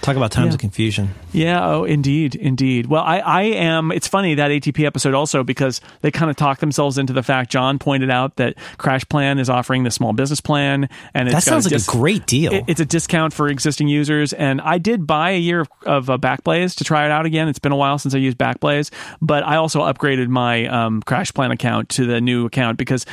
[0.04, 0.56] Talk about times yeah.
[0.56, 1.10] of confusion.
[1.32, 2.88] Yeah, oh, indeed, indeed.
[2.88, 3.90] Well, I, I am.
[3.90, 7.50] It's funny that ATP episode also because they kind of talk themselves into the fact.
[7.50, 11.70] John pointed out that CrashPlan is offering the small business plan, and that sounds a
[11.70, 12.52] dis- like a great deal.
[12.52, 16.10] It, it's a discount for existing users, and I did buy a year of, of
[16.10, 17.48] uh, Backblaze to try it out again.
[17.48, 21.54] It's been a while since I used Backblaze, but I also upgraded my um, CrashPlan
[21.54, 23.06] account to the new account because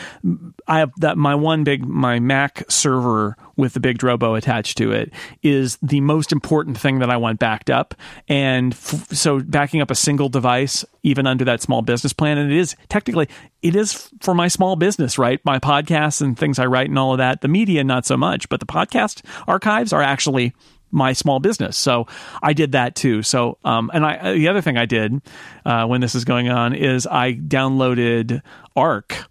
[0.66, 4.90] I have that my one big my Mac server with the big Drobo attached to
[4.90, 5.12] it
[5.42, 7.94] is the most important thing that I want backed up.
[8.28, 12.50] And f- so backing up a single device, even under that small business plan, and
[12.50, 13.28] it is technically,
[13.62, 15.40] it is for my small business, right?
[15.44, 17.42] My podcasts and things I write and all of that.
[17.42, 20.54] The media, not so much, but the podcast archives are actually
[20.90, 21.76] my small business.
[21.76, 22.06] So
[22.42, 23.22] I did that too.
[23.22, 25.20] So, um, and I, the other thing I did,
[25.64, 28.42] uh, when this is going on is I downloaded
[28.76, 29.26] Arq,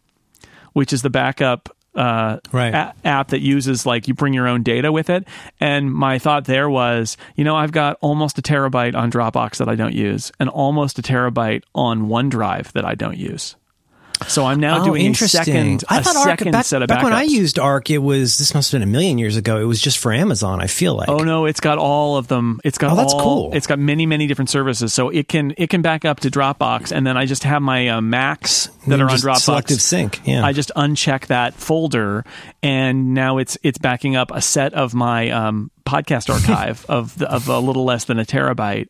[0.73, 2.73] which is the backup uh, right.
[2.73, 5.27] a- app that uses like you bring your own data with it.
[5.59, 9.69] And my thought there was, you know, I've got almost a terabyte on Dropbox that
[9.69, 13.55] I don't use, and almost a terabyte on OneDrive that I don't use.
[14.27, 16.87] So I'm now Oh, doing a second, I a thought Arq second back, set of
[16.87, 19.57] back when I used Arq, it was this must have been a million years ago.
[19.57, 20.61] It was just for Amazon.
[20.61, 21.09] I feel like.
[21.09, 22.59] Oh no, it's got all of them.
[22.63, 23.49] It's got Oh, that's all, cool.
[23.53, 26.91] It's got many many different services, so it can it can back up to Dropbox,
[26.91, 29.37] and then I just have my uh, Macs that are on Dropbox.
[29.39, 30.43] selective sync, yeah.
[30.45, 32.25] I just uncheck that folder,
[32.61, 37.31] and now it's it's backing up a set of my um, podcast archive of the,
[37.31, 38.87] of a little less than a terabyte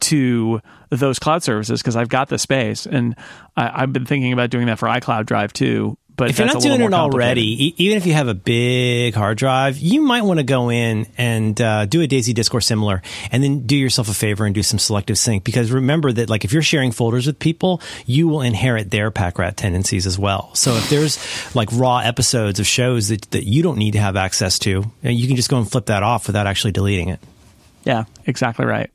[0.00, 0.60] to
[0.90, 3.16] those cloud services because I've got the space, and
[3.56, 5.96] I, I've been thinking about doing that for iCloud Drive too.
[6.16, 9.38] But if you're not doing it already, e- even if you have a big hard
[9.38, 13.00] drive, you might want to go in and uh, do a DaisyDisk or similar,
[13.32, 15.44] and then do yourself a favor and do some selective sync.
[15.44, 19.38] Because remember that, like, if you're sharing folders with people, you will inherit their pack
[19.38, 20.54] rat tendencies as well.
[20.54, 24.16] So if there's like raw episodes of shows that, that you don't need to have
[24.16, 27.20] access to, you can just go and flip that off without actually deleting it.
[27.84, 28.90] Yeah, exactly right.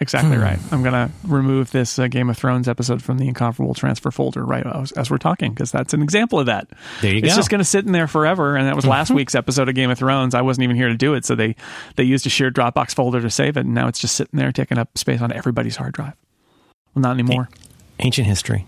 [0.00, 0.58] Exactly right.
[0.72, 4.44] I'm going to remove this uh, Game of Thrones episode from the incomparable transfer folder
[4.44, 6.68] right as, as we're talking because that's an example of that.
[7.00, 7.26] There you it's go.
[7.28, 8.56] It's just going to sit in there forever.
[8.56, 10.34] And that was last week's episode of Game of Thrones.
[10.34, 11.54] I wasn't even here to do it, so they
[11.94, 14.50] they used a shared Dropbox folder to save it, and now it's just sitting there
[14.50, 16.14] taking up space on everybody's hard drive.
[16.94, 17.48] Well, not anymore.
[18.00, 18.66] Ancient history.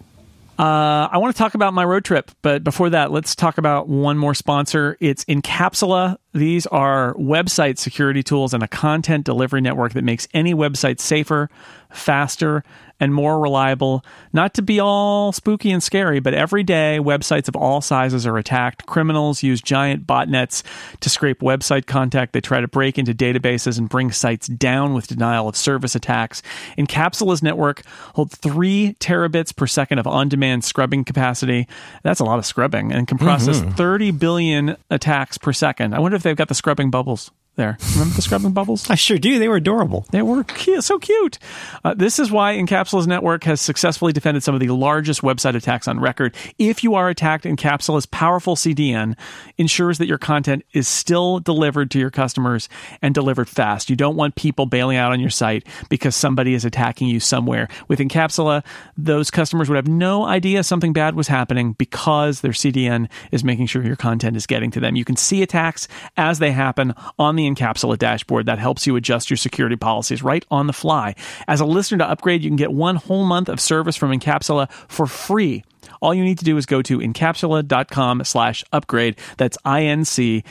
[0.58, 3.88] Uh, I want to talk about my road trip, but before that, let's talk about
[3.88, 4.96] one more sponsor.
[5.00, 6.16] It's Incapsula.
[6.32, 11.50] These are website security tools and a content delivery network that makes any website safer,
[11.90, 12.64] faster,
[13.00, 14.04] and more reliable.
[14.32, 18.38] Not to be all spooky and scary, but every day websites of all sizes are
[18.38, 18.86] attacked.
[18.86, 20.62] Criminals use giant botnets
[21.00, 22.32] to scrape website content.
[22.32, 26.42] They try to break into databases and bring sites down with denial of service attacks.
[26.76, 27.82] Incapsula's network
[28.14, 31.68] holds three terabits per second of on demand scrubbing capacity.
[32.02, 33.72] That's a lot of scrubbing and can process mm-hmm.
[33.72, 35.94] 30 billion attacks per second.
[35.94, 37.78] I wonder if they've got the scrubbing bubbles there.
[37.92, 38.88] Remember the scrubbing bubbles?
[38.90, 39.38] I sure do.
[39.38, 40.06] They were adorable.
[40.10, 41.38] They were cute, so cute.
[41.84, 45.88] Uh, this is why Incapsula's network has successfully defended some of the largest website attacks
[45.88, 46.34] on record.
[46.58, 49.16] If you are attacked, Incapsula's powerful CDN
[49.56, 52.68] ensures that your content is still delivered to your customers
[53.02, 53.88] and delivered fast.
[53.90, 57.68] You don't want people bailing out on your site because somebody is attacking you somewhere.
[57.88, 58.64] With Incapsula,
[58.96, 63.66] those customers would have no idea something bad was happening because their CDN is making
[63.66, 64.96] sure your content is getting to them.
[64.96, 69.30] You can see attacks as they happen on the Incapsula dashboard that helps you adjust
[69.30, 71.14] your security policies right on the fly.
[71.48, 74.70] As a listener to upgrade, you can get one whole month of service from Incapsula
[74.88, 75.64] for free.
[76.00, 79.16] All you need to do is go to incapsula.com slash upgrade.
[79.36, 80.42] That's I-N-C-A-P-S-U-L-A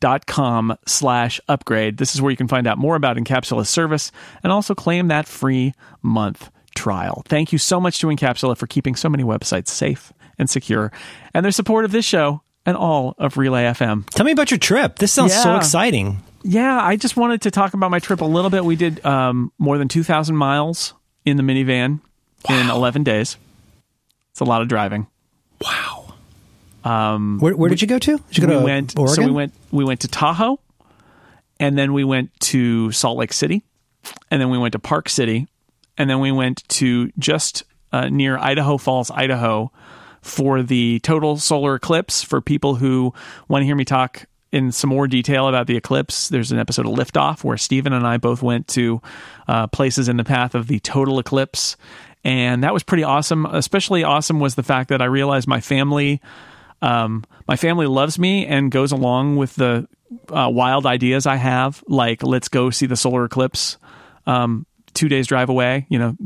[0.00, 1.96] dot com slash upgrade.
[1.96, 4.12] This is where you can find out more about Incapsula's service
[4.42, 5.72] and also claim that free
[6.02, 7.22] month trial.
[7.26, 10.92] Thank you so much to Incapsula for keeping so many websites safe and secure
[11.34, 14.08] and their support of this show and all of Relay FM.
[14.10, 14.98] Tell me about your trip.
[14.98, 16.22] This sounds so exciting.
[16.42, 18.64] Yeah, I just wanted to talk about my trip a little bit.
[18.64, 22.00] We did um, more than 2,000 miles in the minivan
[22.48, 23.36] in 11 days.
[24.30, 25.06] It's a lot of driving.
[27.38, 28.16] Where, where did you go to?
[28.16, 29.14] Did you go we to went Oregon?
[29.14, 30.58] so we went we went to Tahoe
[31.58, 33.62] and then we went to Salt Lake City
[34.30, 35.46] and then we went to Park City
[35.98, 39.70] and then we went to just uh, near Idaho Falls, Idaho
[40.22, 43.12] for the total solar eclipse for people who
[43.48, 46.28] want to hear me talk in some more detail about the eclipse.
[46.28, 49.00] There's an episode of Liftoff where Stephen and I both went to
[49.46, 51.76] uh, places in the path of the total eclipse.
[52.24, 53.46] And that was pretty awesome.
[53.46, 56.20] Especially awesome was the fact that I realized my family
[56.82, 59.86] um, my family loves me and goes along with the
[60.30, 63.76] uh, wild ideas I have, like let's go see the solar eclipse
[64.26, 66.16] um, two days drive away, you know,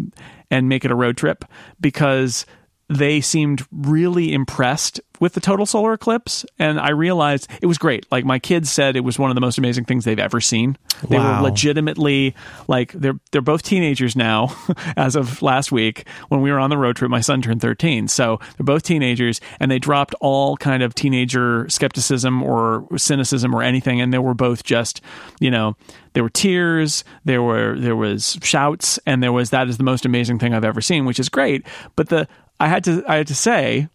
[0.50, 1.44] and make it a road trip
[1.80, 2.46] because
[2.88, 8.06] they seemed really impressed with the total solar eclipse and i realized it was great.
[8.10, 10.76] Like my kids said it was one of the most amazing things they've ever seen.
[11.08, 12.34] They were legitimately
[12.68, 14.54] like they're they're both teenagers now
[14.96, 18.08] as of last week when we were on the road trip my son turned 13
[18.08, 23.62] so they're both teenagers and they dropped all kind of teenager skepticism or cynicism or
[23.62, 25.00] anything and they were both just
[25.40, 25.76] you know
[26.12, 30.04] there were tears there were there was shouts and there was that is the most
[30.04, 31.66] amazing thing i've ever seen which is great.
[31.96, 32.28] But the
[32.60, 33.88] i had to i had to say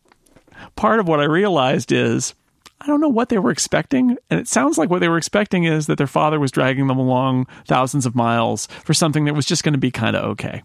[0.75, 2.33] part of what I realized is
[2.81, 4.17] I don't know what they were expecting.
[4.29, 6.97] And it sounds like what they were expecting is that their father was dragging them
[6.97, 10.63] along thousands of miles for something that was just going to be kind of okay.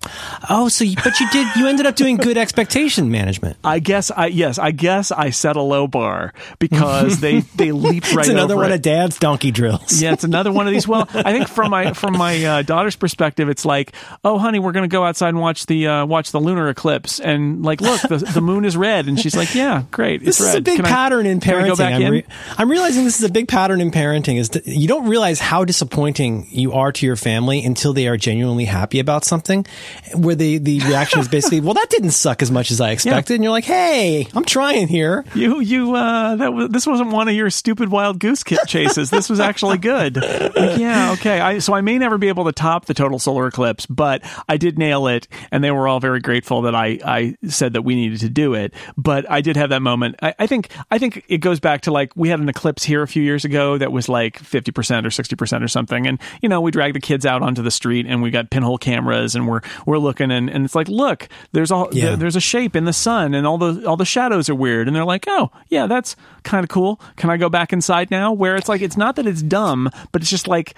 [0.49, 1.47] Oh, so you, but you did.
[1.57, 3.57] You ended up doing good expectation management.
[3.65, 8.13] I guess I yes, I guess I set a low bar because they they leaped
[8.15, 8.77] right it's another one it.
[8.77, 10.01] of Dad's donkey drills.
[10.01, 10.87] yeah, it's another one of these.
[10.87, 13.93] Well, I think from my from my uh, daughter's perspective, it's like,
[14.25, 17.19] oh, honey, we're going to go outside and watch the uh, watch the lunar eclipse,
[17.21, 20.41] and like, look, the, the moon is red, and she's like, yeah, great, it's This
[20.41, 20.57] is red.
[20.59, 22.04] a big Can pattern in I go parenting.
[22.05, 22.29] Back I again?
[22.29, 24.37] I'm, re- I'm realizing this is a big pattern in parenting.
[24.37, 28.17] Is that you don't realize how disappointing you are to your family until they are
[28.17, 29.67] genuinely happy about something,
[30.15, 33.35] where the the reaction is basically, "Well, that didn't suck as much as I expected,"
[33.35, 37.29] and you're like, "Hey, I'm trying here." You you uh that was, this wasn't one
[37.29, 39.11] of your stupid wild goose kit chases.
[39.11, 40.17] this was actually good.
[40.17, 41.41] Like, yeah, okay.
[41.41, 44.57] I so I may never be able to top the total solar eclipse, but I
[44.57, 47.95] did nail it, and they were all very grateful that I I said that we
[47.95, 48.75] needed to do it.
[48.97, 50.17] But I did have that moment.
[50.23, 53.03] I, I think I think it goes back to like we had an eclipse here
[53.03, 56.21] a few years ago that was like fifty percent or sixty percent or something, and
[56.43, 59.35] you know we dragged the kids out onto the street and we got pinhole cameras
[59.35, 62.09] and we're we're looking and, and it's like look there's all Yeah.
[62.09, 64.87] there- there's a shape in the sun and all the all the shadows are weird.
[64.89, 67.01] And they're like oh yeah that's kind of cool.
[67.17, 68.33] Can i go back inside now?
[68.33, 70.75] Where it's like it's not that it's dumb but it's just like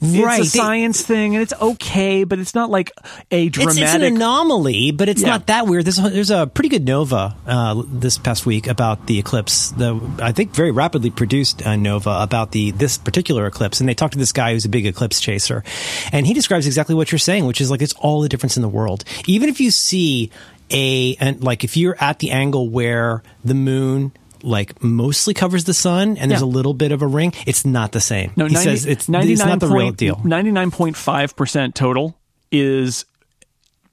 [0.00, 0.40] Right.
[0.40, 2.92] it's a science thing and it's okay but it's not like
[3.30, 5.28] a It's, dramatic it's an anomaly, but it's Yeah.
[5.28, 5.86] not that weird.
[5.86, 9.70] There's, there's a pretty good Nova uh, this past week about the eclipse.
[9.70, 13.94] The I think very rapidly produced uh, Nova about the this particular eclipse, and they
[13.94, 15.64] talked to this guy who's a big eclipse chaser,
[16.12, 18.62] and he describes exactly what you're saying, which is like it's all the difference in
[18.62, 19.02] the world.
[19.26, 20.30] Even if you see
[20.70, 24.12] a and like if you're at the angle where the moon.
[24.46, 26.46] Like mostly covers the sun, and there's Yeah.
[26.46, 27.32] a little bit of a ring.
[27.46, 28.30] It's not the same.
[28.36, 30.16] no he 90, says it's, 99 it's not the real deal.
[30.24, 32.16] 99.5% total
[32.52, 33.04] is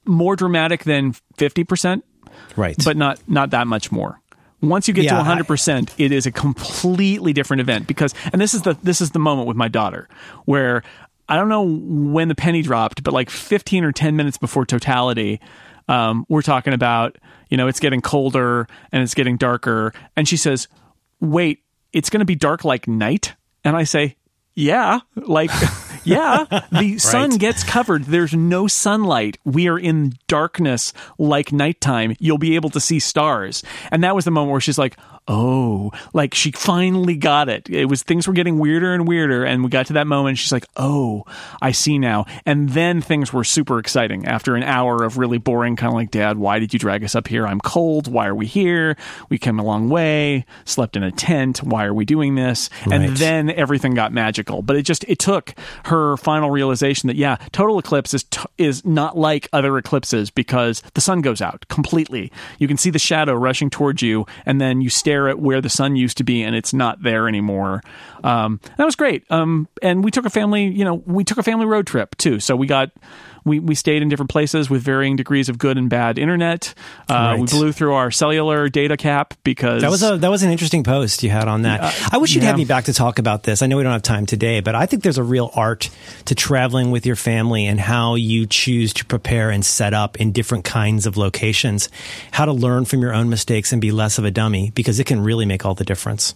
[0.06, 2.04] more dramatic than 50%
[2.56, 4.20] Right, but not not that much more.
[4.62, 8.54] Once you get Yeah, to 100%, it is a completely different event because and this
[8.54, 10.08] is the this is the moment with my daughter
[10.46, 10.84] where
[11.28, 15.40] I don't know when the penny dropped, but like 15 or 10 minutes before totality,
[15.88, 17.18] um, we're talking about,
[17.54, 20.68] you know, it's getting colder and it's getting darker and she says,
[21.20, 21.60] "Wait,
[21.92, 24.16] it's going to be dark like night?" And I say,
[24.56, 25.52] "Yeah, like
[26.04, 28.06] yeah, the sun gets covered.
[28.06, 29.38] There's no sunlight.
[29.46, 32.16] We are in darkness like nighttime.
[32.20, 33.62] You'll be able to see stars.
[33.92, 34.98] And that was the moment where she's like,
[35.28, 37.70] oh, like she finally got it.
[37.70, 39.44] It was things were getting weirder and weirder.
[39.46, 40.38] And we got to that moment.
[40.38, 41.26] She's like, oh,
[41.62, 42.26] I see now.
[42.46, 46.12] And then things were super exciting after an hour of really boring, kind of like,
[46.12, 47.46] Dad, why did you drag us up here?
[47.48, 48.08] I'm cold.
[48.08, 48.98] Why are we here?
[49.30, 51.64] We came a long way, slept in a tent.
[51.64, 52.70] Why are we doing this?
[52.84, 53.18] And Right.
[53.18, 54.62] then then everything got magical.
[54.62, 55.54] But it just it took
[55.86, 60.84] her final realization that yeah, total eclipse is t- is not like other eclipses because
[60.94, 62.32] the sun goes out completely.
[62.60, 65.70] You can see the shadow rushing towards you, and then you stare at where the
[65.70, 67.82] sun used to be, and it's not there anymore.
[68.24, 69.30] Um, that was great.
[69.32, 72.40] Um, and we took a family, you know, we took a family road trip too.
[72.40, 72.92] So we got.
[73.46, 76.74] We, we stayed in different places with varying degrees of good and bad internet.
[77.10, 80.52] Uh, We blew through our cellular data cap because That was a that was an
[80.52, 81.94] interesting post you had on that.
[82.12, 82.50] I wish you'd yeah.
[82.50, 83.62] have me back to talk about this.
[83.62, 85.90] I know we don't have time today, but I think there's a real art
[86.26, 90.32] to traveling with your family and how you choose to prepare and set up in
[90.32, 91.90] different kinds of locations.
[92.32, 95.06] How to learn from your own mistakes and be less of a dummy because it
[95.06, 96.36] can really make all the difference.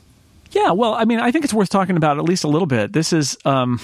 [0.51, 2.93] Yeah, well, I mean, I think it's worth talking about at least a little bit.
[2.93, 3.79] This is, um,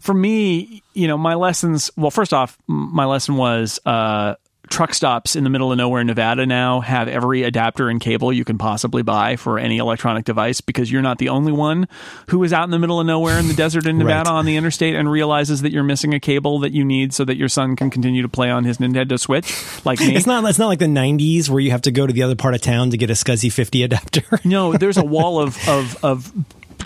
[0.00, 1.90] for me, you know, my lessons.
[1.96, 4.34] Well, first off, my lesson was uh,
[4.68, 8.32] truck stops in the middle of nowhere, in Nevada now have every adapter and cable
[8.32, 11.88] you can possibly buy for any electronic device because you're not the only one
[12.28, 14.36] who is out in the middle of nowhere in the desert in Nevada Right.
[14.38, 17.36] on the interstate and realizes that you're missing a cable that you need so that
[17.36, 20.14] your son can continue to play on his Nintendo Switch, like me.
[20.16, 22.36] It's not it's not like the 90s where you have to go to the other
[22.36, 24.22] part of town to get a SCSI 50 adapter.
[24.44, 26.32] No, there's a wall of of of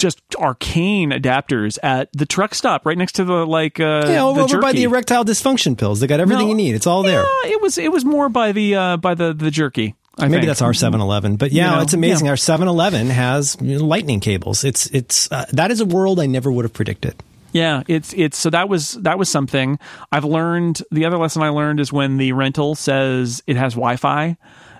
[0.01, 4.41] just arcane adapters at the truck stop right next to the like uh yeah, over,
[4.41, 6.01] over by the erectile dysfunction pills.
[6.01, 6.75] They got everything No, you need.
[6.75, 7.23] It's all there.
[7.45, 9.95] Yeah, it was it was more by the uh by the the jerky.
[10.19, 10.49] I Maybe think.
[10.49, 12.27] that's our 7-Eleven, but yeah, You know, it's amazing.
[12.27, 12.33] yeah.
[12.33, 14.65] Our 7-Eleven has lightning cables.
[14.65, 17.15] It's it's uh, that is a world I never would have predicted.
[17.53, 19.79] Yeah, it's it's so that was that was something
[20.13, 20.83] I've learned.
[20.91, 24.37] The other lesson I learned is when the rental says it has Wi-Fi,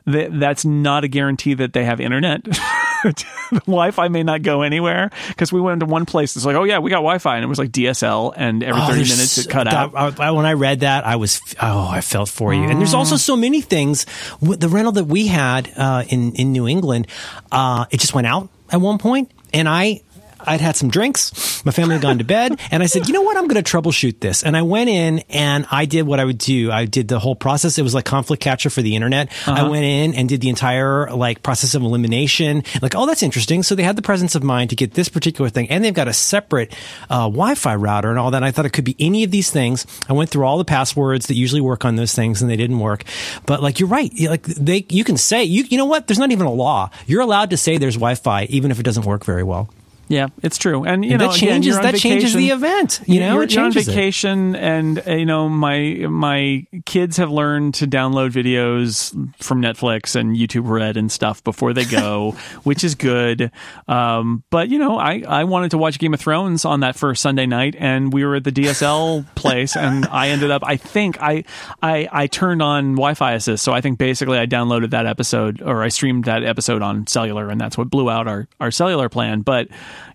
[0.07, 2.47] that that's not a guarantee that they have internet.
[3.05, 3.25] the
[3.67, 6.37] Wi-Fi may not go anywhere because we went to one place.
[6.37, 8.87] It's like, oh yeah, we got Wi-Fi, and it was like DSL, and every Oh,
[8.87, 9.95] thirty minutes it cut out.
[10.21, 12.65] I- when I read that, I was oh, I felt for you.
[12.65, 14.07] And there's also so many things.
[14.41, 17.07] The rental that we had uh, in in New England,
[17.53, 20.03] uh, it just went out at one point, and I.
[20.47, 21.65] I'd had some drinks.
[21.65, 23.37] My family had gone to bed, and I said, "You know what?
[23.37, 26.39] I'm going to troubleshoot this." And I went in and I did what I would
[26.39, 26.71] do.
[26.71, 27.79] I did the whole process.
[27.79, 29.31] It was like conflict catcher for the internet.
[29.47, 32.65] I went in and did the entire like process of elimination.
[32.83, 33.63] Like, oh, that's interesting.
[33.63, 36.09] So they had the presence of mind to get this particular thing, and they've got
[36.09, 36.73] a separate
[37.09, 38.39] uh, Wi-Fi router and all that.
[38.39, 39.87] And I thought it could be any of these things.
[40.09, 42.79] I went through all the passwords that usually work on those things, and they didn't
[42.79, 43.05] work.
[43.47, 44.13] But like, you're right.
[44.19, 46.07] Like they, you can say you, you know what?
[46.07, 46.91] There's not even a law.
[47.07, 49.69] You're allowed to say there's Wi-Fi even if it doesn't work very well.
[50.11, 53.01] Yeah, it's true, and you And know that changes on that changes the event.
[53.07, 53.93] You know, you're, it you're on changes it.
[53.93, 60.17] vacation, and uh, you know my my kids have learned to download videos from Netflix
[60.17, 62.33] and YouTube Red and stuff before they go,
[62.65, 63.53] which is good.
[63.87, 67.23] Um, but you know, I I wanted to watch Game of Thrones on that first
[67.23, 70.65] Sunday night, and we were at the DSL place, and I ended up.
[70.67, 71.45] I think I
[71.85, 75.85] I I turned on Wi-Fi assist, so I think basically I downloaded that episode or
[75.85, 79.43] I streamed that episode on cellular, and that's what blew out our our cellular plan.
[79.43, 79.69] But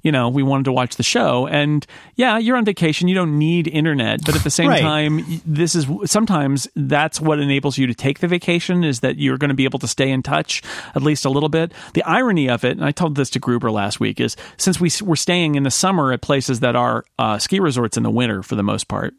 [0.03, 1.85] you know, we wanted to watch the show, and
[2.15, 4.81] yeah, you're on vacation, you don't need internet, but at the same Right.
[4.81, 9.37] time, this is sometimes that's what enables you to take the vacation is that you're
[9.37, 10.61] going to be able to stay in touch
[10.95, 11.71] at least a little bit.
[11.93, 14.89] The irony of it, and I told this to Gruber last week, is since we
[15.03, 18.41] were staying in the summer at places that are uh, ski resorts in the winter
[18.43, 19.13] for the most part,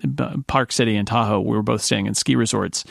[0.47, 2.85] Park City and Tahoe, we were both staying in ski resorts.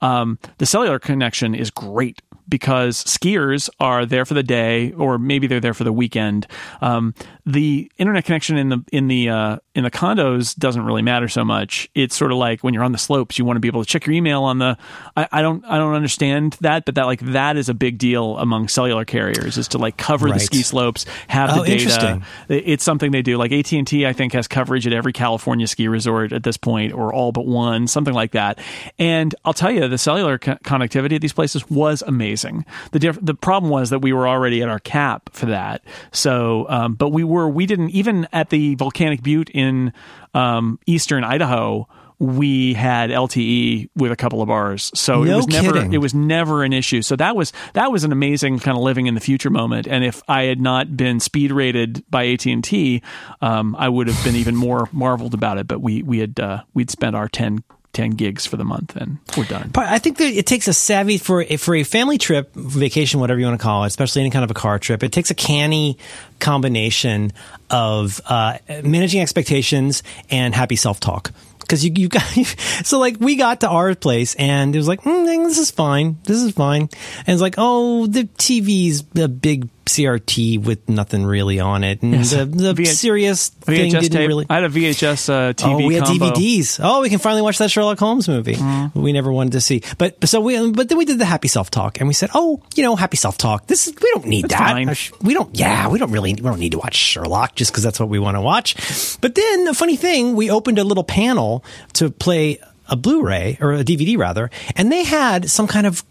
[0.00, 5.46] Um, the cellular connection is great because skiers are there for the day, or maybe
[5.46, 6.46] they're there for the weekend.
[6.82, 7.14] Um,
[7.46, 11.44] the internet connection in the in the uh, in the condos doesn't really matter so
[11.44, 11.88] much.
[11.94, 13.88] It's sort of like when you're on the slopes, you want to be able to
[13.88, 14.76] check your email on the.
[15.16, 18.38] I, I don't I don't understand that, but that like that is a big deal
[18.38, 22.22] among cellular carriers is to like cover the ski slopes, have the Oh, data.
[22.48, 23.36] It's something they do.
[23.36, 26.56] Like AT and T, I think has coverage at every California ski resort at this
[26.56, 28.58] point, or all but one, something like that.
[28.98, 32.64] And I'll tell you, the cellular co- connectivity at these places was amazing.
[32.92, 35.82] The diff- the problem was that we were already at our cap for that.
[36.12, 39.92] So, um, but we were we didn't even at the volcanic butte in
[40.34, 41.88] um, eastern Idaho.
[42.18, 45.94] We had LTE with a couple of bars, so it No was never kidding.
[45.94, 47.00] it was never an issue.
[47.00, 49.88] So that was that was an amazing kind of living in the future moment.
[49.88, 53.00] And if I had not been speed rated by AT and T,
[53.40, 55.66] um, I would have been even more marveled about it.
[55.66, 59.18] But we we had uh, we'd spent our 10, 10 gigs for the month, and
[59.36, 59.70] we're done.
[59.72, 63.40] But I think that it takes a savvy for for a family trip, vacation, whatever
[63.40, 65.02] you want to call it, especially any kind of a car trip.
[65.02, 65.98] It takes a canny
[66.38, 67.32] combination
[67.68, 71.32] of uh, managing expectations and happy self talk.
[71.58, 72.22] Because you, you got
[72.84, 76.18] so like we got to our place and it was like mm, this is fine
[76.24, 81.60] this is fine and it's like oh the TV's a big CRT with nothing really
[81.60, 82.30] on it and Yes.
[82.32, 84.28] the, the serious thing didn't tape.
[84.28, 85.82] really I had a VHS uh, TV.
[85.82, 86.30] Oh, we had combo.
[86.30, 86.80] DVDs.
[86.82, 88.54] Oh, we can finally watch that Sherlock Holmes movie.
[88.54, 89.00] Mm-hmm.
[89.00, 91.70] We never wanted to see, but so we, but then we did the happy self
[91.70, 93.66] talk, and we said, oh, you know, happy self talk.
[93.66, 94.72] This is we don't need That's that.
[94.72, 94.88] fine.
[94.88, 95.54] Uh, We don't.
[95.56, 96.32] Yeah, we don't really.
[96.34, 98.76] We don't need to watch Sherlock just because that's what we want to watch.
[99.20, 101.64] But then the funny thing, we opened a little panel
[101.94, 102.58] to play
[102.88, 106.02] a Blu-ray or a DVD rather, and they had some kind of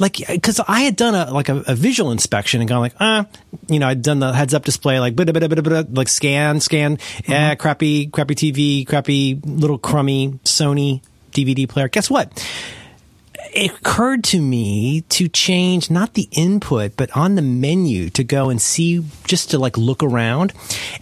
[0.00, 3.26] like because I had done a like a, a visual inspection and gone like ah
[3.68, 6.60] you know I'd done the heads up display like blah, blah, blah, blah, like scan
[6.60, 11.02] scan yeah crappy crappy TV crappy little crummy Sony
[11.32, 11.88] DVD player.
[11.88, 12.32] Guess what
[13.52, 18.50] it occurred to me to change not the input but on the menu to go
[18.50, 20.52] and see just to like look around.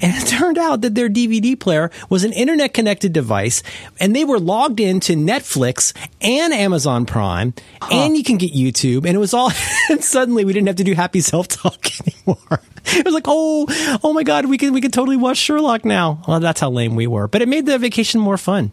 [0.01, 3.63] And it turned out that their dvd player was an internet connected device
[4.01, 7.55] and they were logged into netflix and amazon prime
[7.91, 9.51] and you can get youtube and it was all
[9.91, 12.61] and suddenly we didn't have to do happy self-talk anymore.
[12.87, 13.67] It was like oh
[14.03, 16.23] oh my god we can we can totally watch sherlock now.
[16.27, 18.73] Well that's how lame we were but it made the vacation more fun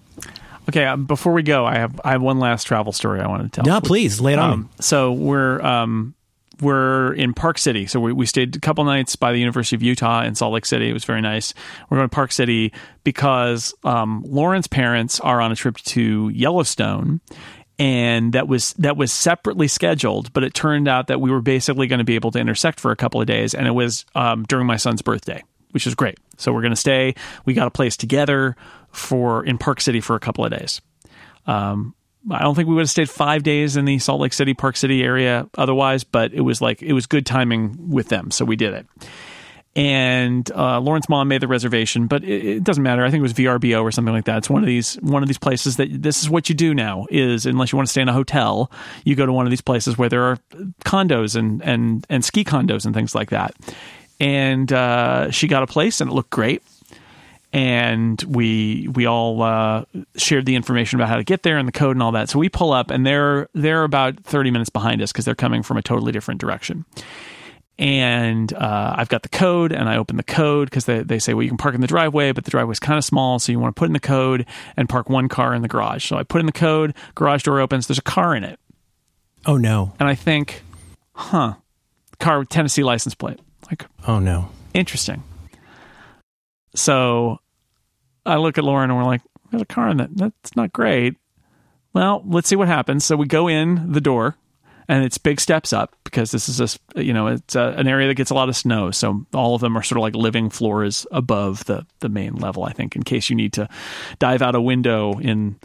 [0.70, 3.44] Okay, um, before we go, I have I have one last travel story I want
[3.44, 3.66] to tell.
[3.66, 4.54] no please lay it on.
[4.54, 6.16] Um, so we're um,
[6.62, 7.86] we're in Park City.
[7.86, 10.66] So we, we stayed a couple nights by the University of Utah in Salt Lake
[10.66, 10.90] City.
[10.90, 11.54] It was very nice.
[11.90, 12.74] We're going to Park City
[13.04, 17.22] because um, Lauren's parents are on a trip to Yellowstone.
[17.80, 21.88] And that was that was separately scheduled, but it turned out that we were basically
[21.88, 24.44] going to be able to intersect for a couple of days, and it was um,
[24.44, 26.20] during my son's birthday, which is great.
[26.38, 27.16] So we're going to stay.
[27.46, 28.56] We got a place together
[28.94, 30.82] for in Park City for a couple of days.
[31.46, 31.94] Um,
[32.32, 34.78] I don't think we would have stayed five days in the Salt Lake City, Park
[34.78, 38.56] City area otherwise, but it was like it was good timing with them, so we
[38.56, 38.88] did it.
[39.76, 43.04] And uh, Lauren's mom made the reservation, but it, it doesn't matter.
[43.04, 44.38] I think it was VRBO or something like that.
[44.38, 47.08] It's one of these one of these places that this is what you do now.
[47.10, 48.72] Is unless you want to stay in a hotel,
[49.04, 50.38] you go to one of these places where there are
[50.86, 53.56] condos and and and ski condos and things like that.
[54.20, 56.62] And uh, she got a place, and it looked great
[57.54, 59.86] and we we all uh,
[60.18, 62.28] shared the information about how to get there and the code and all that.
[62.30, 65.62] So we pull up, and they're they're about thirty minutes behind us because they're coming
[65.62, 66.84] from a totally different direction.
[67.80, 71.34] And uh, I've got the code, and I open the code because they, they say,
[71.34, 73.60] well, you can park in the driveway, but the driveway's kind of small, so you
[73.60, 74.46] want to put in the code
[74.78, 76.08] and park one car in the garage.
[76.08, 78.60] So I put in the code, garage door opens, there's a car in it,
[79.48, 80.62] oh no and I think,
[81.14, 81.56] huh,
[82.20, 83.40] car with Tennessee license plate,
[83.72, 85.24] like oh no interesting.
[86.76, 87.40] So
[88.26, 89.22] I look at Lauren and we're like,
[89.52, 90.16] there's a car in that.
[90.16, 91.16] That's not great.
[91.94, 93.06] Well, let's see what happens.
[93.06, 94.36] So we go in the door
[94.88, 96.60] and it's big steps up because this is
[96.96, 98.92] a you know it's a, an area that gets a lot of snow.
[98.92, 102.64] So all of them are sort of like living floors above the the main level.
[102.64, 103.70] I think in case you need to
[104.20, 105.60] dive out a window in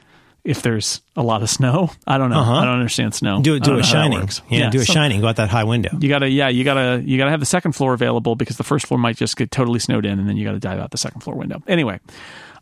[0.48, 1.90] if there's a lot of snow.
[2.06, 2.40] I don't know.
[2.40, 3.34] I don't understand snow.
[3.34, 3.42] Uh-huh.
[3.42, 3.62] Do it.
[3.62, 4.20] don't a shining.
[4.20, 4.40] works.
[4.48, 5.20] Yeah, do a so- shining.
[5.20, 5.90] Go out that high window.
[6.00, 8.86] you gotta yeah you gotta you gotta have the second floor available because the first
[8.86, 11.20] floor might just get totally snowed in and then you gotta dive out the second
[11.20, 12.00] floor window anyway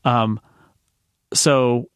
[0.04, 0.40] um
[1.32, 1.88] so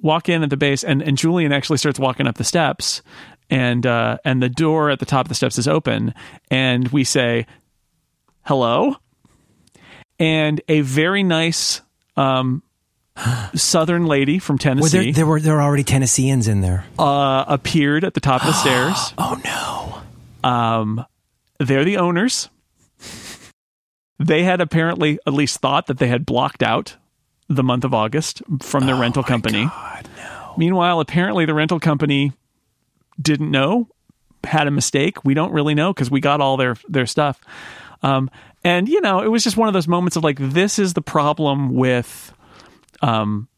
[0.00, 3.02] walk in at the base and and julian actually starts walking up the steps
[3.50, 6.12] and uh and the door at the top of the steps is open
[6.50, 7.46] and we say
[8.42, 8.96] hello
[10.18, 11.80] and a very nice
[12.16, 12.62] um
[13.54, 16.84] southern lady from Were tennessee there, there were there were already Tennesseans in there.
[16.98, 20.48] uh appeared at the top of the stairs Oh no!
[20.48, 21.04] Um,
[21.58, 22.48] they're the owners.
[24.18, 26.96] They had apparently at least thought that they had blocked out
[27.48, 29.68] the month of August from their rental company.
[30.56, 32.32] Meanwhile, apparently the rental company
[33.20, 33.88] didn't know,
[34.44, 35.24] had a mistake.
[35.24, 37.40] We don't really know because we got all their their stuff.
[38.02, 38.30] Um,
[38.64, 41.02] and you know, it was just one of those moments of like, this is the
[41.02, 42.31] problem with,
[43.02, 43.48] um,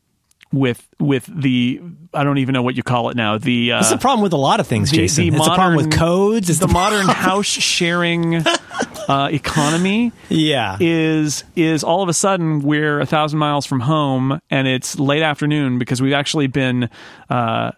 [0.52, 1.80] with with the
[2.12, 3.38] I don't even know what you call it now.
[3.38, 5.28] The uh, It's a problem with a lot of things, the- Jason.
[5.30, 6.50] the it's a problem with modern- codes.
[6.50, 8.36] It's the the, modern house sharing
[9.08, 10.76] uh, economy yeah.
[10.80, 15.22] is is all of a sudden we're a thousand miles from home and it's late
[15.22, 16.88] afternoon because we've actually been
[17.28, 17.72] uh,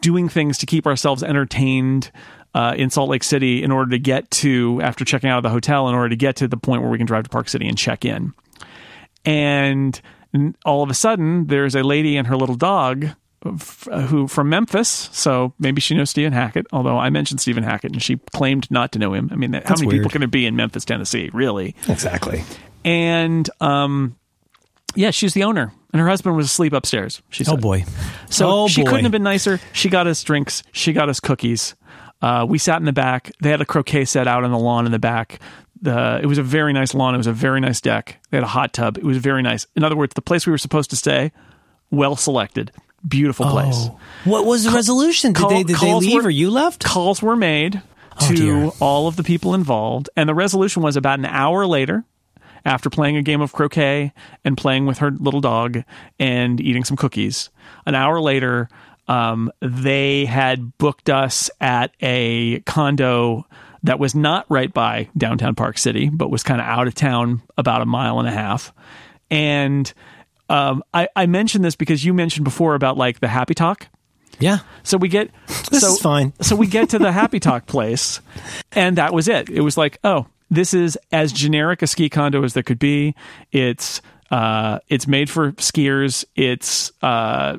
[0.00, 2.10] doing things to keep ourselves entertained
[2.54, 5.50] uh, in Salt Lake City in order to get to after checking out of the
[5.50, 7.66] hotel in order to get to the point where we can drive to Park City
[7.66, 8.32] and check in
[9.24, 10.00] and
[10.64, 13.08] all of a sudden there's a lady and her little dog
[14.08, 16.66] who from Memphis, so maybe she knows Stephen Hackett.
[16.72, 19.28] Although I mentioned Stephen Hackett and she claimed not to know him.
[19.30, 20.00] I mean, how many weird.
[20.00, 21.74] people can there be in Memphis, Tennessee, really?
[21.88, 22.42] exactly.
[22.84, 24.16] And um,
[24.94, 27.22] yeah, she's the owner, and her husband was asleep upstairs.
[27.30, 27.54] She said.
[27.54, 27.84] Oh boy.
[28.30, 28.90] So oh she boy.
[28.90, 29.60] couldn't have been nicer.
[29.72, 30.62] She got us drinks.
[30.72, 31.74] She got us cookies.
[32.22, 33.30] Uh, we sat in the back.
[33.42, 35.40] They had a croquet set out on the lawn in the back.
[35.84, 37.14] The, it was a very nice lawn.
[37.14, 38.18] It was a very nice deck.
[38.30, 38.96] They had a hot tub.
[38.96, 39.66] It was very nice.
[39.76, 41.30] In other words, the place we were supposed to stay,
[41.90, 42.72] well selected,
[43.06, 43.74] beautiful place.
[43.90, 44.00] Oh.
[44.24, 45.32] What was the resolution?
[45.34, 46.82] Did call- they did they leave were- or you left?
[46.84, 47.82] Calls were made
[48.20, 52.04] Oh, to all of the people involved, and the resolution was about an hour later.
[52.66, 55.82] After playing a game of croquet and playing with her little dog
[56.18, 57.50] and eating some cookies,
[57.84, 58.70] an hour later,
[59.06, 63.44] um, they had booked us at a condo
[63.84, 67.42] that was not right by downtown Park City, but was kind of out of town
[67.56, 68.72] about a mile and a half.
[69.30, 69.92] And
[70.48, 73.86] um, I, I mentioned this because you mentioned before about like the happy talk.
[74.40, 74.58] Yeah.
[74.82, 75.30] So we get
[75.70, 76.32] This so, is fine.
[76.40, 78.20] so we get to the happy talk place,
[78.72, 79.48] and that was it.
[79.48, 83.14] It was like, oh, this is as generic a ski condo as there could be.
[83.52, 84.00] It's
[84.30, 86.24] uh, it's made for skiers.
[86.34, 87.58] It's uh,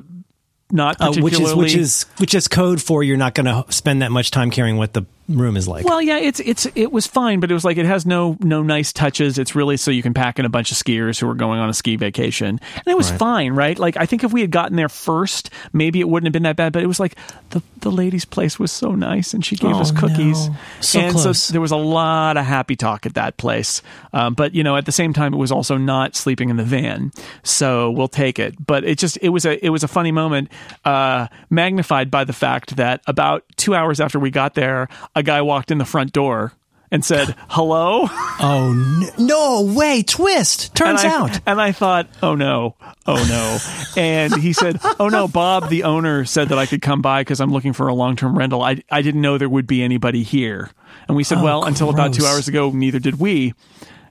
[0.70, 3.64] not Uh, which particularly is which is which is code for you're not going to
[3.72, 5.84] spend that much time caring what the room is like.
[5.84, 8.62] Well, yeah, it's it's it was fine, but it was like it has no no
[8.62, 9.38] nice touches.
[9.38, 11.68] It's really so you can pack in a bunch of skiers who are going on
[11.68, 13.18] a ski vacation, and it was Right.
[13.18, 13.78] fine, right?
[13.78, 16.56] Like I think if we had gotten there first, maybe it wouldn't have been that
[16.56, 16.72] bad.
[16.72, 17.16] But it was like
[17.50, 20.56] the the lady's place was so nice, and she gave Oh, us cookies, no.
[20.80, 21.42] So and close.
[21.42, 23.82] so there was a lot of happy talk at that place.
[24.12, 26.64] Um, but you know, at the same time, it was also not sleeping in the
[26.64, 27.12] van,
[27.42, 28.54] so we'll take it.
[28.66, 30.50] But it just it was a it was a funny moment,
[30.84, 35.42] uh, magnified by the fact that about two hours after we got there, a guy
[35.42, 36.52] walked in the front door
[36.92, 38.06] and said hello.
[38.08, 40.04] oh no, no way!
[40.04, 41.40] Twist turns and I, out.
[41.44, 42.76] and I thought, oh no,
[43.06, 43.58] oh no.
[44.00, 47.40] And he said, oh no, Bob, the owner said that I could come by because
[47.40, 48.62] I'm looking for a long term rental.
[48.62, 50.70] I I didn't know there would be anybody here.
[51.08, 53.54] And we said, Oh, well, until about two hours ago, neither did we.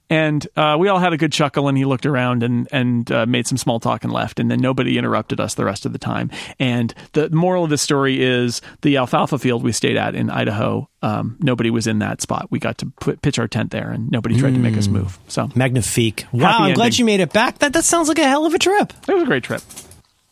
[0.07, 3.25] And uh, we all had a good chuckle, and he looked around and and uh,
[3.25, 5.97] made some small talk and left, and then nobody interrupted us the rest of the
[5.99, 6.29] time.
[6.59, 10.87] And the moral of the story is the alfalfa field we stayed at in Idaho.
[11.01, 12.47] Um, nobody was in that spot.
[12.51, 14.79] We got to put, pitch our tent there, and nobody tried to make Hmm.
[14.79, 15.17] us move.
[15.27, 16.25] So Magnifique!
[16.31, 17.57] Wow, I'm glad you made it back.
[17.59, 18.93] That that sounds like a hell of a trip.
[19.07, 19.61] It was a great trip.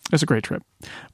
[0.05, 0.61] It was a great trip.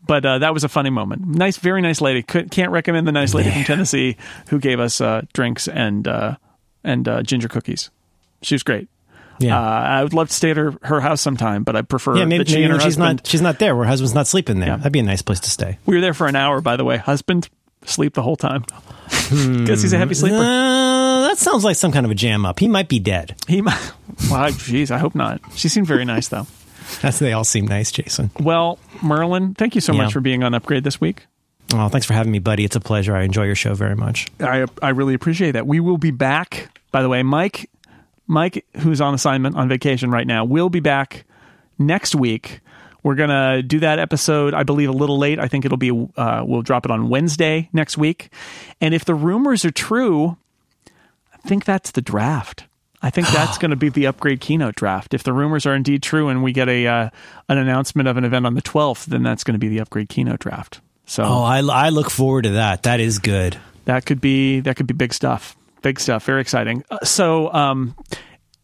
[0.05, 1.25] But uh, that was a funny moment.
[1.25, 2.23] Nice, very nice lady.
[2.23, 4.17] Could, can't recommend the nice lady from Tennessee
[4.49, 6.35] who gave us uh, drinks and uh,
[6.83, 7.89] and uh, ginger cookies.
[8.41, 8.87] She was great.
[9.39, 9.57] Yeah.
[9.57, 12.25] Uh, I would love to stay at her, her house sometime, but I prefer yeah,
[12.25, 13.19] maybe, she maybe and her when she's husband.
[13.19, 13.73] not she's not there.
[13.75, 14.69] Her husband's not sleeping there.
[14.69, 14.77] Yeah.
[14.77, 15.77] That'd be a nice place to stay.
[15.85, 16.97] We were there for an hour, by the way.
[16.97, 17.47] Husband
[17.85, 18.65] sleep the whole time
[19.29, 20.35] because he's a heavy sleeper.
[20.35, 22.59] Uh, that sounds like some kind of a jam up.
[22.59, 23.35] He might be dead.
[23.47, 23.79] He might.
[24.29, 25.39] Wow, jeez, I hope not.
[25.55, 26.45] She seemed very nice though.
[27.01, 28.31] That's they all seem nice, Jason.
[28.39, 30.03] Well, Merlin, thank you so Yeah.
[30.03, 31.27] much for being on Upgrade this week.
[31.73, 32.65] Oh, thanks for having me, buddy.
[32.65, 33.15] It's a pleasure.
[33.15, 34.27] I enjoy your show very much.
[34.41, 35.65] I I really appreciate that.
[35.67, 36.69] We will be back.
[36.91, 37.67] By the way, Myke,
[38.29, 41.25] Myke, who's on assignment on vacation right now, will be back
[41.77, 42.59] next week
[43.01, 45.39] We're gonna do that episode, I believe, a little late.
[45.39, 48.29] I think it'll be uh, we'll drop it on Wednesday next week.
[48.81, 50.37] And if the rumors are true,
[51.33, 52.65] I think that's the draft.
[53.01, 55.13] I think that's going to be the upgrade keynote draft.
[55.13, 57.09] If the rumors are indeed true and we get a uh,
[57.47, 60.09] an announcement of an event on the 12th, then that's going to be the upgrade
[60.09, 60.81] keynote draft.
[61.05, 62.83] So Oh, I, I look forward to that.
[62.83, 63.57] That is good.
[63.85, 65.55] that could be that could be big stuff.
[65.81, 66.25] Big stuff.
[66.25, 66.83] Very exciting.
[66.89, 67.95] Uh, So um,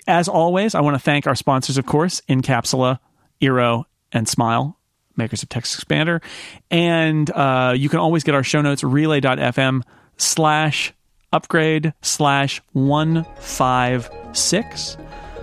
[0.08, 3.00] as always, I want to thank our sponsors, of course, Incapsula,
[3.42, 4.78] Eero, and Smile,
[5.18, 6.22] makers of TextExpander.
[6.70, 9.82] And uh, you can always get our show notes, relay.fm
[10.18, 10.94] slash
[11.34, 14.98] upgrade slash 156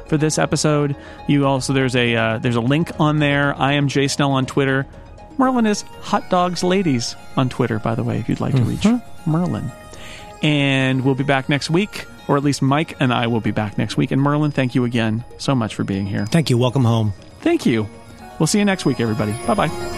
[0.07, 0.97] for this episode.
[1.29, 3.55] You also, there's a, uh, there's a link on there.
[3.59, 4.87] I am Jay Snell on Twitter.
[5.39, 8.87] Merlin is Hot Dogs Ladies on Twitter, by the way, if you'd like to reach
[9.27, 9.71] Merlin.
[10.43, 13.79] And we'll be back next week, or at least Myke and I will be back
[13.79, 14.11] next week.
[14.11, 16.27] And Merlin, thank you again so much for being here.
[16.27, 16.59] Thank you.
[16.59, 17.13] Welcome home.
[17.41, 17.89] Thank you.
[18.39, 19.33] We'll see you next week, everybody.
[19.47, 19.93] Bye bye.